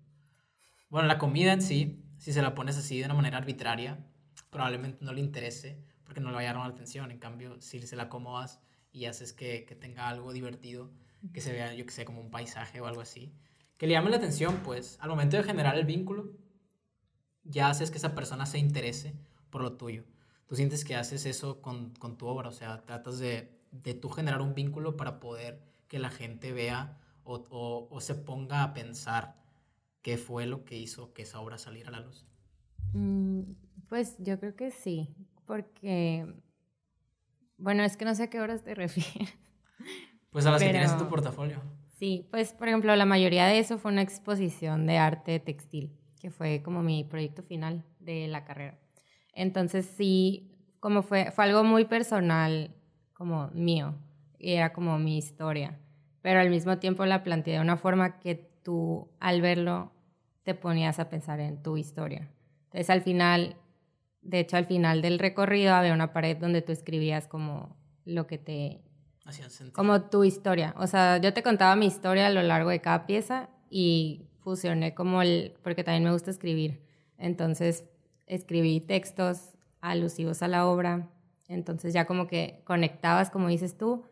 Bueno, 0.90 1.08
la 1.08 1.18
comida 1.18 1.54
en 1.54 1.62
sí, 1.62 2.04
si 2.18 2.34
se 2.34 2.42
la 2.42 2.54
pones 2.54 2.78
así 2.78 3.00
de 3.00 3.06
una 3.06 3.14
manera 3.14 3.38
arbitraria, 3.38 4.06
probablemente 4.50 5.04
no 5.06 5.14
le 5.14 5.22
interese 5.22 5.84
porque 6.04 6.20
no 6.20 6.30
le 6.30 6.36
va 6.36 6.42
a 6.42 6.44
llamar 6.44 6.68
la 6.68 6.74
atención. 6.74 7.12
En 7.12 7.20
cambio, 7.20 7.62
si 7.62 7.82
se 7.82 7.96
la 7.96 8.04
acomodas 8.04 8.60
y 8.92 9.06
haces 9.06 9.32
que, 9.32 9.66
que 9.66 9.76
tenga 9.76 10.10
algo 10.10 10.34
divertido, 10.34 10.92
que 11.34 11.40
se 11.40 11.54
vea, 11.54 11.74
yo 11.74 11.86
que 11.86 11.92
sé, 11.92 12.04
como 12.04 12.22
un 12.22 12.32
paisaje 12.32 12.82
o 12.82 12.88
algo 12.88 13.02
así, 13.02 13.34
que 13.78 13.88
le 13.88 13.94
llame 13.94 14.10
la 14.10 14.18
atención, 14.18 14.62
pues 14.64 14.98
al 15.00 15.10
momento 15.10 15.38
de 15.38 15.44
generar 15.44 15.78
el 15.78 15.86
vínculo, 15.86 16.34
ya 17.44 17.70
haces 17.70 17.90
que 17.90 17.98
esa 17.98 18.14
persona 18.14 18.46
se 18.46 18.60
interese 18.60 19.16
por 19.50 19.62
lo 19.62 19.78
tuyo. 19.78 20.04
Tú 20.48 20.56
sientes 20.56 20.84
que 20.84 20.96
haces 20.96 21.26
eso 21.26 21.62
con, 21.62 21.92
con 21.96 22.18
tu 22.18 22.28
obra, 22.28 22.50
o 22.50 22.52
sea, 22.52 22.86
tratas 22.86 23.20
de, 23.20 23.58
de 23.72 23.94
tú 23.94 24.10
generar 24.10 24.42
un 24.42 24.54
vínculo 24.54 24.98
para 24.98 25.20
poder 25.20 25.64
que 25.88 25.98
la 25.98 26.10
gente 26.10 26.52
vea 26.52 27.00
o, 27.24 27.36
o, 27.50 27.88
o 27.90 28.02
se 28.02 28.16
ponga 28.16 28.64
a 28.64 28.74
pensar 28.74 29.42
qué 30.02 30.18
fue 30.18 30.46
lo 30.46 30.66
que 30.66 30.78
hizo 30.78 31.14
que 31.14 31.24
esa 31.24 31.40
obra 31.40 31.58
saliera 31.58 31.90
a 31.90 31.92
la 31.92 32.00
luz. 32.02 32.26
Mm, 32.94 33.42
pues 33.88 34.16
yo 34.20 34.40
creo 34.40 34.56
que 34.56 34.72
sí, 34.72 35.16
porque, 35.46 36.26
bueno, 37.58 37.84
es 37.84 37.98
que 37.98 38.06
no 38.06 38.16
sé 38.16 38.24
a 38.24 38.30
qué 38.30 38.40
horas 38.40 38.64
te 38.64 38.76
refieres. 38.76 39.38
Pues 40.32 40.46
a 40.46 40.52
las 40.52 40.62
que 40.62 40.70
tienes 40.70 40.92
en 40.92 40.98
tu 40.98 41.08
portafolio. 41.08 41.62
Sí, 41.98 42.28
pues 42.32 42.54
por 42.54 42.68
ejemplo, 42.68 42.96
la 42.96 43.06
mayoría 43.06 43.46
de 43.46 43.60
eso 43.60 43.78
fue 43.78 43.92
una 43.92 44.02
exposición 44.02 44.88
de 44.88 44.98
arte 44.98 45.40
textil, 45.40 45.92
que 46.20 46.32
fue 46.32 46.64
como 46.64 46.82
mi 46.82 47.04
proyecto 47.04 47.44
final 47.44 47.84
de 48.00 48.28
la 48.28 48.44
carrera. 48.44 48.80
Entonces 49.34 49.86
sí, 49.86 50.52
como 50.80 51.04
fue, 51.04 51.32
fue 51.32 51.46
algo 51.46 51.64
muy 51.64 51.86
personal, 51.86 52.74
como 53.14 53.50
mío, 53.50 53.96
y 54.40 54.54
era 54.54 54.74
como 54.74 54.98
mi 54.98 55.18
historia, 55.18 55.80
pero 56.22 56.40
al 56.40 56.50
mismo 56.50 56.78
tiempo 56.78 57.06
la 57.06 57.24
planteé 57.24 57.56
de 57.56 57.62
una 57.62 57.78
forma 57.78 58.20
que 58.20 58.36
tú 58.64 59.10
al 59.20 59.42
verlo 59.42 59.92
te 60.44 60.56
ponías 60.56 61.00
a 61.00 61.10
pensar 61.10 61.40
en 61.40 61.62
tu 61.62 61.78
historia. 61.78 62.30
Entonces 62.66 62.90
al 62.90 63.02
final, 63.02 63.58
de 64.22 64.40
hecho 64.40 64.58
al 64.58 64.66
final 64.66 65.02
del 65.02 65.20
recorrido 65.20 65.74
había 65.74 65.94
una 65.94 66.14
pared 66.14 66.38
donde 66.38 66.62
tú 66.62 66.72
escribías 66.72 67.28
como 67.28 67.76
lo 68.06 68.28
que 68.28 68.38
te... 68.38 68.82
Como 69.72 70.02
tu 70.10 70.24
historia. 70.24 70.74
O 70.78 70.88
sea, 70.88 71.18
yo 71.18 71.34
te 71.34 71.44
contaba 71.44 71.76
mi 71.76 71.86
historia 71.86 72.28
a 72.28 72.32
lo 72.32 72.42
largo 72.42 72.70
de 72.70 72.82
cada 72.82 73.06
pieza 73.06 73.50
y 73.70 74.28
fusioné 74.40 74.94
como 74.96 75.22
el... 75.22 75.54
porque 75.64 75.84
también 75.84 76.04
me 76.04 76.12
gusta 76.12 76.32
escribir. 76.32 76.82
Entonces 77.18 77.90
escribí 78.26 78.80
textos 78.80 79.58
alusivos 79.80 80.42
a 80.42 80.48
la 80.48 80.66
obra. 80.66 81.10
Entonces 81.48 81.94
ya 81.94 82.06
como 82.06 82.28
que 82.28 82.62
conectabas, 82.66 83.30
como 83.30 83.48
dices 83.48 83.78
tú, 83.78 84.06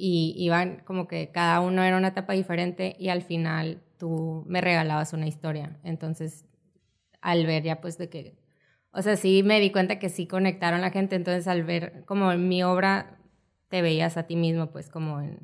y 0.00 0.34
iban 0.38 0.82
como 0.86 1.06
que 1.06 1.30
cada 1.30 1.60
uno 1.60 1.82
era 1.82 1.98
una 1.98 2.08
etapa 2.08 2.32
diferente 2.32 2.96
y 2.98 3.10
al 3.10 3.20
final 3.20 3.82
tú 3.98 4.44
me 4.48 4.62
regalabas 4.62 5.12
una 5.12 5.28
historia. 5.28 5.78
Entonces, 5.84 6.46
al 7.20 7.44
ver 7.44 7.62
ya 7.62 7.82
pues 7.82 7.98
de 7.98 8.08
que, 8.08 8.38
o 8.92 9.02
sea, 9.02 9.16
sí 9.16 9.42
me 9.42 9.60
di 9.60 9.70
cuenta 9.70 9.98
que 9.98 10.08
sí 10.08 10.26
conectaron 10.26 10.80
la 10.80 10.90
gente, 10.90 11.16
entonces 11.16 11.46
al 11.46 11.64
ver 11.64 12.04
como 12.06 12.34
mi 12.38 12.62
obra, 12.62 13.18
te 13.68 13.82
veías 13.82 14.16
a 14.16 14.22
ti 14.22 14.36
mismo 14.36 14.70
pues 14.70 14.88
como 14.88 15.20
en, 15.20 15.38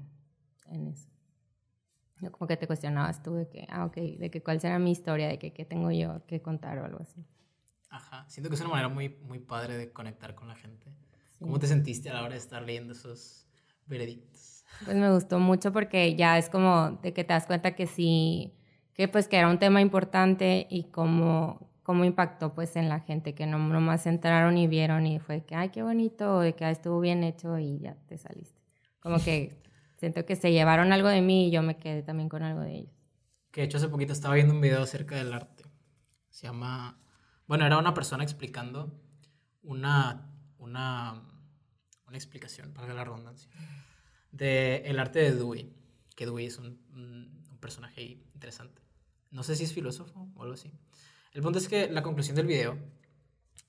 en 0.71 0.87
eso. 0.87 1.11
Como 2.31 2.49
que 2.49 2.57
te 2.57 2.67
cuestionabas 2.67 3.23
tú 3.23 3.35
de 3.35 3.51
que, 3.51 3.67
ah, 3.69 3.85
ok, 3.85 3.97
de 3.97 4.31
que 4.31 4.43
cuál 4.43 4.59
será 4.59 4.79
mi 4.79 4.91
historia, 4.91 5.29
de 5.29 5.39
que 5.39 5.53
qué 5.53 5.67
tengo 5.67 5.91
yo 5.91 6.25
que 6.27 6.41
contar 6.41 6.79
o 6.79 6.87
algo 6.87 7.03
así. 7.03 7.27
Ajá, 7.91 8.25
siento 8.27 8.49
que 8.49 8.55
es 8.55 8.61
una 8.63 8.71
manera 8.71 8.89
muy, 8.89 9.11
muy 9.11 9.39
padre 9.39 9.77
de 9.77 9.93
conectar 9.93 10.35
con 10.35 10.49
la 10.49 10.57
gente. 10.57 10.97
¿Cómo 11.39 11.59
te 11.59 11.67
sentiste 11.67 12.09
a 12.09 12.15
la 12.15 12.23
hora 12.23 12.33
de 12.33 12.39
estar 12.39 12.63
leyendo 12.63 12.95
esos 12.95 13.46
veredictos? 13.87 14.65
Pues 14.85 14.97
me 14.97 15.13
gustó 15.13 15.39
mucho 15.39 15.73
porque 15.73 16.15
ya 16.17 16.39
es 16.39 16.51
como 16.51 16.99
de 17.03 17.13
que 17.13 17.25
te 17.25 17.33
das 17.33 17.47
cuenta 17.47 17.75
que 17.75 17.87
sí, 17.87 18.55
que 18.95 19.09
pues 19.09 19.29
que 19.29 19.37
era 19.37 19.49
un 19.49 19.59
tema 19.59 19.81
importante 19.81 20.67
y 20.71 20.85
cómo, 20.91 21.71
cómo 21.83 22.05
impactó 22.05 22.55
pues 22.55 22.77
en 22.77 22.89
la 22.89 23.01
gente, 23.01 23.35
que 23.35 23.47
no 23.47 23.59
nomás 23.59 24.07
entraron 24.07 24.59
y 24.59 24.67
vieron 24.67 25.07
y 25.07 25.19
fue 25.19 25.45
que, 25.45 25.55
ay, 25.55 25.71
qué 25.71 25.83
bonito, 25.83 26.41
de 26.41 26.55
que 26.55 26.65
ah, 26.65 26.71
estuvo 26.71 27.01
bien 27.01 27.25
hecho 27.25 27.59
y 27.59 27.79
ya 27.79 27.97
te 28.07 28.19
saliste. 28.19 28.61
Como 29.01 29.19
que 29.19 29.63
siento 29.97 30.27
que 30.27 30.37
se 30.37 30.53
llevaron 30.53 30.93
algo 30.93 31.09
de 31.09 31.23
mí 31.23 31.49
y 31.49 31.51
yo 31.51 31.63
me 31.63 31.77
quedé 31.77 32.03
también 32.03 32.29
con 32.29 32.43
algo 32.43 32.61
de 32.61 32.79
ellos. 32.79 32.95
Que 33.51 33.63
de 33.63 33.67
hecho 33.67 33.79
hace 33.79 33.89
poquito 33.89 34.13
estaba 34.13 34.35
viendo 34.35 34.53
un 34.53 34.61
video 34.61 34.83
acerca 34.83 35.17
del 35.17 35.33
arte. 35.33 35.65
Se 36.29 36.47
llama, 36.47 36.99
bueno, 37.47 37.65
era 37.65 37.79
una 37.79 37.95
persona 37.95 38.23
explicando 38.23 39.01
una, 39.63 40.31
una 40.59 41.23
una 42.07 42.17
explicación, 42.17 42.73
para 42.73 42.95
la 42.95 43.05
redundancia, 43.05 43.51
del 44.33 44.85
el 44.87 44.99
arte 44.99 45.21
de 45.21 45.35
Dewey, 45.35 45.73
que 46.15 46.27
Dewey 46.27 46.47
es 46.47 46.59
un, 46.59 46.81
un, 46.95 47.59
personaje 47.61 48.03
interesante. 48.35 48.83
No 49.31 49.43
sé 49.43 49.57
si 49.57 49.65
es 49.65 49.73
filósofo 49.73 50.31
o 50.37 50.43
algo 50.43 50.55
así. 50.55 50.71
El 51.33 51.43
punto 51.43 51.59
es 51.59 51.69
que 51.69 51.91
la 51.91 52.03
conclusión 52.03 52.37
del 52.37 52.47
video 52.47 52.79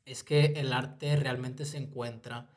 es 0.06 0.24
que 0.24 0.46
el 0.58 0.72
arte 0.72 1.16
realmente 1.16 1.66
se 1.66 1.78
encuentra 1.78 2.50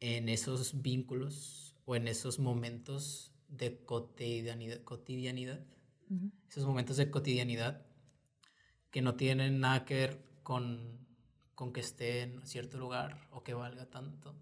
en 0.00 0.28
esos 0.28 0.82
vínculos 0.82 1.76
o 1.84 1.94
en 1.94 2.08
esos 2.08 2.38
momentos 2.38 3.32
de 3.48 3.84
cotidianidad, 3.84 4.82
cotidianidad 4.82 5.60
esos 6.48 6.66
momentos 6.66 6.96
de 6.96 7.10
cotidianidad 7.10 7.86
que 8.90 9.02
no 9.02 9.14
tienen 9.14 9.60
nada 9.60 9.84
que 9.84 9.94
ver 9.94 10.24
con, 10.42 11.06
con 11.54 11.72
que 11.72 11.80
esté 11.80 12.22
en 12.22 12.44
cierto 12.46 12.78
lugar 12.78 13.28
o 13.30 13.44
que 13.44 13.54
valga 13.54 13.86
tanto, 13.86 14.34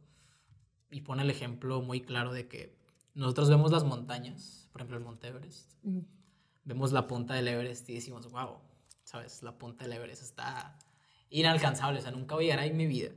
y 0.90 1.02
pone 1.02 1.22
el 1.22 1.30
ejemplo 1.30 1.82
muy 1.82 2.00
claro 2.00 2.32
de 2.32 2.48
que 2.48 2.76
nosotros 3.14 3.48
vemos 3.48 3.72
las 3.72 3.84
montañas, 3.84 4.68
por 4.72 4.80
ejemplo 4.80 4.96
el 4.96 5.04
Monte 5.04 5.28
Everest, 5.28 5.72
vemos 6.64 6.92
la 6.92 7.06
punta 7.06 7.34
del 7.34 7.48
Everest 7.48 7.88
y 7.90 7.94
decimos, 7.94 8.30
wow, 8.30 8.58
¿sabes? 9.04 9.42
La 9.42 9.58
punta 9.58 9.84
del 9.84 9.94
Everest 9.94 10.22
está 10.22 10.78
inalcanzable, 11.30 11.98
o 11.98 12.02
sea, 12.02 12.10
nunca 12.10 12.34
voy 12.34 12.44
a 12.44 12.46
llegar 12.46 12.60
ahí 12.60 12.70
en 12.70 12.76
mi 12.76 12.86
vida. 12.86 13.10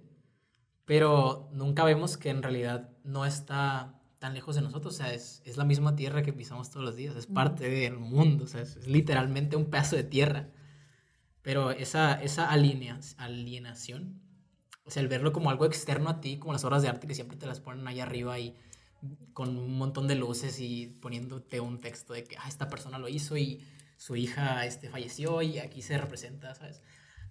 Pero 0.86 1.50
nunca 1.54 1.84
vemos 1.84 2.18
que 2.18 2.30
en 2.30 2.42
realidad 2.42 2.90
no 3.04 3.26
está 3.26 4.02
tan 4.20 4.34
lejos 4.34 4.56
de 4.56 4.62
nosotros, 4.62 4.96
o 4.96 4.98
sea, 4.98 5.14
es, 5.14 5.42
es 5.46 5.58
la 5.58 5.66
misma 5.66 5.96
tierra 5.96 6.22
que 6.22 6.34
pisamos 6.34 6.70
todos 6.70 6.86
los 6.86 6.96
días, 6.96 7.16
es 7.16 7.28
parte 7.28 7.70
del 7.70 7.98
mundo, 7.98 8.44
o 8.44 8.48
sea, 8.48 8.62
es, 8.62 8.88
literalmente 8.88 9.56
un 9.56 9.70
pedazo 9.70 9.96
de 9.96 10.04
tierra. 10.04 10.50
Pero 11.42 11.72
esa, 11.72 12.14
esa 12.22 12.50
alienación 12.50 14.21
o 14.84 14.92
sea, 14.92 15.02
el 15.02 15.08
verlo 15.08 15.32
como 15.32 15.50
algo 15.50 15.66
externo 15.66 16.10
a 16.10 16.22
ti, 16.22 16.38
como 16.38 16.54
las 16.54 16.64
obras 16.64 16.82
de 16.82 16.90
arte 16.90 17.08
que 17.08 17.16
siempre 17.16 17.38
te 17.38 17.46
las 17.46 17.60
ponen 17.60 17.88
ahí 17.88 18.00
arriba 18.00 18.40
y 18.40 18.56
con 19.34 19.58
un 19.58 19.78
montón 19.78 20.08
de 20.08 20.16
luces 20.16 20.60
y 20.60 20.88
poniéndote 21.02 21.60
un 21.60 21.80
texto 21.80 22.14
de 22.14 22.24
que 22.24 22.38
ah, 22.38 22.48
esta 22.48 22.70
persona 22.70 23.00
lo 23.00 23.08
hizo 23.08 23.38
y 23.38 23.66
su 23.98 24.16
hija 24.16 24.66
este, 24.66 24.90
falleció 24.90 25.42
y 25.42 25.60
aquí 25.60 25.82
se 25.82 25.98
representa, 25.98 26.54
¿sabes? 26.56 26.82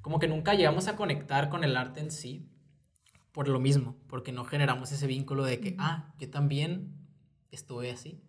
Como 0.01 0.19
que 0.19 0.29
nunca 0.29 0.55
llegamos 0.55 0.89
a 0.89 0.97
conectar 0.97 1.49
con 1.49 1.65
el 1.65 1.77
arte 1.77 2.01
en 2.01 2.11
sí 2.11 2.49
por 3.33 3.49
lo 3.49 3.61
mismo, 3.61 3.97
porque 4.09 4.33
no 4.33 4.45
generamos 4.45 4.91
ese 4.91 5.07
vínculo 5.07 5.45
de 5.45 5.61
que, 5.61 5.77
ah, 5.79 6.13
yo 6.19 6.31
también 6.31 6.97
estuve 7.51 7.91
así, 7.91 8.21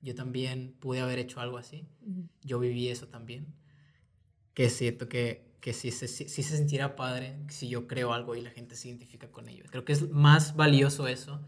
yo 0.00 0.14
también 0.14 0.76
pude 0.78 1.00
haber 1.00 1.18
hecho 1.18 1.40
algo 1.40 1.58
así, 1.58 1.88
yo 2.42 2.60
viví 2.60 2.88
eso 2.88 3.08
también, 3.08 3.54
que 4.54 4.70
siento 4.70 5.08
que 5.08 5.49
que 5.60 5.72
si 5.72 5.90
se, 5.90 6.08
si, 6.08 6.26
se 6.28 6.42
sintiera 6.42 6.96
padre 6.96 7.36
si 7.48 7.68
yo 7.68 7.86
creo 7.86 8.12
algo 8.12 8.34
y 8.34 8.40
la 8.40 8.50
gente 8.50 8.76
se 8.76 8.88
identifica 8.88 9.30
con 9.30 9.48
ello. 9.48 9.64
Creo 9.70 9.84
que 9.84 9.92
es 9.92 10.10
más 10.10 10.56
valioso 10.56 11.06
eso 11.06 11.40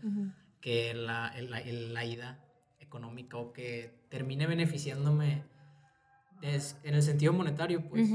que 0.61 0.95
la, 0.95 1.35
la, 1.41 2.05
ida 2.05 2.45
económica 2.81 3.37
o 3.39 3.53
que 3.53 3.93
termine 4.11 4.47
beneficiándome 4.47 5.45
en 6.43 6.95
el 6.95 7.03
sentido 7.03 7.33
monetario, 7.33 7.89
pues. 7.89 8.09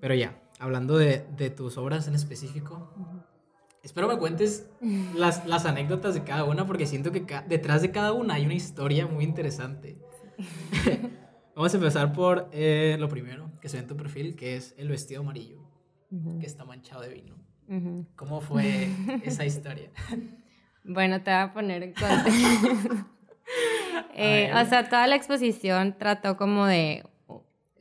Pero 0.00 0.14
ya, 0.14 0.40
hablando 0.58 0.98
de, 0.98 1.24
de, 1.36 1.50
tus 1.50 1.78
obras 1.78 2.08
en 2.08 2.14
específico, 2.14 2.92
espero 3.82 4.08
me 4.08 4.18
cuentes 4.18 4.68
las, 5.16 5.46
las, 5.46 5.64
anécdotas 5.64 6.14
de 6.14 6.24
cada 6.24 6.44
una 6.44 6.66
porque 6.66 6.86
siento 6.86 7.12
que 7.12 7.24
detrás 7.48 7.82
de 7.82 7.92
cada 7.92 8.12
una 8.12 8.34
hay 8.34 8.46
una 8.46 8.54
historia 8.54 9.06
muy 9.06 9.24
interesante. 9.24 9.96
Vamos 11.54 11.72
a 11.72 11.76
empezar 11.76 12.12
por 12.12 12.48
eh, 12.52 12.96
lo 12.98 13.08
primero 13.08 13.47
que 13.60 13.68
se 13.68 13.76
ve 13.76 13.82
en 13.82 13.88
tu 13.88 13.96
perfil, 13.96 14.36
que 14.36 14.56
es 14.56 14.74
el 14.78 14.88
vestido 14.88 15.20
amarillo, 15.20 15.60
que 16.40 16.46
está 16.46 16.64
manchado 16.64 17.02
de 17.02 17.08
vino. 17.08 17.36
¿Cómo 18.16 18.40
fue 18.40 18.88
esa 19.24 19.44
historia? 19.44 19.90
Bueno, 20.90 21.22
te 21.22 21.30
voy 21.30 21.40
a 21.40 21.52
poner 21.52 21.82
en 21.82 21.92
contexto. 21.92 23.06
Eh, 24.14 24.50
o 24.52 24.64
sea, 24.66 24.88
toda 24.88 25.06
la 25.06 25.14
exposición 25.14 25.96
trató 25.96 26.36
como 26.36 26.66
de... 26.66 27.04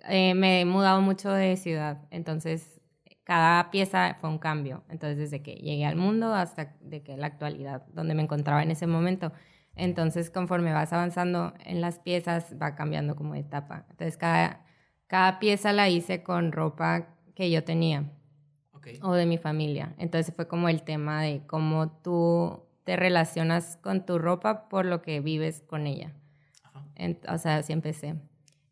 Eh, 0.08 0.36
me 0.36 0.62
he 0.62 0.66
mudado 0.66 1.02
mucho 1.02 1.32
de 1.32 1.58
ciudad, 1.58 2.06
entonces 2.12 2.80
cada 3.24 3.72
pieza 3.72 4.16
fue 4.22 4.30
un 4.30 4.38
cambio. 4.38 4.84
Entonces, 4.88 5.18
desde 5.18 5.42
que 5.42 5.56
llegué 5.56 5.86
al 5.86 5.98
mundo 5.98 6.34
hasta 6.34 6.76
de 6.80 7.04
que 7.04 7.18
la 7.18 7.28
actualidad, 7.28 7.86
donde 7.88 8.14
me 8.14 8.24
encontraba 8.24 8.64
en 8.64 8.72
ese 8.72 8.88
momento. 8.88 9.34
Entonces, 9.76 10.30
conforme 10.30 10.72
vas 10.72 10.94
avanzando 10.94 11.54
en 11.66 11.82
las 11.82 12.00
piezas, 12.00 12.56
va 12.62 12.76
cambiando 12.76 13.16
como 13.18 13.34
de 13.34 13.42
etapa. 13.42 13.86
Entonces, 13.90 14.16
cada, 14.16 14.66
cada 15.08 15.40
pieza 15.40 15.74
la 15.74 15.90
hice 15.90 16.24
con 16.24 16.52
ropa 16.52 17.08
que 17.36 17.50
yo 17.50 17.64
tenía 17.64 18.12
o 19.02 19.14
de 19.14 19.26
mi 19.26 19.38
familia. 19.38 19.94
Entonces, 19.98 20.34
fue 20.36 20.48
como 20.48 20.70
el 20.70 20.84
tema 20.84 21.22
de 21.22 21.42
cómo 21.46 21.92
tú 22.04 22.64
te 22.84 22.96
relacionas 22.96 23.78
con 23.82 24.06
tu 24.06 24.18
ropa 24.18 24.70
por 24.70 24.86
lo 24.86 25.02
que 25.02 25.20
vives 25.20 25.62
con 25.62 25.88
ella. 25.88 26.14
o 27.28 27.38
sea, 27.38 27.58
así 27.58 27.74
empecé. 27.74 28.16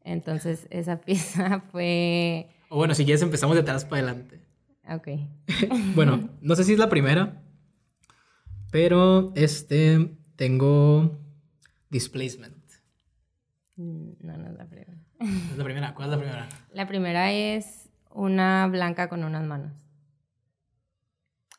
Entonces, 0.04 0.68
esa 0.70 1.02
pieza 1.02 1.62
fue... 1.72 2.50
O 2.70 2.78
bueno, 2.78 2.94
si 2.94 3.06
quieres 3.06 3.22
empezamos 3.22 3.56
de 3.56 3.62
atrás 3.62 3.86
para 3.86 4.04
adelante. 4.04 4.40
Ok. 4.90 5.08
bueno, 5.96 6.30
no 6.42 6.56
sé 6.56 6.64
si 6.64 6.74
es 6.74 6.80
la 6.80 6.90
primera, 6.90 7.42
pero 8.72 9.34
este 9.36 10.12
tengo 10.36 11.20
displacement. 11.90 12.56
Mm, 13.76 14.12
no, 14.22 14.38
no 14.38 14.48
es 14.50 14.56
la 14.56 14.66
primera. 14.66 14.95
¿Es 15.20 15.57
la 15.57 15.63
primera? 15.63 15.93
¿Cuál 15.93 16.09
es 16.09 16.11
la 16.11 16.22
primera? 16.22 16.49
La 16.74 16.88
primera 16.88 17.32
es 17.32 17.89
una 18.11 18.68
blanca 18.68 19.09
con 19.09 19.24
unas 19.24 19.43
manos. 19.43 19.72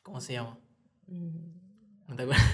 ¿Cómo 0.03 0.21
se 0.21 0.35
llama? 0.35 0.59
¿No 1.09 2.17
te 2.17 2.23
acuerdas? 2.23 2.45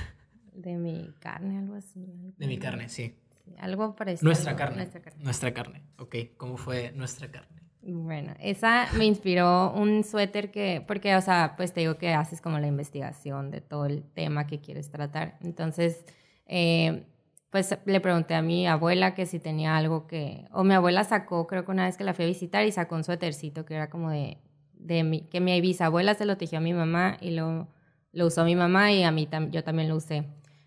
De 0.53 0.77
mi 0.77 1.13
carne, 1.19 1.59
algo 1.59 1.75
así. 1.75 2.05
algo 2.05 2.33
De 2.37 2.47
mi 2.47 2.59
carne, 2.59 2.89
sí. 2.89 3.17
Sí, 3.45 3.55
Algo 3.59 3.97
parecido. 3.97 4.29
Nuestra 4.29 4.55
carne. 4.57 4.77
Nuestra 4.77 5.01
carne. 5.03 5.25
Nuestra 5.25 5.55
carne. 5.55 5.83
Ok, 5.99 6.17
¿cómo 6.37 6.57
fue 6.57 6.93
nuestra 6.93 7.31
carne? 7.31 7.63
Bueno, 7.83 8.35
esa 8.39 8.87
me 8.97 9.07
inspiró 9.07 9.73
un 9.73 10.05
suéter 10.05 10.53
que, 10.53 10.85
porque, 10.87 11.17
o 11.17 11.21
sea, 11.21 11.55
pues 11.57 11.73
te 11.73 11.81
digo 11.81 11.99
que 11.99 12.13
haces 12.15 12.41
como 12.41 12.59
la 12.61 12.69
investigación 12.69 13.51
de 13.51 13.61
todo 13.61 13.87
el 13.87 14.05
tema 14.05 14.47
que 14.47 14.61
quieres 14.61 14.91
tratar. 14.91 15.37
Entonces, 15.41 16.05
eh, 16.47 17.07
pues 17.53 17.77
le 17.85 18.01
pregunté 18.01 18.35
a 18.35 18.41
mi 18.41 18.67
abuela 18.67 19.15
que 19.15 19.27
si 19.27 19.39
tenía 19.39 19.77
algo 19.77 20.07
que, 20.07 20.47
o 20.53 20.65
mi 20.65 20.73
abuela 20.73 21.05
sacó, 21.05 21.47
creo 21.47 21.67
que 21.67 21.71
una 21.71 21.85
vez 21.85 21.99
que 21.99 22.03
la 22.05 22.15
fui 22.15 22.25
a 22.25 22.29
visitar 22.29 22.65
y 22.67 22.73
sacó 22.73 22.95
un 22.95 23.05
suétercito 23.05 23.67
que 23.67 23.75
era 23.75 23.91
como 23.91 24.11
de, 24.11 24.39
de 24.73 25.05
mi, 25.05 25.21
que 25.29 25.41
mi 25.41 25.61
bisabuela 25.61 26.15
se 26.15 26.25
lo 26.25 26.39
tejió 26.39 26.59
a 26.59 26.61
mi 26.63 26.73
mamá 26.73 27.19
y 27.21 27.33
lo, 27.33 27.69
lo 28.13 28.27
usó 28.27 28.47
mi 28.47 28.57
mamá 28.57 28.91
y 28.93 29.03
a 29.03 29.11
mí 29.13 29.27
tam- 29.31 29.51
yo 29.51 29.63
también 29.65 29.91
lo 29.91 29.97
usé. 29.97 30.25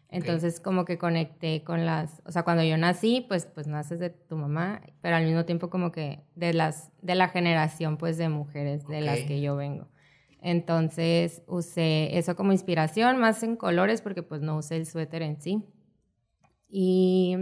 Entonces 0.10 0.60
como 0.60 0.86
que 0.86 1.00
conecté 1.00 1.64
con 1.64 1.88
las, 1.88 2.22
o 2.24 2.32
sea, 2.32 2.44
cuando 2.44 2.62
yo 2.64 2.78
nací, 2.78 3.26
pues, 3.28 3.48
pues 3.48 3.66
naces 3.66 4.00
de 4.00 4.12
tu 4.12 4.38
mamá, 4.38 4.82
pero 5.02 5.16
al 5.16 5.26
mismo 5.26 5.44
tiempo 5.44 5.72
como 5.72 5.92
que 5.92 6.20
de 6.36 6.54
las, 6.54 6.92
de 7.02 7.16
la 7.16 7.30
generación 7.30 7.98
pues 7.98 8.18
de 8.20 8.30
mujeres 8.30 8.88
de 8.88 9.02
las 9.02 9.22
que 9.24 9.42
yo 9.42 9.56
vengo. 9.56 9.88
Entonces 10.40 11.42
usé 11.48 12.16
eso 12.20 12.36
como 12.36 12.52
inspiración, 12.52 13.18
más 13.18 13.42
en 13.42 13.56
colores 13.56 14.02
porque 14.04 14.22
pues 14.22 14.42
no 14.42 14.56
usé 14.58 14.76
el 14.78 14.86
suéter 14.86 15.24
en 15.24 15.42
sí. 15.42 15.64
Y, 16.78 17.38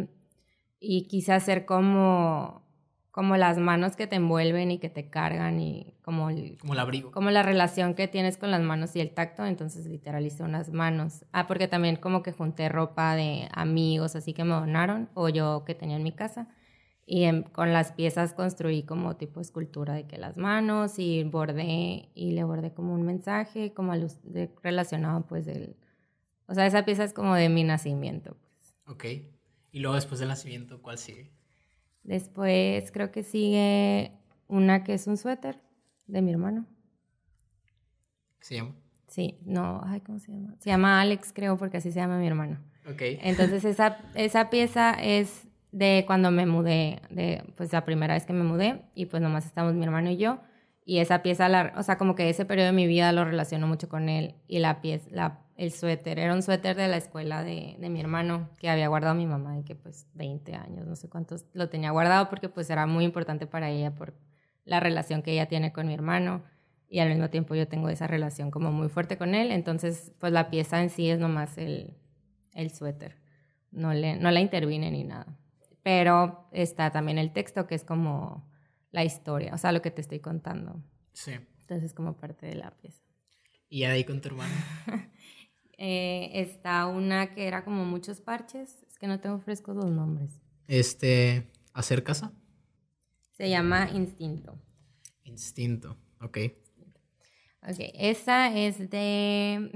y 0.80 1.08
quise 1.08 1.34
hacer 1.34 1.66
como, 1.66 2.62
como 3.10 3.36
las 3.36 3.58
manos 3.58 3.96
que 3.96 4.06
te 4.06 4.18
envuelven 4.18 4.70
y 4.70 4.78
que 4.78 4.90
te 4.90 5.10
cargan 5.10 5.60
y 5.60 5.96
como 6.04 6.30
el, 6.30 6.60
Como 6.60 6.74
el 6.74 6.80
abrigo. 6.80 7.10
como 7.12 7.32
la 7.32 7.42
relación 7.42 7.96
que 7.96 8.08
tienes 8.08 8.38
con 8.38 8.52
las 8.52 8.62
manos 8.62 8.96
y 8.96 9.00
el 9.02 9.10
tacto, 9.12 9.44
entonces 9.46 9.88
literal 9.88 10.24
hice 10.24 10.44
unas 10.44 10.70
manos. 10.72 11.26
Ah, 11.32 11.48
porque 11.48 11.68
también 11.68 11.96
como 11.96 12.22
que 12.22 12.32
junté 12.32 12.70
ropa 12.70 13.16
de 13.16 13.48
amigos 13.54 14.16
así 14.16 14.34
que 14.34 14.44
me 14.44 14.54
donaron 14.54 15.10
o 15.16 15.30
yo 15.30 15.64
que 15.66 15.74
tenía 15.74 15.96
en 15.98 16.04
mi 16.04 16.12
casa 16.12 16.48
y 17.08 17.24
en- 17.24 17.42
con 17.42 17.74
las 17.74 17.92
piezas 17.92 18.36
construí 18.36 18.84
como 18.84 19.16
tipo 19.16 19.42
escultura 19.42 19.96
de 19.96 20.06
que 20.06 20.20
las 20.20 20.38
manos 20.38 21.00
y 21.00 21.24
bordé 21.24 22.10
y 22.14 22.32
le 22.34 22.44
bordé 22.44 22.72
como 22.72 22.94
un 22.94 23.02
mensaje 23.02 23.74
como 23.74 23.94
de- 23.98 24.52
relacionado 24.62 25.26
pues 25.26 25.48
del... 25.48 25.76
O 26.48 26.54
sea, 26.54 26.68
esa 26.68 26.86
pieza 26.86 27.04
es 27.04 27.14
como 27.14 27.34
de 27.34 27.50
mi 27.50 27.64
nacimiento. 27.64 28.38
Ok. 28.88 29.06
Y 29.72 29.80
luego 29.80 29.96
después 29.96 30.20
del 30.20 30.30
nacimiento, 30.30 30.82
¿cuál 30.82 30.98
sigue? 30.98 31.32
Después 32.04 32.92
creo 32.92 33.12
que 33.12 33.24
sigue 33.24 34.12
una 34.48 34.84
que 34.84 34.94
es 34.94 35.08
un 35.08 35.18
suéter 35.18 35.62
de 36.08 36.22
mi 36.22 36.32
hermano. 36.32 36.66
¿Qué 38.40 38.48
se 38.48 38.56
llama? 38.56 38.76
Sí, 39.08 39.40
no, 39.46 39.82
ay, 39.86 40.02
¿cómo 40.02 40.20
se 40.20 40.32
llama? 40.32 40.56
Se 40.60 40.70
llama 40.70 41.00
Alex, 41.00 41.32
creo, 41.34 41.58
porque 41.58 41.78
así 41.78 41.92
se 41.92 42.00
llama 42.00 42.18
mi 42.18 42.28
hermano. 42.28 42.60
Ok. 42.90 43.02
Entonces, 43.02 43.64
esa, 43.66 44.00
esa 44.16 44.50
pieza 44.50 44.92
es 44.94 45.48
de 45.72 46.04
cuando 46.06 46.32
me 46.32 46.46
mudé, 46.46 47.02
de, 47.10 47.44
pues 47.56 47.72
la 47.72 47.86
primera 47.86 48.16
vez 48.16 48.26
que 48.26 48.34
me 48.34 48.44
mudé, 48.44 48.82
y 48.96 49.06
pues 49.06 49.22
nomás 49.22 49.46
estamos 49.46 49.74
mi 49.74 49.84
hermano 49.84 50.10
y 50.12 50.18
yo. 50.18 50.40
Y 50.86 50.98
esa 50.98 51.24
pieza, 51.24 51.48
la, 51.48 51.74
o 51.78 51.84
sea, 51.84 51.98
como 51.98 52.16
que 52.16 52.30
ese 52.30 52.44
periodo 52.44 52.68
de 52.68 52.74
mi 52.74 52.88
vida 52.88 53.12
lo 53.14 53.24
relaciono 53.24 53.68
mucho 53.68 53.88
con 53.88 54.10
él. 54.10 54.36
Y 54.48 54.60
la 54.60 54.82
pieza, 54.82 55.08
la, 55.12 55.43
el 55.56 55.72
suéter, 55.72 56.20
era 56.20 56.34
un 56.34 56.42
suéter 56.42 56.76
de 56.76 56.88
la 56.88 56.98
escuela 56.98 57.44
de, 57.44 57.76
de 57.80 57.90
mi 57.90 58.00
hermano 58.00 58.50
que 58.58 58.70
había 58.70 58.88
guardado 58.88 59.16
mi 59.16 59.28
mamá 59.28 59.60
y 59.60 59.64
que 59.64 59.76
pues 59.76 60.08
20 60.14 60.56
años, 60.56 60.88
no 60.88 60.96
sé 60.96 61.10
cuántos, 61.10 61.46
lo 61.54 61.70
tenía 61.70 61.92
guardado 61.92 62.30
porque 62.30 62.50
pues 62.50 62.70
era 62.70 62.86
muy 62.88 63.06
importante 63.06 63.46
para 63.46 63.70
ella 63.70 63.94
por 63.94 64.14
la 64.66 64.80
relación 64.80 65.22
que 65.22 65.32
ella 65.32 65.48
tiene 65.48 65.72
con 65.72 65.88
mi 65.88 65.94
hermano 65.94 66.44
y 66.90 67.00
al 67.00 67.10
mismo 67.10 67.30
tiempo 67.30 67.56
yo 67.56 67.68
tengo 67.68 67.90
esa 67.90 68.08
relación 68.08 68.52
como 68.52 68.72
muy 68.72 68.90
fuerte 68.90 69.18
con 69.18 69.36
él, 69.36 69.52
entonces 69.52 70.12
pues 70.20 70.32
la 70.32 70.50
pieza 70.50 70.82
en 70.82 70.90
sí 70.90 71.10
es 71.10 71.20
nomás 71.20 71.58
el, 71.58 71.98
el 72.54 72.72
suéter, 72.72 73.18
no, 73.72 73.94
le, 73.94 74.16
no 74.16 74.32
la 74.32 74.40
intervine 74.40 74.92
ni 74.92 75.04
nada. 75.04 75.38
Pero 75.82 76.48
está 76.52 76.92
también 76.92 77.18
el 77.18 77.34
texto 77.34 77.68
que 77.68 77.76
es 77.76 77.84
como 77.84 78.50
la 78.92 79.04
historia, 79.04 79.54
o 79.54 79.58
sea, 79.58 79.72
lo 79.72 79.82
que 79.82 79.92
te 79.92 80.02
estoy 80.02 80.20
contando. 80.20 80.82
Sí. 81.14 81.32
Entonces 81.62 81.84
es 81.84 81.94
como 81.94 82.16
parte 82.16 82.46
de 82.46 82.56
la 82.56 82.72
pieza. 82.72 83.02
Y 83.70 83.80
ya 83.80 83.90
de 83.90 83.96
ahí 83.96 84.04
con 84.04 84.22
tu 84.22 84.30
hermano. 84.30 84.54
Eh, 85.86 86.32
está 86.40 86.86
una 86.86 87.34
que 87.34 87.46
era 87.46 87.66
como 87.66 87.84
muchos 87.84 88.22
parches, 88.22 88.82
es 88.88 88.98
que 88.98 89.06
no 89.06 89.20
tengo 89.20 89.40
frescos 89.40 89.76
los 89.76 89.92
nombres. 89.92 90.40
Este. 90.66 91.52
Hacer 91.74 92.06
casa. 92.06 92.32
Se 93.34 93.50
llama 93.50 93.90
Instinto. 93.92 94.58
Instinto. 95.26 95.98
Ok. 96.22 96.38
Ok, 97.64 97.80
esa 97.96 98.58
es 98.58 98.90
de... 98.90 99.72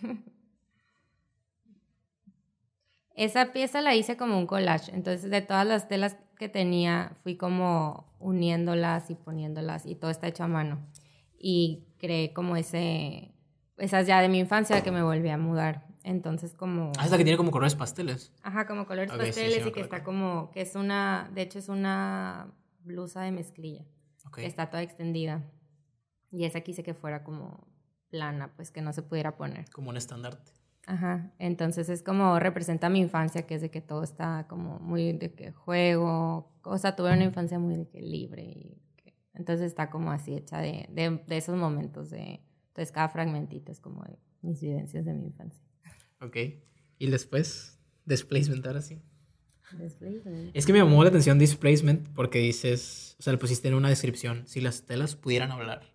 esa 3.14 3.52
pieza 3.52 3.82
la 3.82 3.94
hice 3.94 4.16
como 4.16 4.38
un 4.38 4.46
collage, 4.46 4.90
entonces 4.94 5.30
de 5.30 5.42
todas 5.42 5.66
las 5.66 5.88
telas 5.88 6.16
que 6.38 6.48
tenía 6.48 7.18
fui 7.22 7.36
como 7.36 8.14
uniéndolas 8.18 9.10
y 9.10 9.14
poniéndolas 9.14 9.84
y 9.84 9.94
todo 9.94 10.10
está 10.10 10.26
hecho 10.26 10.44
a 10.44 10.48
mano. 10.48 10.78
Y 11.38 11.84
creé 11.98 12.32
como 12.32 12.56
ese... 12.56 13.34
Esas 13.80 14.06
ya 14.06 14.20
de 14.20 14.28
mi 14.28 14.38
infancia 14.38 14.82
que 14.82 14.90
me 14.92 15.02
volví 15.02 15.28
a 15.30 15.38
mudar. 15.38 15.86
Entonces 16.04 16.54
como... 16.54 16.92
Ah, 16.98 17.04
es 17.04 17.10
la 17.10 17.18
que 17.18 17.24
tiene 17.24 17.36
como 17.36 17.50
colores 17.50 17.74
pasteles. 17.74 18.32
Ajá, 18.42 18.66
como 18.66 18.86
colores 18.86 19.10
Ok, 19.10 19.16
sí, 19.18 19.22
sí, 19.24 19.26
pasteles 19.40 19.66
y 19.66 19.72
que 19.72 19.80
está 19.80 20.02
como... 20.04 20.50
Que 20.52 20.60
es 20.62 20.74
una... 20.76 21.30
De 21.34 21.42
hecho 21.42 21.58
es 21.58 21.68
una 21.68 22.52
blusa 22.84 23.22
de 23.22 23.32
mezclilla. 23.32 23.84
Ok. 24.26 24.36
que 24.36 24.46
está 24.46 24.70
toda 24.70 24.82
extendida. 24.82 25.42
Y 26.30 26.44
esa 26.44 26.60
quise 26.60 26.82
que 26.82 26.94
fuera 26.94 27.24
como 27.24 27.66
plana, 28.10 28.52
pues 28.54 28.70
que 28.70 28.82
no 28.82 28.92
se 28.92 29.02
pudiera 29.02 29.36
poner. 29.36 29.68
Como 29.70 29.90
un 29.90 29.96
estandarte. 29.96 30.52
Ajá, 30.86 31.30
entonces 31.38 31.88
es 31.88 32.02
como 32.02 32.38
representa 32.40 32.88
mi 32.88 33.00
infancia, 33.00 33.46
que 33.46 33.54
es 33.54 33.60
de 33.62 33.70
que 33.70 33.80
todo 33.80 34.02
está 34.02 34.46
como 34.48 34.78
muy 34.80 35.12
de 35.12 35.32
que 35.34 35.52
juego, 35.52 36.50
o 36.62 36.78
sea, 36.78 36.96
tuve 36.96 37.12
una 37.12 37.24
infancia 37.24 37.58
muy 37.58 37.76
de 37.76 37.88
que 37.88 38.00
libre. 38.00 38.42
Y 38.42 38.82
que- 38.96 39.14
entonces 39.34 39.66
está 39.66 39.90
como 39.90 40.10
así 40.10 40.34
hecha 40.34 40.58
de, 40.58 40.86
de, 40.90 41.22
de 41.26 41.36
esos 41.36 41.56
momentos 41.56 42.10
de... 42.10 42.40
Entonces 42.70 42.92
cada 42.92 43.08
fragmentito 43.08 43.70
es 43.72 43.80
como 43.80 44.02
de 44.04 44.18
mis 44.42 44.60
vivencias 44.60 45.04
de 45.04 45.12
mi 45.14 45.26
infancia. 45.26 45.62
Ok. 46.20 46.36
Y 46.98 47.10
después, 47.10 47.78
displacement, 48.04 48.66
ahora 48.66 48.82
sí. 48.82 49.00
Displacement. 49.72 50.50
Es 50.54 50.66
que 50.66 50.72
me 50.72 50.78
llamó 50.80 51.02
la 51.02 51.10
atención 51.10 51.38
displacement 51.38 52.08
porque 52.14 52.38
dices, 52.40 53.16
o 53.18 53.22
sea, 53.22 53.32
le 53.32 53.38
pusiste 53.38 53.68
en 53.68 53.74
una 53.74 53.88
descripción, 53.88 54.46
si 54.46 54.60
las 54.60 54.82
telas 54.84 55.14
pudieran 55.16 55.50
hablar. 55.52 55.94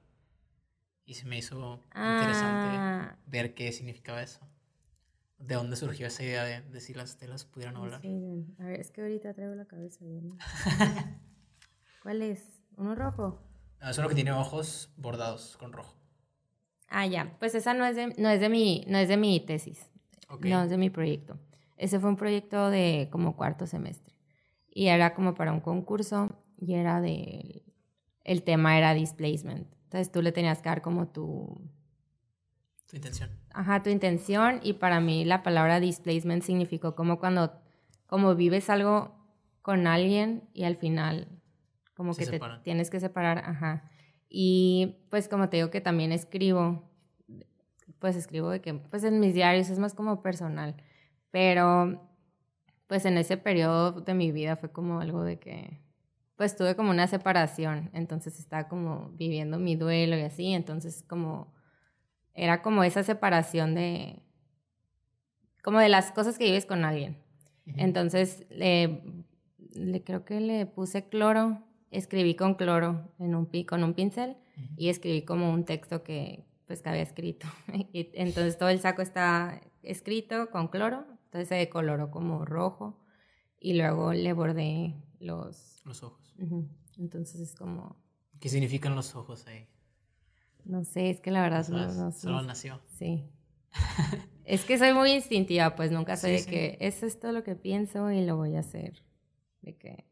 Y 1.06 1.14
se 1.16 1.26
me 1.26 1.38
hizo 1.38 1.84
interesante 1.94 2.68
Ah, 2.72 3.18
ver 3.28 3.54
qué 3.54 3.72
significaba 3.72 4.24
eso. 4.24 4.40
¿De 5.38 5.56
dónde 5.56 5.76
surgió 5.76 6.08
esa 6.08 6.24
idea 6.24 6.44
de, 6.46 6.62
de 6.62 6.80
si 6.82 6.94
las 6.94 7.18
telas 7.18 7.46
pudieran 7.46 7.76
hablar? 7.76 8.02
displacement. 8.02 8.60
A 8.60 8.66
ver, 8.66 8.80
es 8.80 8.92
que 8.92 9.02
ahorita 9.02 9.34
traigo 9.34 9.54
la 9.56 9.66
cabeza 9.66 10.04
bien. 10.06 10.38
¿Cuál 12.02 12.22
es? 12.22 12.62
¿Uno 12.78 12.96
rojo? 12.96 13.42
No, 13.82 13.90
es 13.90 13.98
uno 13.98 14.08
que 14.08 14.16
tiene 14.16 14.32
ojos 14.32 14.92
bordados 14.98 15.58
con 15.58 15.74
rojo. 15.74 15.96
Ah, 16.90 17.06
ya. 17.08 17.36
Pues 17.40 17.56
esa 17.56 17.74
no 17.74 17.86
es 17.86 17.96
de, 17.96 18.14
no 18.18 18.30
es 18.30 18.40
de, 18.40 18.50
mi, 18.50 18.86
no 18.88 18.98
es 18.98 19.08
de 19.10 19.18
mi 19.18 19.40
tesis. 19.40 19.90
Ok. 20.30 20.46
No 20.46 20.64
es 20.64 20.70
de 20.70 20.78
mi 20.78 20.90
proyecto. 20.90 21.38
Ese 21.78 22.00
fue 22.00 22.10
un 22.10 22.16
proyecto 22.16 22.70
de 22.70 23.10
como 23.12 23.36
cuarto 23.36 23.66
semestre. 23.68 24.14
Y 24.70 24.88
era 24.88 25.14
como 25.14 25.36
para 25.36 25.52
un 25.52 25.62
concurso 25.62 26.30
y 26.58 26.74
era 26.76 27.02
de... 27.02 27.64
El 28.24 28.44
tema 28.44 28.78
era 28.78 28.94
displacement. 28.94 29.68
Entonces 29.84 30.12
tú 30.12 30.22
le 30.22 30.32
tenías 30.32 30.62
que 30.62 30.70
dar 30.70 30.82
como 30.82 31.08
tu... 31.08 31.62
Tu 32.90 32.96
intención. 32.98 33.30
Ajá, 33.54 33.84
tu 33.84 33.90
intención. 33.90 34.60
Y 34.64 34.74
para 34.74 35.00
mí 35.00 35.26
la 35.26 35.44
palabra 35.44 35.80
displacement 35.80 36.44
significó 36.44 36.96
como 36.96 37.20
cuando... 37.20 37.54
Como 38.08 38.36
vives 38.36 38.70
algo 38.70 39.16
con 39.62 39.88
alguien 39.88 40.44
y 40.54 40.64
al 40.64 40.76
final 40.76 41.28
como 41.96 42.14
Se 42.14 42.20
que 42.22 42.26
te 42.26 42.32
separan. 42.34 42.62
tienes 42.64 42.90
que 42.90 43.00
separar. 43.00 43.40
Ajá. 43.40 43.90
Y 44.30 44.98
pues 45.10 45.28
como 45.30 45.50
te 45.50 45.58
digo 45.58 45.70
que 45.70 45.82
también 45.82 46.12
escribo, 46.12 46.84
pues 48.00 48.16
escribo 48.16 48.50
de 48.50 48.62
que, 48.62 48.74
pues 48.74 49.04
en 49.04 49.20
mis 49.20 49.34
diarios 49.34 49.70
es 49.70 49.80
más 49.80 49.94
como 49.94 50.22
personal, 50.22 50.76
pero 51.32 52.02
pues 52.88 53.06
en 53.06 53.18
ese 53.18 53.38
periodo 53.38 53.92
de 54.02 54.14
mi 54.14 54.32
vida 54.32 54.56
fue 54.56 54.72
como 54.72 55.00
algo 55.00 55.24
de 55.24 55.40
que, 55.40 55.80
pues 56.36 56.56
tuve 56.56 56.76
como 56.76 56.92
una 56.92 57.08
separación, 57.08 57.90
entonces 57.94 58.40
estaba 58.40 58.68
como 58.68 59.10
viviendo 59.14 59.58
mi 59.58 59.76
duelo 59.76 60.18
y 60.18 60.22
así, 60.22 60.54
entonces 60.54 61.04
como, 61.08 61.54
era 62.34 62.62
como 62.62 62.84
esa 62.84 63.04
separación 63.04 63.74
de, 63.74 64.22
como 65.64 65.80
de 65.80 65.90
las 65.90 66.12
cosas 66.12 66.38
que 66.38 66.46
vives 66.46 66.66
con 66.66 66.86
alguien. 66.86 67.24
Entonces, 67.66 68.46
le, 68.52 69.02
le 69.74 70.04
creo 70.04 70.24
que 70.24 70.40
le 70.40 70.68
puse 70.68 71.10
cloro, 71.10 71.64
escribí 71.98 72.36
con 72.36 72.56
cloro 72.56 73.12
en 73.20 73.36
un, 73.36 73.50
con 73.66 73.84
un 73.84 73.94
pincel 73.94 74.38
y 74.78 74.90
escribí 74.90 75.24
como 75.24 75.52
un 75.52 75.66
texto 75.66 76.04
que 76.04 76.46
pues 76.68 76.82
que 76.82 76.90
había 76.90 77.02
escrito. 77.04 77.48
Y 77.94 78.10
entonces 78.14 78.58
todo 78.58 78.70
el 78.70 78.80
saco 78.80 79.02
está 79.02 79.62
escrito 79.84 80.50
con 80.50 80.68
cloro, 80.70 81.06
entonces 81.26 81.48
se 81.50 81.56
decoloró 81.56 82.10
como 82.12 82.44
rojo 82.46 83.00
y 83.60 83.74
luego 83.74 84.14
le 84.14 84.34
bordé 84.34 84.96
los... 85.20 85.82
Los 85.86 86.02
ojos. 86.04 86.36
Entonces 86.98 87.40
es 87.40 87.56
como... 87.56 87.96
¿Qué 88.40 88.50
significan 88.50 88.96
los 88.96 89.16
ojos 89.16 89.46
ahí? 89.48 89.68
No 90.64 90.84
sé, 90.84 91.10
es 91.12 91.20
que 91.22 91.30
la 91.32 91.42
verdad 91.44 91.68
no, 91.70 91.94
no, 91.94 92.12
Solo 92.12 92.42
no- 92.42 92.48
nació. 92.48 92.82
Sí. 92.98 93.24
es 94.46 94.66
que 94.66 94.78
soy 94.80 94.94
muy 94.94 95.12
instintiva, 95.12 95.76
pues 95.76 95.92
nunca 95.92 96.18
soy 96.18 96.32
Sí, 96.32 96.36
de 96.38 96.44
sí. 96.44 96.50
que 96.50 96.78
eso 96.80 97.06
es 97.06 97.20
todo 97.20 97.32
lo 97.32 97.44
que 97.44 97.56
pienso 97.56 98.12
y 98.12 98.26
lo 98.26 98.36
voy 98.38 98.56
a 98.56 98.60
hacer. 98.62 99.04
De 99.62 99.76
que. 99.76 100.06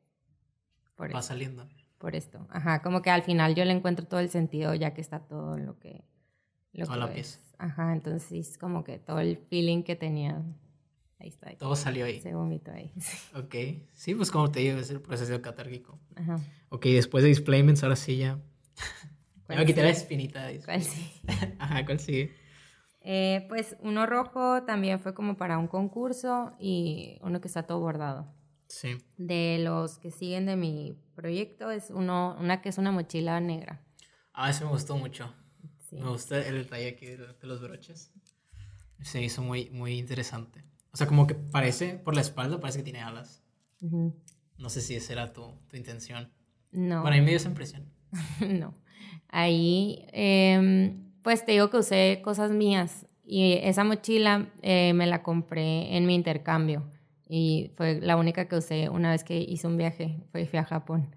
Por, 0.95 1.07
Va 1.07 1.19
esto, 1.19 1.21
saliendo. 1.29 1.67
por 1.97 2.15
esto. 2.15 2.45
Ajá, 2.49 2.81
como 2.81 3.01
que 3.01 3.09
al 3.09 3.23
final 3.23 3.55
yo 3.55 3.65
le 3.65 3.71
encuentro 3.71 4.05
todo 4.05 4.19
el 4.19 4.29
sentido 4.29 4.73
ya 4.75 4.93
que 4.93 5.01
está 5.01 5.19
todo 5.19 5.57
lo 5.57 5.79
que. 5.79 6.03
Lo 6.73 6.85
Toda 6.85 6.95
que 6.97 6.99
la 7.05 7.13
pieza. 7.13 7.39
Ajá, 7.57 7.93
entonces 7.93 8.57
como 8.57 8.83
que 8.83 8.99
todo 8.99 9.19
el 9.19 9.37
feeling 9.37 9.83
que 9.83 9.95
tenía. 9.95 10.41
Ahí 11.19 11.29
está. 11.29 11.49
ahí 11.49 11.55
Todo 11.55 11.75
salió 11.75 12.05
ahí. 12.05 12.19
Se 12.19 12.33
vomitó 12.33 12.71
ahí. 12.71 12.91
Ok. 13.35 13.55
Sí, 13.93 14.15
pues 14.15 14.31
como 14.31 14.51
te 14.51 14.59
digo, 14.61 14.77
es 14.79 14.89
el 14.89 15.01
proceso 15.01 15.41
catárquico. 15.41 15.99
Ajá. 16.15 16.39
Ok, 16.69 16.85
después 16.85 17.23
de 17.23 17.29
displayments, 17.29 17.83
ahora 17.83 17.95
sí 17.95 18.17
ya. 18.17 18.39
Ya 19.43 19.47
¿Cuál 19.47 19.59
me 19.59 19.65
quité 19.65 19.83
la 19.83 19.89
espinita 19.89 20.45
de 20.47 20.61
¿Cuál 20.63 20.81
sigue? 20.81 21.11
Ajá, 21.59 21.85
¿cuál 21.85 21.99
sigue? 21.99 22.33
Eh, 23.01 23.45
pues 23.49 23.75
uno 23.81 24.05
rojo 24.05 24.63
también 24.63 25.01
fue 25.01 25.13
como 25.13 25.35
para 25.35 25.57
un 25.57 25.67
concurso 25.67 26.53
y 26.59 27.17
uno 27.21 27.41
que 27.41 27.49
está 27.49 27.63
todo 27.63 27.81
bordado. 27.81 28.33
Sí. 28.73 28.97
De 29.17 29.59
los 29.59 29.99
que 29.99 30.09
siguen 30.09 30.47
de 30.47 30.55
mi 30.55 30.97
proyecto 31.13 31.69
es 31.69 31.91
uno, 31.91 32.35
una 32.39 32.59
que 32.63 32.69
es 32.69 32.79
una 32.79 32.91
mochila 32.91 33.39
negra. 33.39 33.79
Ah, 34.33 34.49
eso 34.49 34.65
me 34.65 34.71
gustó 34.71 34.97
mucho. 34.97 35.31
Sí. 35.77 35.97
Me 35.97 36.09
gusta 36.09 36.39
el 36.39 36.63
detalle 36.63 36.87
aquí 36.87 37.05
de, 37.05 37.17
de 37.17 37.47
los 37.47 37.61
broches. 37.61 38.11
Se 39.03 39.21
hizo 39.21 39.43
muy, 39.43 39.69
muy 39.69 39.99
interesante. 39.99 40.63
O 40.91 40.97
sea, 40.97 41.05
como 41.05 41.27
que 41.27 41.35
parece, 41.35 41.99
por 41.99 42.15
la 42.15 42.21
espalda, 42.21 42.59
parece 42.59 42.79
que 42.79 42.83
tiene 42.85 43.01
alas. 43.01 43.43
No 43.79 44.69
sé 44.69 44.81
si 44.81 44.95
esa 44.95 45.13
era 45.13 45.33
tu, 45.33 45.53
tu 45.67 45.77
intención. 45.77 46.31
No, 46.71 47.01
Bueno, 47.03 47.15
a 47.15 47.19
mí 47.19 47.21
me 47.21 47.27
dio 47.27 47.37
esa 47.37 47.49
impresión. 47.49 47.85
no. 48.39 48.73
Ahí, 49.27 50.07
em, 50.13 51.11
pues 51.21 51.45
te 51.45 51.51
digo 51.51 51.69
que 51.69 51.77
usé 51.77 52.21
cosas 52.23 52.49
mías 52.49 53.05
y 53.23 53.53
esa 53.61 53.83
mochila 53.83 54.51
eh, 54.63 54.93
me 54.93 55.05
la 55.05 55.21
compré 55.21 55.95
en 55.95 56.07
mi 56.07 56.15
intercambio 56.15 56.89
y 57.35 57.71
fue 57.73 57.99
la 57.99 58.15
única 58.15 58.47
que 58.47 58.57
usé 58.57 58.89
una 58.89 59.09
vez 59.09 59.23
que 59.23 59.35
hice 59.35 59.65
un 59.65 59.75
viaje, 59.75 60.19
fue, 60.31 60.45
fui 60.45 60.59
a 60.59 60.63
Japón 60.63 61.15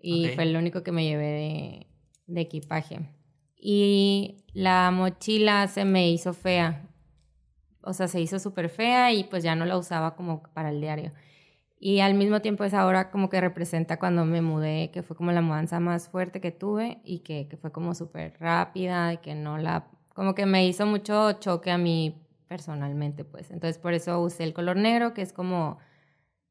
y 0.00 0.28
fue 0.28 0.46
lo 0.46 0.60
único 0.60 0.84
que 0.84 0.92
me 0.92 1.02
llevé 1.02 1.26
de, 1.26 1.86
de 2.28 2.40
equipaje. 2.40 3.00
Y 3.56 4.44
la 4.52 4.92
mochila 4.92 5.66
se 5.66 5.84
me 5.84 6.08
hizo 6.08 6.34
fea, 6.34 6.88
o 7.82 7.92
sea, 7.94 8.06
se 8.06 8.20
hizo 8.20 8.38
súper 8.38 8.68
fea 8.68 9.12
y 9.12 9.24
pues 9.24 9.42
ya 9.42 9.56
no 9.56 9.66
la 9.66 9.76
usaba 9.76 10.14
como 10.14 10.40
para 10.54 10.70
el 10.70 10.80
diario. 10.80 11.10
Y 11.80 11.98
al 11.98 12.14
mismo 12.14 12.40
tiempo 12.40 12.62
es 12.62 12.72
ahora 12.72 13.10
como 13.10 13.28
que 13.28 13.40
representa 13.40 13.98
cuando 13.98 14.24
me 14.24 14.42
mudé, 14.42 14.92
que 14.92 15.02
fue 15.02 15.16
como 15.16 15.32
la 15.32 15.40
mudanza 15.40 15.80
más 15.80 16.08
fuerte 16.08 16.40
que 16.40 16.52
tuve 16.52 17.00
y 17.02 17.24
que, 17.24 17.48
que 17.48 17.56
fue 17.56 17.72
como 17.72 17.92
súper 17.96 18.34
rápida 18.38 19.14
y 19.14 19.16
que 19.18 19.34
no 19.34 19.58
la... 19.58 19.88
Como 20.14 20.36
que 20.36 20.46
me 20.46 20.64
hizo 20.64 20.86
mucho 20.86 21.32
choque 21.40 21.72
a 21.72 21.76
mí 21.76 22.25
personalmente, 22.48 23.24
pues. 23.24 23.50
Entonces 23.50 23.78
por 23.78 23.92
eso 23.94 24.20
usé 24.20 24.44
el 24.44 24.54
color 24.54 24.76
negro, 24.76 25.14
que 25.14 25.22
es 25.22 25.32
como, 25.32 25.78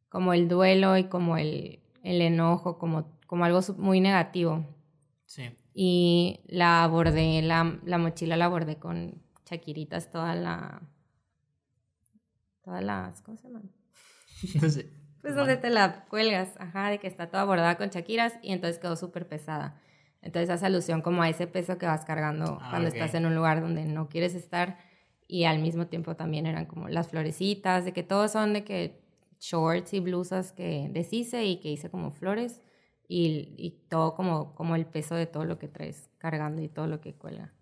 como 0.10 0.34
el 0.34 0.48
duelo 0.48 0.98
y 0.98 1.06
como 1.06 1.38
el, 1.38 1.80
el 2.04 2.22
enojo, 2.22 2.78
como, 2.78 3.18
como 3.28 3.46
algo 3.46 3.62
muy 3.78 4.00
negativo. 4.00 4.66
Sí. 5.26 5.56
Y 5.74 6.42
la 6.48 6.84
abordé, 6.84 7.42
la, 7.42 7.80
la 7.84 7.98
mochila 7.98 8.38
la 8.38 8.46
abordé 8.46 8.78
con 8.78 9.22
chaquiritas 9.46 10.12
toda 10.12 10.36
la... 10.36 10.82
Todas 12.64 12.84
las... 12.84 13.22
¿Cómo 13.22 13.38
se 13.38 13.48
llaman? 13.48 13.72
No 14.62 14.70
sé. 14.70 14.90
Pues 15.22 15.34
donde 15.34 15.58
te 15.58 15.72
la 15.72 16.06
cuelgas, 16.06 16.54
ajá, 16.60 16.92
de 16.92 17.00
que 17.00 17.08
está 17.08 17.32
toda 17.32 17.46
bordada 17.46 17.78
con 17.78 17.90
chaquiras 17.90 18.34
y 18.44 18.52
entonces 18.52 18.78
quedó 18.78 18.96
súper 18.96 19.28
pesada. 19.28 19.82
Entonces 20.22 20.52
hace 20.52 20.68
alusión 20.68 21.02
como 21.02 21.24
a 21.24 21.30
ese 21.30 21.48
peso 21.48 21.80
que 21.80 21.88
vas 21.88 22.06
cargando 22.06 22.60
Ah, 22.62 22.68
cuando 22.70 22.90
estás 22.90 23.16
en 23.16 23.26
un 23.26 23.34
lugar 23.34 23.62
donde 23.62 23.86
no 23.86 24.08
quieres 24.08 24.36
estar 24.36 24.78
y 25.28 25.46
al 25.46 25.60
mismo 25.60 25.88
tiempo 25.88 26.16
también 26.16 26.46
eran 26.46 26.66
como 26.66 26.88
las 26.90 27.10
florecitas, 27.10 27.86
de 27.86 27.94
que 27.94 28.04
todos 28.04 28.32
son 28.32 28.54
de 28.54 28.64
que 28.64 29.02
shorts 29.40 29.94
y 29.94 30.00
blusas 30.00 30.52
que 30.52 30.90
deshice 30.92 31.46
y 31.46 31.60
que 31.60 31.72
hice 31.72 31.90
como 31.90 32.12
flores 32.12 32.62
y, 33.08 33.54
y 33.58 33.72
todo 33.90 34.16
como, 34.16 34.56
como 34.56 34.76
el 34.76 34.86
peso 34.86 35.16
de 35.16 35.26
todo 35.26 35.46
lo 35.46 35.60
que 35.60 35.68
traes 35.68 36.10
cargando 36.18 36.62
y 36.62 36.70
todo 36.70 36.88
lo 36.88 37.02
que 37.02 37.14
cuelga. 37.14 37.54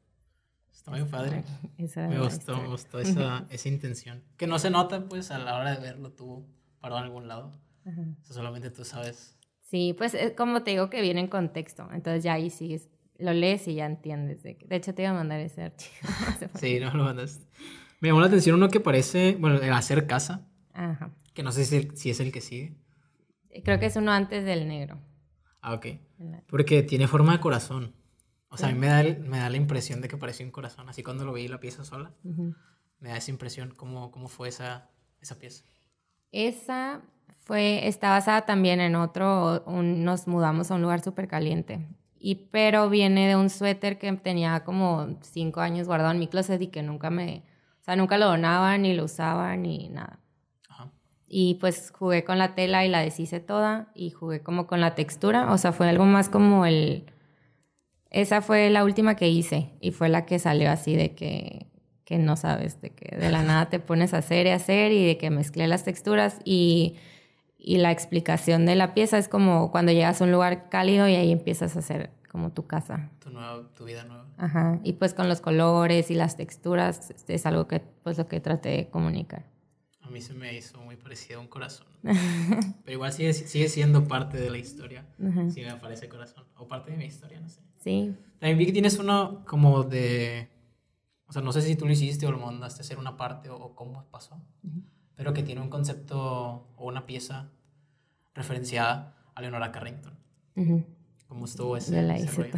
Está 0.71 0.91
muy 0.91 1.03
padre. 1.03 1.43
Esa 1.77 2.07
Me 2.07 2.19
gustó, 2.19 2.57
me 2.57 2.67
gustó 2.67 2.99
esa, 2.99 3.45
esa 3.49 3.69
intención. 3.69 4.23
Que 4.37 4.47
no 4.47 4.59
se 4.59 4.69
nota, 4.69 5.07
pues, 5.07 5.31
a 5.31 5.37
la 5.37 5.57
hora 5.57 5.75
de 5.75 5.81
verlo 5.81 6.11
tú 6.11 6.45
parado 6.81 6.99
en 6.99 7.05
algún 7.05 7.27
lado. 7.27 7.53
Ajá. 7.85 8.01
O 8.21 8.23
sea, 8.23 8.35
solamente 8.35 8.69
tú 8.69 8.83
sabes. 8.83 9.37
Sí, 9.61 9.95
pues 9.97 10.13
es 10.13 10.33
como 10.33 10.61
te 10.63 10.71
digo 10.71 10.89
que 10.89 11.01
viene 11.01 11.19
en 11.19 11.27
contexto, 11.27 11.89
entonces 11.93 12.23
ya 12.23 12.33
ahí 12.33 12.49
sigues, 12.49 12.91
lo 13.23 13.33
lees 13.33 13.67
y 13.67 13.75
ya 13.75 13.85
entiendes. 13.85 14.43
De, 14.43 14.57
que- 14.57 14.67
de 14.67 14.75
hecho 14.75 14.93
te 14.93 15.01
iba 15.03 15.11
a 15.11 15.15
mandar 15.15 15.39
ese 15.39 15.63
archivo. 15.63 15.91
Sí, 16.59 16.79
no 16.79 16.93
lo 16.93 17.03
mandaste. 17.05 17.45
Me 17.99 18.09
llamó 18.09 18.19
la 18.21 18.27
atención 18.27 18.55
uno 18.55 18.69
que 18.69 18.79
parece, 18.79 19.35
bueno, 19.39 19.57
el 19.61 19.71
hacer 19.73 20.05
casa. 20.07 20.47
Ajá. 20.73 21.11
que 21.33 21.43
no 21.43 21.51
sé 21.51 21.65
si, 21.65 21.89
si 21.95 22.09
es 22.09 22.19
el 22.19 22.31
que 22.31 22.41
sigue. 22.41 22.75
Creo 23.63 23.79
que 23.79 23.85
es 23.85 23.95
uno 23.95 24.11
antes 24.11 24.43
del 24.43 24.67
negro. 24.67 24.99
Ah, 25.61 25.73
ok. 25.73 25.85
Porque 26.47 26.81
tiene 26.83 27.07
forma 27.07 27.33
de 27.33 27.39
corazón. 27.39 27.95
O 28.49 28.57
sea, 28.57 28.69
a 28.69 28.71
mí 28.71 28.77
me 28.79 28.87
da, 28.87 29.01
el- 29.01 29.19
me 29.19 29.37
da 29.37 29.49
la 29.49 29.57
impresión 29.57 30.01
de 30.01 30.07
que 30.07 30.17
parece 30.17 30.43
un 30.43 30.51
corazón. 30.51 30.89
Así 30.89 31.01
cuando 31.03 31.25
lo 31.25 31.33
vi 31.33 31.47
la 31.47 31.59
pieza 31.59 31.83
sola, 31.85 32.11
me 32.99 33.09
da 33.09 33.17
esa 33.17 33.31
impresión. 33.31 33.73
¿Cómo, 33.75 34.11
cómo 34.11 34.27
fue 34.27 34.49
esa, 34.49 34.89
esa 35.21 35.37
pieza? 35.39 35.63
Esa 36.31 37.01
fue, 37.45 37.87
está 37.87 38.09
basada 38.09 38.45
también 38.45 38.79
en 38.81 38.95
otro, 38.95 39.63
un- 39.65 40.03
nos 40.03 40.27
mudamos 40.27 40.71
a 40.71 40.75
un 40.75 40.81
lugar 40.81 41.01
súper 41.01 41.27
caliente. 41.27 41.87
Y, 42.25 42.35
pero 42.51 42.89
viene 42.89 43.27
de 43.27 43.35
un 43.35 43.49
suéter 43.49 43.97
que 43.97 44.09
tenía 44.13 44.63
como 44.63 45.17
cinco 45.23 45.59
años 45.59 45.87
guardado 45.87 46.11
en 46.11 46.19
mi 46.19 46.27
closet 46.29 46.61
y 46.61 46.67
que 46.67 46.81
nunca 46.81 47.09
me, 47.09 47.43
o 47.81 47.83
sea, 47.83 47.97
nunca 47.97 48.17
lo 48.17 48.27
donaba, 48.27 48.77
ni 48.77 48.93
lo 48.93 49.03
usaba, 49.03 49.57
ni 49.57 49.89
nada. 49.89 50.19
Ajá. 50.69 50.89
Y 51.27 51.55
pues 51.55 51.91
jugué 51.91 52.23
con 52.23 52.37
la 52.37 52.55
tela 52.55 52.85
y 52.85 52.89
la 52.89 53.01
deshice 53.01 53.41
toda 53.41 53.91
y 53.93 54.11
jugué 54.11 54.41
como 54.41 54.67
con 54.67 54.79
la 54.79 54.95
textura, 54.95 55.51
o 55.51 55.57
sea, 55.57 55.73
fue 55.73 55.89
algo 55.89 56.05
más 56.05 56.29
como 56.29 56.65
el... 56.65 57.11
Esa 58.09 58.41
fue 58.41 58.69
la 58.69 58.85
última 58.85 59.17
que 59.17 59.27
hice 59.27 59.73
y 59.81 59.91
fue 59.91 60.07
la 60.07 60.25
que 60.25 60.39
salió 60.39 60.71
así 60.71 60.95
de 60.95 61.15
que, 61.15 61.67
que 62.05 62.19
no 62.19 62.37
sabes, 62.37 62.79
de 62.79 62.91
que 62.91 63.17
de 63.17 63.31
la 63.31 63.43
nada 63.43 63.69
te 63.69 63.79
pones 63.79 64.13
a 64.13 64.19
hacer 64.19 64.47
y 64.47 64.51
hacer 64.51 64.93
y 64.93 65.05
de 65.05 65.17
que 65.17 65.29
mezclé 65.29 65.67
las 65.67 65.83
texturas 65.83 66.39
y, 66.45 66.95
y 67.63 67.77
la 67.77 67.91
explicación 67.91 68.65
de 68.65 68.75
la 68.75 68.93
pieza 68.93 69.17
es 69.17 69.29
como 69.29 69.71
cuando 69.71 69.93
llegas 69.93 70.21
a 70.21 70.25
un 70.25 70.33
lugar 70.33 70.69
cálido 70.69 71.07
y 71.07 71.15
ahí 71.15 71.31
empiezas 71.31 71.77
a 71.77 71.79
hacer 71.79 72.11
como 72.29 72.51
tu 72.51 72.67
casa. 72.67 73.09
Tu, 73.19 73.29
nueva, 73.29 73.69
tu 73.73 73.85
vida 73.85 74.03
nueva. 74.03 74.27
Ajá. 74.37 74.79
Y 74.83 74.93
pues 74.93 75.13
con 75.13 75.29
los 75.29 75.39
colores 75.39 76.11
y 76.11 76.15
las 76.15 76.35
texturas 76.35 77.09
este, 77.09 77.35
es 77.35 77.45
algo 77.45 77.67
que 77.67 77.79
pues 77.79 78.17
lo 78.17 78.27
que 78.27 78.41
traté 78.41 78.69
de 78.69 78.89
comunicar. 78.89 79.45
A 80.01 80.09
mí 80.09 80.19
se 80.19 80.33
me 80.33 80.53
hizo 80.53 80.77
muy 80.81 80.97
parecido 80.97 81.39
a 81.39 81.41
un 81.41 81.47
corazón. 81.47 81.87
Pero 82.03 82.91
igual 82.91 83.13
sigue, 83.13 83.31
sigue 83.31 83.69
siendo 83.69 84.09
parte 84.09 84.37
de 84.37 84.49
la 84.49 84.57
historia. 84.57 85.05
Ujú. 85.17 85.49
Si 85.49 85.61
me 85.61 85.69
aparece 85.69 86.09
corazón. 86.09 86.43
O 86.57 86.67
parte 86.67 86.91
de 86.91 86.97
mi 86.97 87.05
historia, 87.05 87.39
no 87.39 87.47
sé. 87.47 87.61
Sí, 87.77 88.13
También 88.39 88.57
vi 88.57 88.65
que 88.65 88.73
tienes 88.73 88.99
uno 88.99 89.43
como 89.45 89.83
de... 89.83 90.49
O 91.27 91.31
sea, 91.31 91.41
no 91.41 91.53
sé 91.53 91.61
si 91.61 91.77
tú 91.77 91.85
lo 91.85 91.93
hiciste 91.93 92.25
o 92.27 92.31
lo 92.31 92.39
mandaste 92.39 92.81
a 92.81 92.83
hacer 92.83 92.97
una 92.97 93.15
parte 93.15 93.49
o, 93.49 93.55
o 93.55 93.73
cómo 93.73 94.05
pasó. 94.11 94.41
Pero 95.15 95.33
que 95.33 95.43
tiene 95.43 95.61
un 95.61 95.69
concepto 95.69 96.67
o 96.75 96.87
una 96.87 97.05
pieza 97.05 97.51
referenciada 98.33 99.15
a 99.35 99.41
Leonora 99.41 99.71
Carrington. 99.71 100.13
Ujú. 100.55 100.83
¿Cómo 101.27 101.45
estuvo 101.45 101.77
ese, 101.77 101.95
Yo 101.95 102.01
la 102.01 102.15
ese 102.15 102.25
hice 102.25 102.43
rollo? 102.43 102.53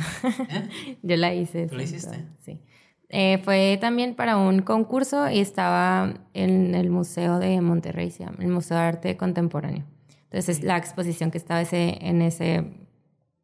¿Eh? 0.50 0.98
yo 1.04 1.16
la 1.16 1.34
hice. 1.34 1.68
¿Tú 1.68 1.76
la 1.76 1.86
sí, 1.86 1.96
hiciste? 1.96 2.26
Sí. 2.42 2.62
Eh, 3.10 3.40
fue 3.44 3.78
también 3.80 4.16
para 4.16 4.38
un 4.38 4.62
concurso 4.62 5.30
y 5.30 5.40
estaba 5.40 6.14
en 6.34 6.76
el 6.76 6.90
Museo 6.90 7.40
de 7.40 7.62
Monterrey, 7.62 8.12
se 8.12 8.26
llama, 8.26 8.38
el 8.40 8.50
Museo 8.50 8.78
de 8.78 8.84
Arte 8.84 9.18
Contemporáneo. 9.18 9.86
Entonces, 10.24 10.64
la 10.64 10.78
exposición 10.78 11.32
que 11.32 11.38
estaba 11.38 11.62
ese, 11.62 11.98
en 12.02 12.22
ese 12.22 12.66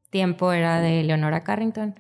tiempo 0.10 0.52
era 0.52 0.82
de 0.82 1.04
Leonora 1.04 1.44
Carrington 1.44 1.96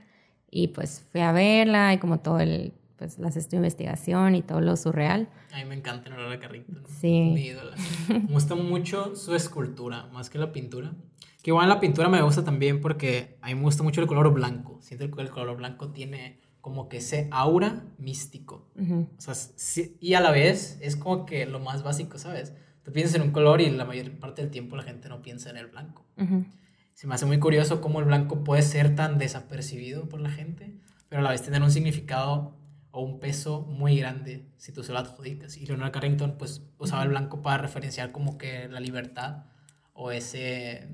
y 0.49 0.69
pues 0.69 1.07
fui 1.11 1.21
a 1.21 1.31
verla 1.31 1.93
y 1.93 1.97
como 1.97 2.19
todo 2.19 2.39
el, 2.39 2.73
pues 3.01 3.17
las 3.17 3.33
de 3.49 3.57
investigación 3.57 4.35
y 4.35 4.43
todo 4.43 4.61
lo 4.61 4.77
surreal. 4.77 5.27
A 5.51 5.57
mí 5.57 5.65
me 5.65 5.73
encanta 5.73 6.07
Leonora 6.09 6.39
Carrington. 6.39 6.83
Sí. 6.85 7.31
Mi 7.33 7.47
ídola. 7.47 7.75
Me 8.09 8.19
gusta 8.31 8.53
mucho 8.53 9.15
su 9.15 9.33
escultura, 9.33 10.05
más 10.13 10.29
que 10.29 10.37
la 10.37 10.51
pintura. 10.51 10.93
Que 11.41 11.49
igual 11.49 11.67
la 11.67 11.79
pintura 11.79 12.09
me 12.09 12.21
gusta 12.21 12.43
también 12.43 12.79
porque 12.79 13.39
a 13.41 13.47
mí 13.47 13.55
me 13.55 13.61
gusta 13.61 13.81
mucho 13.81 14.01
el 14.01 14.05
color 14.07 14.31
blanco. 14.31 14.77
Siento 14.81 15.09
que 15.09 15.19
el 15.23 15.31
color 15.31 15.57
blanco 15.57 15.89
tiene 15.89 16.41
como 16.61 16.89
que 16.89 16.97
ese 16.97 17.27
aura 17.31 17.85
místico. 17.97 18.69
Ujú. 18.79 19.07
O 19.17 19.21
sea, 19.21 19.33
sí- 19.33 19.97
y 19.99 20.13
a 20.13 20.21
la 20.21 20.29
vez 20.29 20.77
es 20.79 20.95
como 20.95 21.25
que 21.25 21.47
lo 21.47 21.59
más 21.59 21.81
básico, 21.81 22.19
¿sabes? 22.19 22.53
Tú 22.83 22.91
piensas 22.91 23.15
en 23.15 23.23
un 23.23 23.31
color 23.31 23.61
y 23.61 23.69
la 23.71 23.83
mayor 23.85 24.11
parte 24.19 24.43
del 24.43 24.51
tiempo 24.51 24.75
la 24.75 24.83
gente 24.83 25.09
no 25.09 25.23
piensa 25.23 25.49
en 25.49 25.57
el 25.57 25.65
blanco. 25.65 26.05
Ujú. 26.17 26.45
Se 26.93 27.07
me 27.07 27.15
hace 27.15 27.25
muy 27.25 27.39
curioso 27.39 27.81
cómo 27.81 27.97
el 27.99 28.05
blanco 28.05 28.43
puede 28.43 28.61
ser 28.61 28.93
tan 28.93 29.17
desapercibido 29.17 30.07
por 30.07 30.19
la 30.21 30.29
gente, 30.29 30.75
pero 31.09 31.21
a 31.21 31.23
la 31.23 31.31
vez 31.31 31.41
tener 31.41 31.63
un 31.63 31.71
significado 31.71 32.55
o 32.91 33.01
un 33.01 33.19
peso 33.19 33.61
muy 33.61 33.97
grande 33.97 34.45
si 34.57 34.71
tú 34.71 34.83
se 34.83 34.91
lo 34.91 34.99
adjudicas. 34.99 35.57
Y 35.57 35.65
Leonard 35.65 35.91
Carrington 35.91 36.37
pues 36.37 36.61
usaba 36.77 37.03
el 37.03 37.09
blanco 37.09 37.41
para 37.41 37.57
referenciar 37.57 38.11
como 38.11 38.37
que 38.37 38.67
la 38.67 38.79
libertad 38.79 39.45
o 39.93 40.11
ese 40.11 40.87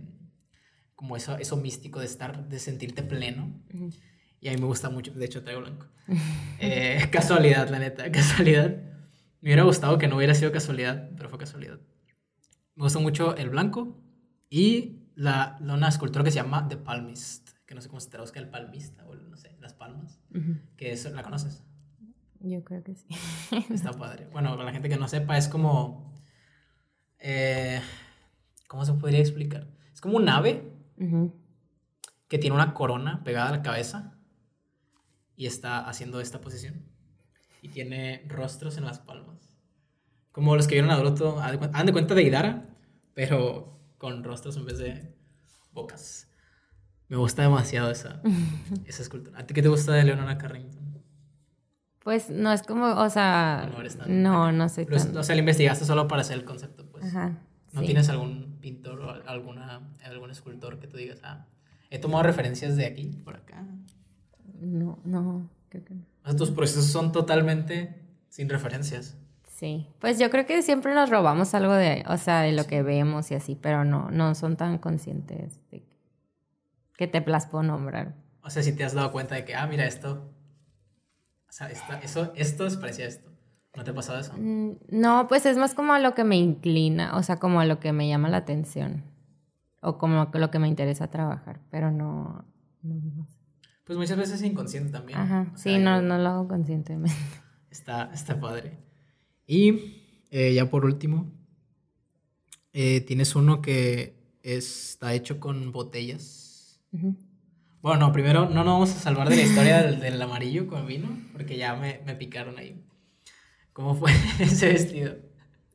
como 0.95 1.15
eso, 1.15 1.37
eso 1.37 1.57
místico 1.57 1.99
de 1.99 2.07
estar, 2.07 2.49
de 2.49 2.59
sentirte 2.59 3.03
pleno. 3.03 3.53
Y 4.41 4.47
a 4.47 4.51
mí 4.51 4.57
me 4.57 4.65
gusta 4.65 4.89
mucho, 4.89 5.11
de 5.11 5.25
hecho 5.25 5.43
traigo 5.43 5.61
blanco. 5.61 5.87
Eh, 6.59 7.07
casualidad, 7.11 7.69
la 7.69 7.77
neta, 7.77 8.11
casualidad. 8.11 8.69
Me 9.41 9.49
hubiera 9.49 9.63
gustado 9.63 9.99
que 9.99 10.07
no 10.07 10.17
hubiera 10.17 10.33
sido 10.33 10.51
casualidad, 10.51 11.11
pero 11.15 11.29
fue 11.29 11.37
casualidad. 11.37 11.79
Me 12.75 12.83
gusta 12.83 12.97
mucho 12.97 13.35
el 13.35 13.49
blanco 13.49 13.95
y 14.49 15.03
la, 15.13 15.57
una 15.59 15.87
escultura 15.87 16.23
que 16.23 16.31
se 16.31 16.37
llama 16.37 16.67
The 16.67 16.77
Palmist, 16.77 17.49
que 17.67 17.75
no 17.75 17.81
sé 17.81 17.89
cómo 17.89 17.99
se 17.99 18.09
traduzca 18.09 18.39
el 18.39 18.49
palmista 18.49 19.05
o 19.05 19.13
no 19.15 19.37
sé, 19.37 19.55
las 19.59 19.73
palmas, 19.73 20.19
que 20.77 20.91
eso, 20.91 21.09
¿la 21.11 21.21
conoces? 21.21 21.63
Yo 22.47 22.63
creo 22.63 22.83
que 22.83 22.95
sí. 22.95 23.07
Está 23.73 23.91
padre. 23.91 24.27
Bueno, 24.31 24.51
para 24.51 24.65
la 24.65 24.71
gente 24.71 24.89
que 24.89 24.97
no 24.97 25.07
sepa, 25.07 25.37
es 25.37 25.47
como... 25.47 26.13
Eh, 27.19 27.81
¿Cómo 28.67 28.85
se 28.85 28.93
podría 28.93 29.19
explicar? 29.19 29.67
Es 29.93 30.01
como 30.01 30.17
un 30.17 30.29
ave 30.29 30.71
que 32.27 32.37
tiene 32.37 32.55
una 32.55 32.73
corona 32.73 33.23
pegada 33.23 33.49
a 33.49 33.51
la 33.51 33.61
cabeza 33.61 34.17
y 35.35 35.45
está 35.45 35.87
haciendo 35.87 36.19
esta 36.19 36.41
posición. 36.41 36.85
Y 37.61 37.69
tiene 37.69 38.23
rostros 38.27 38.77
en 38.77 38.85
las 38.85 38.99
palmas. 38.99 39.53
Como 40.31 40.55
los 40.55 40.67
que 40.67 40.75
vieron 40.75 40.91
a 40.91 40.97
Naruto, 40.97 41.39
hagan 41.39 41.85
de 41.85 41.91
cuenta 41.91 42.13
de 42.13 42.23
Idara, 42.23 42.65
pero 43.13 43.79
con 43.97 44.23
rostros 44.23 44.57
en 44.57 44.65
vez 44.65 44.77
de 44.77 45.15
bocas. 45.71 46.29
Me 47.07 47.17
gusta 47.17 47.41
demasiado 47.41 47.89
esa, 47.89 48.21
esa 48.85 49.01
escultura. 49.01 49.39
¿A 49.39 49.47
ti 49.47 49.53
qué 49.53 49.61
te 49.61 49.69
gusta 49.69 49.93
de 49.93 50.03
Leonora 50.03 50.37
Carrington? 50.37 50.96
Pues 52.07 52.29
no 52.29 52.53
es 52.53 52.63
como, 52.63 52.85
o 52.85 53.09
sea, 53.09 53.69
no, 54.07 54.53
no, 54.53 54.69
sé 54.69 54.87
O 54.89 55.23
sea, 55.23 55.35
lo 55.35 55.39
investigaste 55.39 55.83
solo 55.83 56.07
para 56.07 56.21
hacer 56.21 56.37
el 56.37 56.45
concepto, 56.45 56.85
pues. 56.89 57.03
Ajá. 57.03 57.33
¿No 57.73 57.81
tienes 57.81 58.07
algún 58.07 58.59
pintor 58.61 59.01
o 59.01 59.29
alguna, 59.29 59.81
algún 60.05 60.31
escultor 60.31 60.79
que 60.79 60.87
tú 60.87 60.95
digas, 60.95 61.19
ah, 61.23 61.47
he 61.89 61.99
tomado 61.99 62.23
referencias 62.23 62.77
de 62.77 62.85
aquí, 62.85 63.07
por 63.25 63.35
acá? 63.35 63.61
No, 64.57 64.99
no, 65.03 65.49
creo 65.67 65.83
que 65.83 65.95
no. 65.95 66.05
O 66.23 66.27
sea, 66.27 66.37
tus 66.37 66.51
procesos 66.51 66.85
son 66.85 67.11
totalmente 67.11 68.01
sin 68.29 68.47
referencias. 68.47 69.17
Sí, 69.43 69.89
pues 69.99 70.17
yo 70.17 70.29
creo 70.29 70.45
que 70.45 70.61
siempre 70.61 70.93
nos 70.93 71.09
robamos 71.09 71.53
algo 71.55 71.73
de, 71.73 72.05
o 72.07 72.15
sea, 72.15 72.39
de 72.39 72.53
lo 72.53 72.67
que 72.67 72.83
vemos 72.83 73.31
y 73.31 73.35
así, 73.35 73.55
pero 73.61 73.83
no, 73.83 74.11
no 74.11 74.33
son 74.33 74.55
tan 74.55 74.77
conscientes 74.77 75.59
de 75.71 75.83
que 76.95 77.07
te 77.07 77.21
plaspo 77.21 77.63
nombrar. 77.63 78.15
O 78.43 78.49
sea, 78.49 78.63
si 78.63 78.71
te 78.71 78.85
has 78.85 78.93
dado 78.93 79.11
cuenta 79.11 79.35
de 79.35 79.43
que, 79.43 79.55
ah, 79.55 79.67
mira 79.67 79.85
esto, 79.85 80.36
o 81.65 81.87
sea, 81.87 81.99
eso, 82.03 82.33
esto 82.35 82.67
es 82.67 82.77
parecía 82.77 83.07
esto. 83.07 83.31
¿No 83.75 83.83
te 83.83 83.91
ha 83.91 83.93
pasado 83.93 84.19
eso? 84.19 84.33
Mm, 84.37 84.77
no, 84.89 85.27
pues 85.27 85.45
es 85.45 85.57
más 85.57 85.73
como 85.73 85.93
a 85.93 85.99
lo 85.99 86.13
que 86.13 86.23
me 86.23 86.35
inclina, 86.37 87.15
o 87.15 87.23
sea, 87.23 87.37
como 87.37 87.59
a 87.59 87.65
lo 87.65 87.79
que 87.79 87.93
me 87.93 88.07
llama 88.07 88.29
la 88.29 88.37
atención. 88.37 89.03
O 89.81 89.97
como 89.97 90.21
a 90.21 90.37
lo 90.37 90.51
que 90.51 90.59
me 90.59 90.67
interesa 90.67 91.09
trabajar, 91.09 91.61
pero 91.69 91.91
no, 91.91 92.45
Pues 93.85 93.97
muchas 93.97 94.17
veces 94.17 94.41
es 94.41 94.43
inconsciente 94.43 94.91
también. 94.91 95.19
Ajá, 95.19 95.51
sí, 95.55 95.77
no, 95.77 96.01
no 96.01 96.17
lo 96.17 96.29
hago 96.29 96.47
conscientemente. 96.47 97.15
Está, 97.69 98.09
está 98.11 98.39
padre. 98.39 98.79
Y 99.45 100.25
eh, 100.31 100.53
ya 100.55 100.69
por 100.69 100.83
último, 100.83 101.31
eh, 102.73 103.01
tienes 103.01 103.35
uno 103.35 103.61
que 103.61 104.17
está 104.41 105.13
hecho 105.13 105.39
con 105.39 105.71
botellas. 105.71 106.81
Bueno, 107.87 108.07
no, 108.07 108.11
primero 108.11 108.49
no 108.49 108.65
nos 108.65 108.73
vamos 108.73 108.95
a 108.97 108.99
salvar 108.99 109.29
de 109.29 109.37
la 109.37 109.43
historia 109.43 109.81
del, 109.81 110.21
amarillo 110.21 110.67
con 110.67 110.85
vino, 110.85 111.07
porque 111.31 111.55
ya 111.55 111.73
me, 111.73 112.01
me 112.05 112.15
picaron 112.15 112.57
ahí. 112.57 112.83
¿Cómo 113.71 113.95
fue 113.95 114.11
ese 114.39 114.73
vestido? 114.73 115.15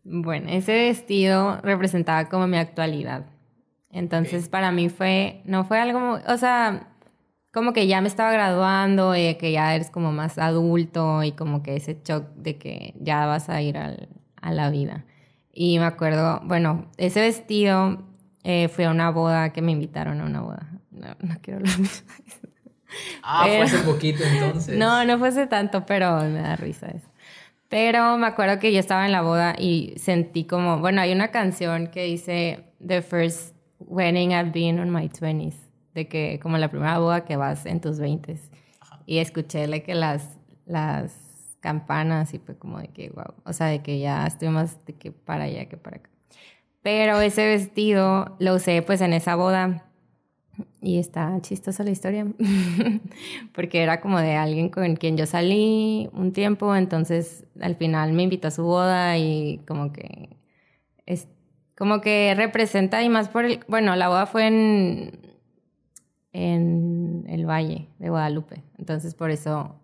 Bueno, 0.04 0.50
ese 0.50 0.74
vestido 0.74 1.58
representaba 1.62 2.28
como 2.28 2.46
mi 2.46 2.58
actualidad. 2.58 3.24
Entonces, 3.90 4.50
para 4.50 4.72
mí 4.72 4.90
fue, 4.90 5.40
no 5.46 5.64
fue 5.64 5.80
algo, 5.80 6.18
o 6.28 6.36
sea, 6.36 6.92
como 7.50 7.72
que 7.72 7.86
ya 7.86 8.02
me 8.02 8.08
estaba 8.08 8.30
graduando 8.30 9.16
y 9.16 9.34
que 9.36 9.50
ya 9.50 9.74
eres 9.74 9.88
como 9.88 10.12
más 10.12 10.36
adulto 10.36 11.22
y 11.22 11.32
como 11.32 11.62
que 11.62 11.76
ese 11.76 11.98
shock 12.04 12.26
de 12.34 12.58
que 12.58 12.92
ya 13.00 13.24
vas 13.24 13.48
a 13.48 13.62
ir 13.62 13.78
al, 13.78 14.10
a 14.42 14.52
la 14.52 14.68
vida. 14.68 15.06
Y 15.50 15.78
me 15.78 15.86
acuerdo, 15.86 16.42
bueno, 16.44 16.90
ese 16.98 17.22
vestido 17.22 18.02
eh, 18.44 18.68
fue 18.68 18.84
a 18.84 18.90
una 18.90 19.10
boda 19.10 19.54
que 19.54 19.62
me 19.62 19.72
invitaron 19.72 20.20
a 20.20 20.26
una 20.26 20.42
boda. 20.42 20.71
No, 21.02 21.16
no 21.20 21.34
quiero 21.42 21.58
hablar 21.58 21.76
Ah, 23.22 23.44
fue 23.46 23.62
hace 23.62 23.78
poquito 23.78 24.22
entonces. 24.22 24.76
No, 24.76 25.04
no 25.04 25.18
fue 25.18 25.28
hace 25.28 25.46
tanto, 25.46 25.86
pero 25.86 26.20
me 26.24 26.40
da 26.40 26.56
risa 26.56 26.88
eso. 26.88 27.08
Pero 27.68 28.18
me 28.18 28.26
acuerdo 28.26 28.58
que 28.58 28.72
yo 28.72 28.78
estaba 28.78 29.06
en 29.06 29.12
la 29.12 29.22
boda 29.22 29.54
y 29.58 29.94
sentí 29.96 30.44
como, 30.44 30.78
bueno, 30.78 31.00
hay 31.00 31.12
una 31.12 31.28
canción 31.28 31.86
que 31.86 32.04
dice 32.04 32.64
The 32.86 33.00
first 33.00 33.56
wedding 33.78 34.32
I've 34.32 34.50
been 34.50 34.78
on 34.78 34.90
my 34.90 35.08
20s, 35.08 35.54
de 35.94 36.06
que 36.06 36.38
como 36.42 36.58
la 36.58 36.68
primera 36.68 36.98
boda 36.98 37.24
que 37.24 37.36
vas 37.36 37.64
en 37.64 37.80
tus 37.80 37.98
20s. 37.98 38.50
Y 39.06 39.18
escuché 39.18 39.82
que 39.82 39.94
las, 39.94 40.38
las 40.66 41.56
campanas 41.60 42.34
y 42.34 42.38
fue 42.38 42.58
como 42.58 42.78
de 42.78 42.88
que, 42.88 43.08
wow, 43.08 43.34
o 43.44 43.52
sea, 43.54 43.68
de 43.68 43.82
que 43.82 43.98
ya 43.98 44.26
estoy 44.26 44.48
más 44.50 44.84
de 44.84 44.94
que 44.94 45.10
para 45.10 45.44
allá 45.44 45.66
que 45.66 45.78
para 45.78 45.96
acá. 45.96 46.10
Pero 46.82 47.20
ese 47.20 47.46
vestido 47.46 48.36
lo 48.38 48.56
usé 48.56 48.82
pues 48.82 49.00
en 49.00 49.12
esa 49.14 49.34
boda 49.34 49.86
y 50.80 50.98
está 50.98 51.38
chistosa 51.40 51.84
la 51.84 51.90
historia, 51.90 52.26
porque 53.54 53.82
era 53.82 54.00
como 54.00 54.18
de 54.18 54.34
alguien 54.34 54.68
con 54.68 54.96
quien 54.96 55.16
yo 55.16 55.26
salí 55.26 56.08
un 56.12 56.32
tiempo, 56.32 56.74
entonces 56.74 57.44
al 57.60 57.76
final 57.76 58.12
me 58.12 58.24
invitó 58.24 58.48
a 58.48 58.50
su 58.50 58.64
boda 58.64 59.18
y 59.18 59.60
como 59.66 59.92
que 59.92 60.36
es 61.06 61.28
como 61.76 62.00
que 62.00 62.34
representa 62.36 63.02
y 63.02 63.08
más 63.08 63.28
por 63.28 63.44
el, 63.44 63.60
bueno, 63.68 63.96
la 63.96 64.08
boda 64.08 64.26
fue 64.26 64.46
en 64.46 65.20
en 66.34 67.26
el 67.28 67.44
Valle 67.46 67.88
de 67.98 68.08
Guadalupe, 68.08 68.62
entonces 68.78 69.14
por 69.14 69.30
eso 69.30 69.76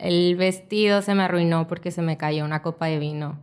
el 0.00 0.36
vestido 0.36 1.00
se 1.00 1.14
me 1.14 1.22
arruinó 1.22 1.68
porque 1.68 1.92
se 1.92 2.02
me 2.02 2.16
cayó 2.16 2.44
una 2.44 2.62
copa 2.62 2.86
de 2.86 2.98
vino 2.98 3.38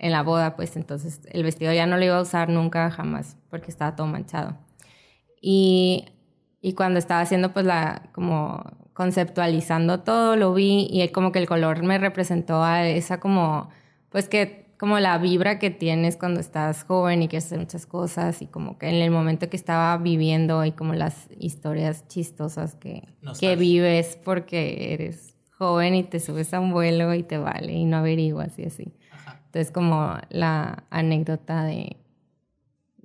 en 0.00 0.12
la 0.12 0.22
boda, 0.22 0.56
pues 0.56 0.76
entonces 0.76 1.20
el 1.30 1.42
vestido 1.42 1.72
ya 1.74 1.86
no 1.86 1.98
lo 1.98 2.04
iba 2.04 2.16
a 2.16 2.22
usar 2.22 2.48
nunca 2.48 2.90
jamás 2.90 3.36
porque 3.50 3.70
estaba 3.70 3.94
todo 3.96 4.06
manchado. 4.06 4.56
Y 5.42 6.06
y 6.60 6.74
cuando 6.74 6.98
estaba 6.98 7.20
haciendo 7.20 7.52
pues 7.52 7.64
la, 7.66 8.10
como 8.12 8.64
conceptualizando 8.92 10.00
todo, 10.00 10.36
lo 10.36 10.52
vi 10.52 10.88
y 10.90 11.08
como 11.08 11.32
que 11.32 11.38
el 11.38 11.46
color 11.46 11.82
me 11.82 11.98
representó 11.98 12.62
a 12.62 12.86
esa 12.86 13.18
como, 13.18 13.70
pues 14.10 14.28
que 14.28 14.60
como 14.78 14.98
la 14.98 15.18
vibra 15.18 15.58
que 15.58 15.70
tienes 15.70 16.16
cuando 16.16 16.40
estás 16.40 16.84
joven 16.84 17.22
y 17.22 17.28
quieres 17.28 17.46
hacer 17.46 17.58
muchas 17.58 17.86
cosas 17.86 18.40
y 18.40 18.46
como 18.46 18.78
que 18.78 18.88
en 18.88 18.96
el 18.96 19.10
momento 19.10 19.50
que 19.50 19.56
estaba 19.56 19.96
viviendo 19.98 20.64
y 20.64 20.72
como 20.72 20.94
las 20.94 21.28
historias 21.38 22.08
chistosas 22.08 22.76
que, 22.76 23.08
que 23.38 23.56
vives 23.56 24.18
porque 24.24 24.94
eres 24.94 25.36
joven 25.50 25.94
y 25.94 26.02
te 26.02 26.18
subes 26.18 26.54
a 26.54 26.60
un 26.60 26.72
vuelo 26.72 27.14
y 27.14 27.22
te 27.22 27.36
vale 27.36 27.72
y 27.72 27.84
no 27.84 27.98
averiguas 27.98 28.58
y 28.58 28.64
así. 28.64 28.94
Entonces 29.46 29.70
como 29.70 30.16
la 30.30 30.84
anécdota 30.88 31.64
de 31.64 31.98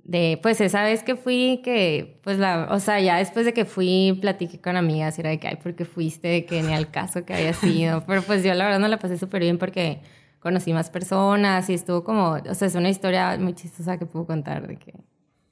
de, 0.06 0.38
pues 0.40 0.60
esa 0.60 0.84
vez 0.84 1.02
que 1.02 1.16
fui, 1.16 1.60
que, 1.64 2.20
pues 2.22 2.38
la, 2.38 2.68
o 2.70 2.78
sea, 2.78 3.00
ya 3.00 3.18
después 3.18 3.44
de 3.44 3.52
que 3.52 3.64
fui, 3.64 4.16
platiqué 4.20 4.60
con 4.60 4.76
amigas 4.76 5.18
y 5.18 5.20
era 5.20 5.30
de 5.30 5.40
que, 5.40 5.48
ay, 5.48 5.56
¿por 5.56 5.74
qué 5.74 5.84
fuiste? 5.84 6.46
Que 6.46 6.62
ni 6.62 6.72
al 6.72 6.92
caso 6.92 7.24
que 7.24 7.34
había 7.34 7.52
sido. 7.52 8.04
Pero 8.06 8.22
pues 8.22 8.44
yo 8.44 8.54
la 8.54 8.64
verdad 8.64 8.78
no 8.78 8.86
la 8.86 9.00
pasé 9.00 9.18
súper 9.18 9.42
bien 9.42 9.58
porque 9.58 10.00
conocí 10.38 10.72
más 10.72 10.90
personas 10.90 11.68
y 11.70 11.74
estuvo 11.74 12.04
como, 12.04 12.34
o 12.34 12.54
sea, 12.54 12.68
es 12.68 12.76
una 12.76 12.88
historia 12.88 13.36
muy 13.36 13.54
chistosa 13.54 13.98
que 13.98 14.06
puedo 14.06 14.26
contar 14.26 14.68
de 14.68 14.76
que 14.76 14.94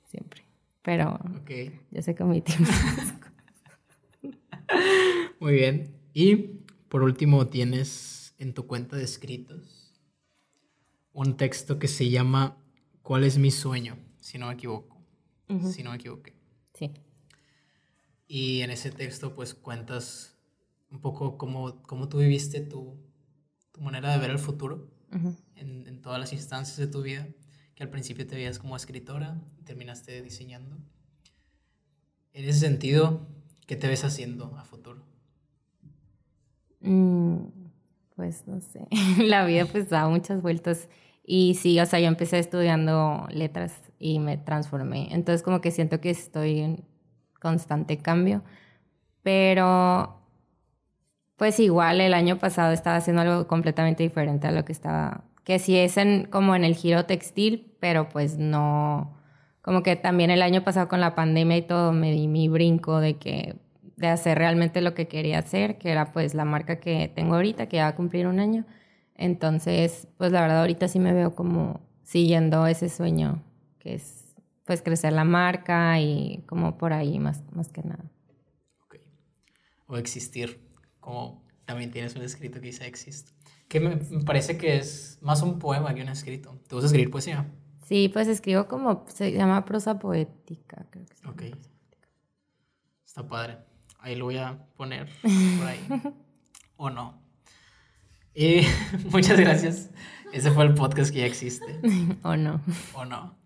siempre. 0.04 0.44
Pero 0.82 1.18
okay. 1.40 1.80
yo 1.90 2.00
sé 2.00 2.14
que 2.14 2.22
mi 2.22 2.40
tiempo. 2.40 2.70
muy 5.40 5.54
bien. 5.54 5.96
Y 6.12 6.36
por 6.88 7.02
último, 7.02 7.48
tienes 7.48 8.36
en 8.38 8.54
tu 8.54 8.68
cuenta 8.68 8.96
de 8.96 9.02
escritos 9.02 10.00
un 11.12 11.36
texto 11.36 11.80
que 11.80 11.88
se 11.88 12.08
llama 12.08 12.56
¿Cuál 13.02 13.24
es 13.24 13.36
mi 13.36 13.50
sueño? 13.50 14.03
Si 14.24 14.38
no 14.38 14.46
me 14.46 14.54
equivoco. 14.54 14.96
Si 15.70 15.82
no 15.82 15.90
me 15.90 15.96
equivoqué. 15.96 16.34
Sí. 16.72 16.90
Y 18.26 18.62
en 18.62 18.70
ese 18.70 18.90
texto 18.90 19.34
pues 19.34 19.52
cuentas 19.52 20.38
un 20.90 21.02
poco 21.02 21.36
cómo, 21.36 21.82
cómo 21.82 22.08
tú 22.08 22.18
viviste 22.18 22.62
tu, 22.62 22.96
tu 23.72 23.82
manera 23.82 24.10
de 24.12 24.18
ver 24.18 24.30
el 24.30 24.38
futuro 24.38 24.90
en, 25.56 25.86
en, 25.86 26.00
todas 26.00 26.18
las 26.18 26.32
instancias 26.32 26.78
de 26.78 26.86
tu 26.86 27.02
vida, 27.02 27.28
que 27.74 27.82
al 27.82 27.90
principio 27.90 28.26
te 28.26 28.34
veías 28.34 28.58
como 28.58 28.76
escritora 28.76 29.40
terminaste 29.64 30.22
diseñando. 30.22 30.78
En 32.32 32.48
ese 32.48 32.60
sentido, 32.60 33.28
¿qué 33.66 33.76
te 33.76 33.88
ves 33.88 34.04
haciendo 34.04 34.56
a 34.56 34.64
futuro? 34.64 35.04
Mm, 36.80 37.44
pues 38.16 38.48
no 38.48 38.60
sé, 38.62 38.88
la 39.22 39.44
vida 39.44 39.66
pues 39.66 39.90
da 39.90 40.08
muchas 40.08 40.40
vueltas 40.40 40.88
y 41.26 41.54
sí, 41.54 41.78
o 41.78 41.86
sea, 41.86 42.00
yo 42.00 42.06
empecé 42.06 42.38
estudiando 42.38 43.26
letras 43.30 43.83
y 43.98 44.18
me 44.18 44.36
transformé. 44.36 45.08
Entonces 45.12 45.42
como 45.42 45.60
que 45.60 45.70
siento 45.70 46.00
que 46.00 46.10
estoy 46.10 46.60
en 46.60 46.84
constante 47.40 47.98
cambio. 47.98 48.42
Pero 49.22 50.20
pues 51.36 51.58
igual 51.60 52.00
el 52.00 52.14
año 52.14 52.38
pasado 52.38 52.72
estaba 52.72 52.96
haciendo 52.96 53.22
algo 53.22 53.46
completamente 53.48 54.02
diferente 54.02 54.46
a 54.46 54.52
lo 54.52 54.64
que 54.64 54.72
estaba, 54.72 55.24
que 55.44 55.58
sí 55.58 55.76
es 55.76 55.96
en, 55.96 56.26
como 56.26 56.54
en 56.54 56.64
el 56.64 56.74
giro 56.74 57.06
textil, 57.06 57.76
pero 57.80 58.08
pues 58.08 58.38
no, 58.38 59.16
como 59.62 59.82
que 59.82 59.96
también 59.96 60.30
el 60.30 60.42
año 60.42 60.62
pasado 60.62 60.88
con 60.88 61.00
la 61.00 61.14
pandemia 61.14 61.56
y 61.56 61.62
todo 61.62 61.92
me 61.92 62.12
di 62.12 62.28
mi 62.28 62.48
brinco 62.48 63.00
de 63.00 63.16
que 63.18 63.56
de 63.96 64.08
hacer 64.08 64.38
realmente 64.38 64.80
lo 64.80 64.94
que 64.94 65.08
quería 65.08 65.38
hacer, 65.38 65.78
que 65.78 65.90
era 65.90 66.12
pues 66.12 66.34
la 66.34 66.44
marca 66.44 66.80
que 66.80 67.10
tengo 67.14 67.34
ahorita, 67.36 67.68
que 67.68 67.78
va 67.78 67.88
a 67.88 67.96
cumplir 67.96 68.26
un 68.26 68.40
año. 68.40 68.64
Entonces, 69.14 70.08
pues 70.18 70.32
la 70.32 70.40
verdad 70.40 70.60
ahorita 70.60 70.88
sí 70.88 70.98
me 70.98 71.12
veo 71.12 71.34
como 71.34 71.80
siguiendo 72.02 72.66
ese 72.66 72.88
sueño, 72.88 73.42
que 73.84 73.94
es 73.94 74.34
pues 74.64 74.80
crecer 74.80 75.12
la 75.12 75.24
marca 75.24 76.00
y 76.00 76.42
como 76.46 76.78
por 76.78 76.94
ahí 76.94 77.18
más, 77.18 77.42
más 77.52 77.68
que 77.68 77.82
nada. 77.82 78.10
Ok. 78.86 78.96
O 79.86 79.98
existir, 79.98 80.66
como 81.00 81.44
también 81.66 81.90
tienes 81.90 82.16
un 82.16 82.22
escrito 82.22 82.60
que 82.60 82.68
dice 82.68 82.86
exist, 82.86 83.28
que 83.68 83.80
me, 83.80 83.96
parece 84.24 84.56
que 84.56 84.78
es 84.78 85.18
más 85.20 85.42
un 85.42 85.58
poema 85.58 85.94
que 85.94 86.02
un 86.02 86.08
escrito. 86.08 86.58
¿Te 86.66 86.74
gusta 86.74 86.86
escribir 86.86 87.10
poesía? 87.10 87.46
Sí, 87.84 88.08
pues 88.08 88.26
escribo 88.28 88.66
como, 88.66 89.04
se 89.08 89.32
llama 89.32 89.66
prosa 89.66 89.98
poética, 89.98 90.86
creo 90.90 91.04
que 91.36 91.50
Ok. 91.50 91.58
Está 93.04 93.28
padre. 93.28 93.58
Ahí 93.98 94.16
lo 94.16 94.24
voy 94.24 94.38
a 94.38 94.66
poner 94.76 95.08
por 95.58 95.66
ahí. 95.66 95.86
o 96.76 96.88
no. 96.88 97.22
Y 98.34 98.62
muchas 99.10 99.38
gracias. 99.38 99.90
Ese 100.32 100.50
fue 100.50 100.64
el 100.64 100.74
podcast 100.74 101.12
que 101.12 101.18
ya 101.20 101.26
existe. 101.26 101.80
o 102.22 102.34
no. 102.34 102.62
O 102.94 103.04
no. 103.04 103.43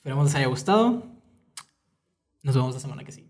Esperemos 0.00 0.24
les 0.24 0.34
haya 0.34 0.46
gustado. 0.46 1.02
Nos 2.42 2.54
vemos 2.54 2.72
la 2.72 2.80
semana 2.80 3.04
que 3.04 3.12
sigue. 3.12 3.29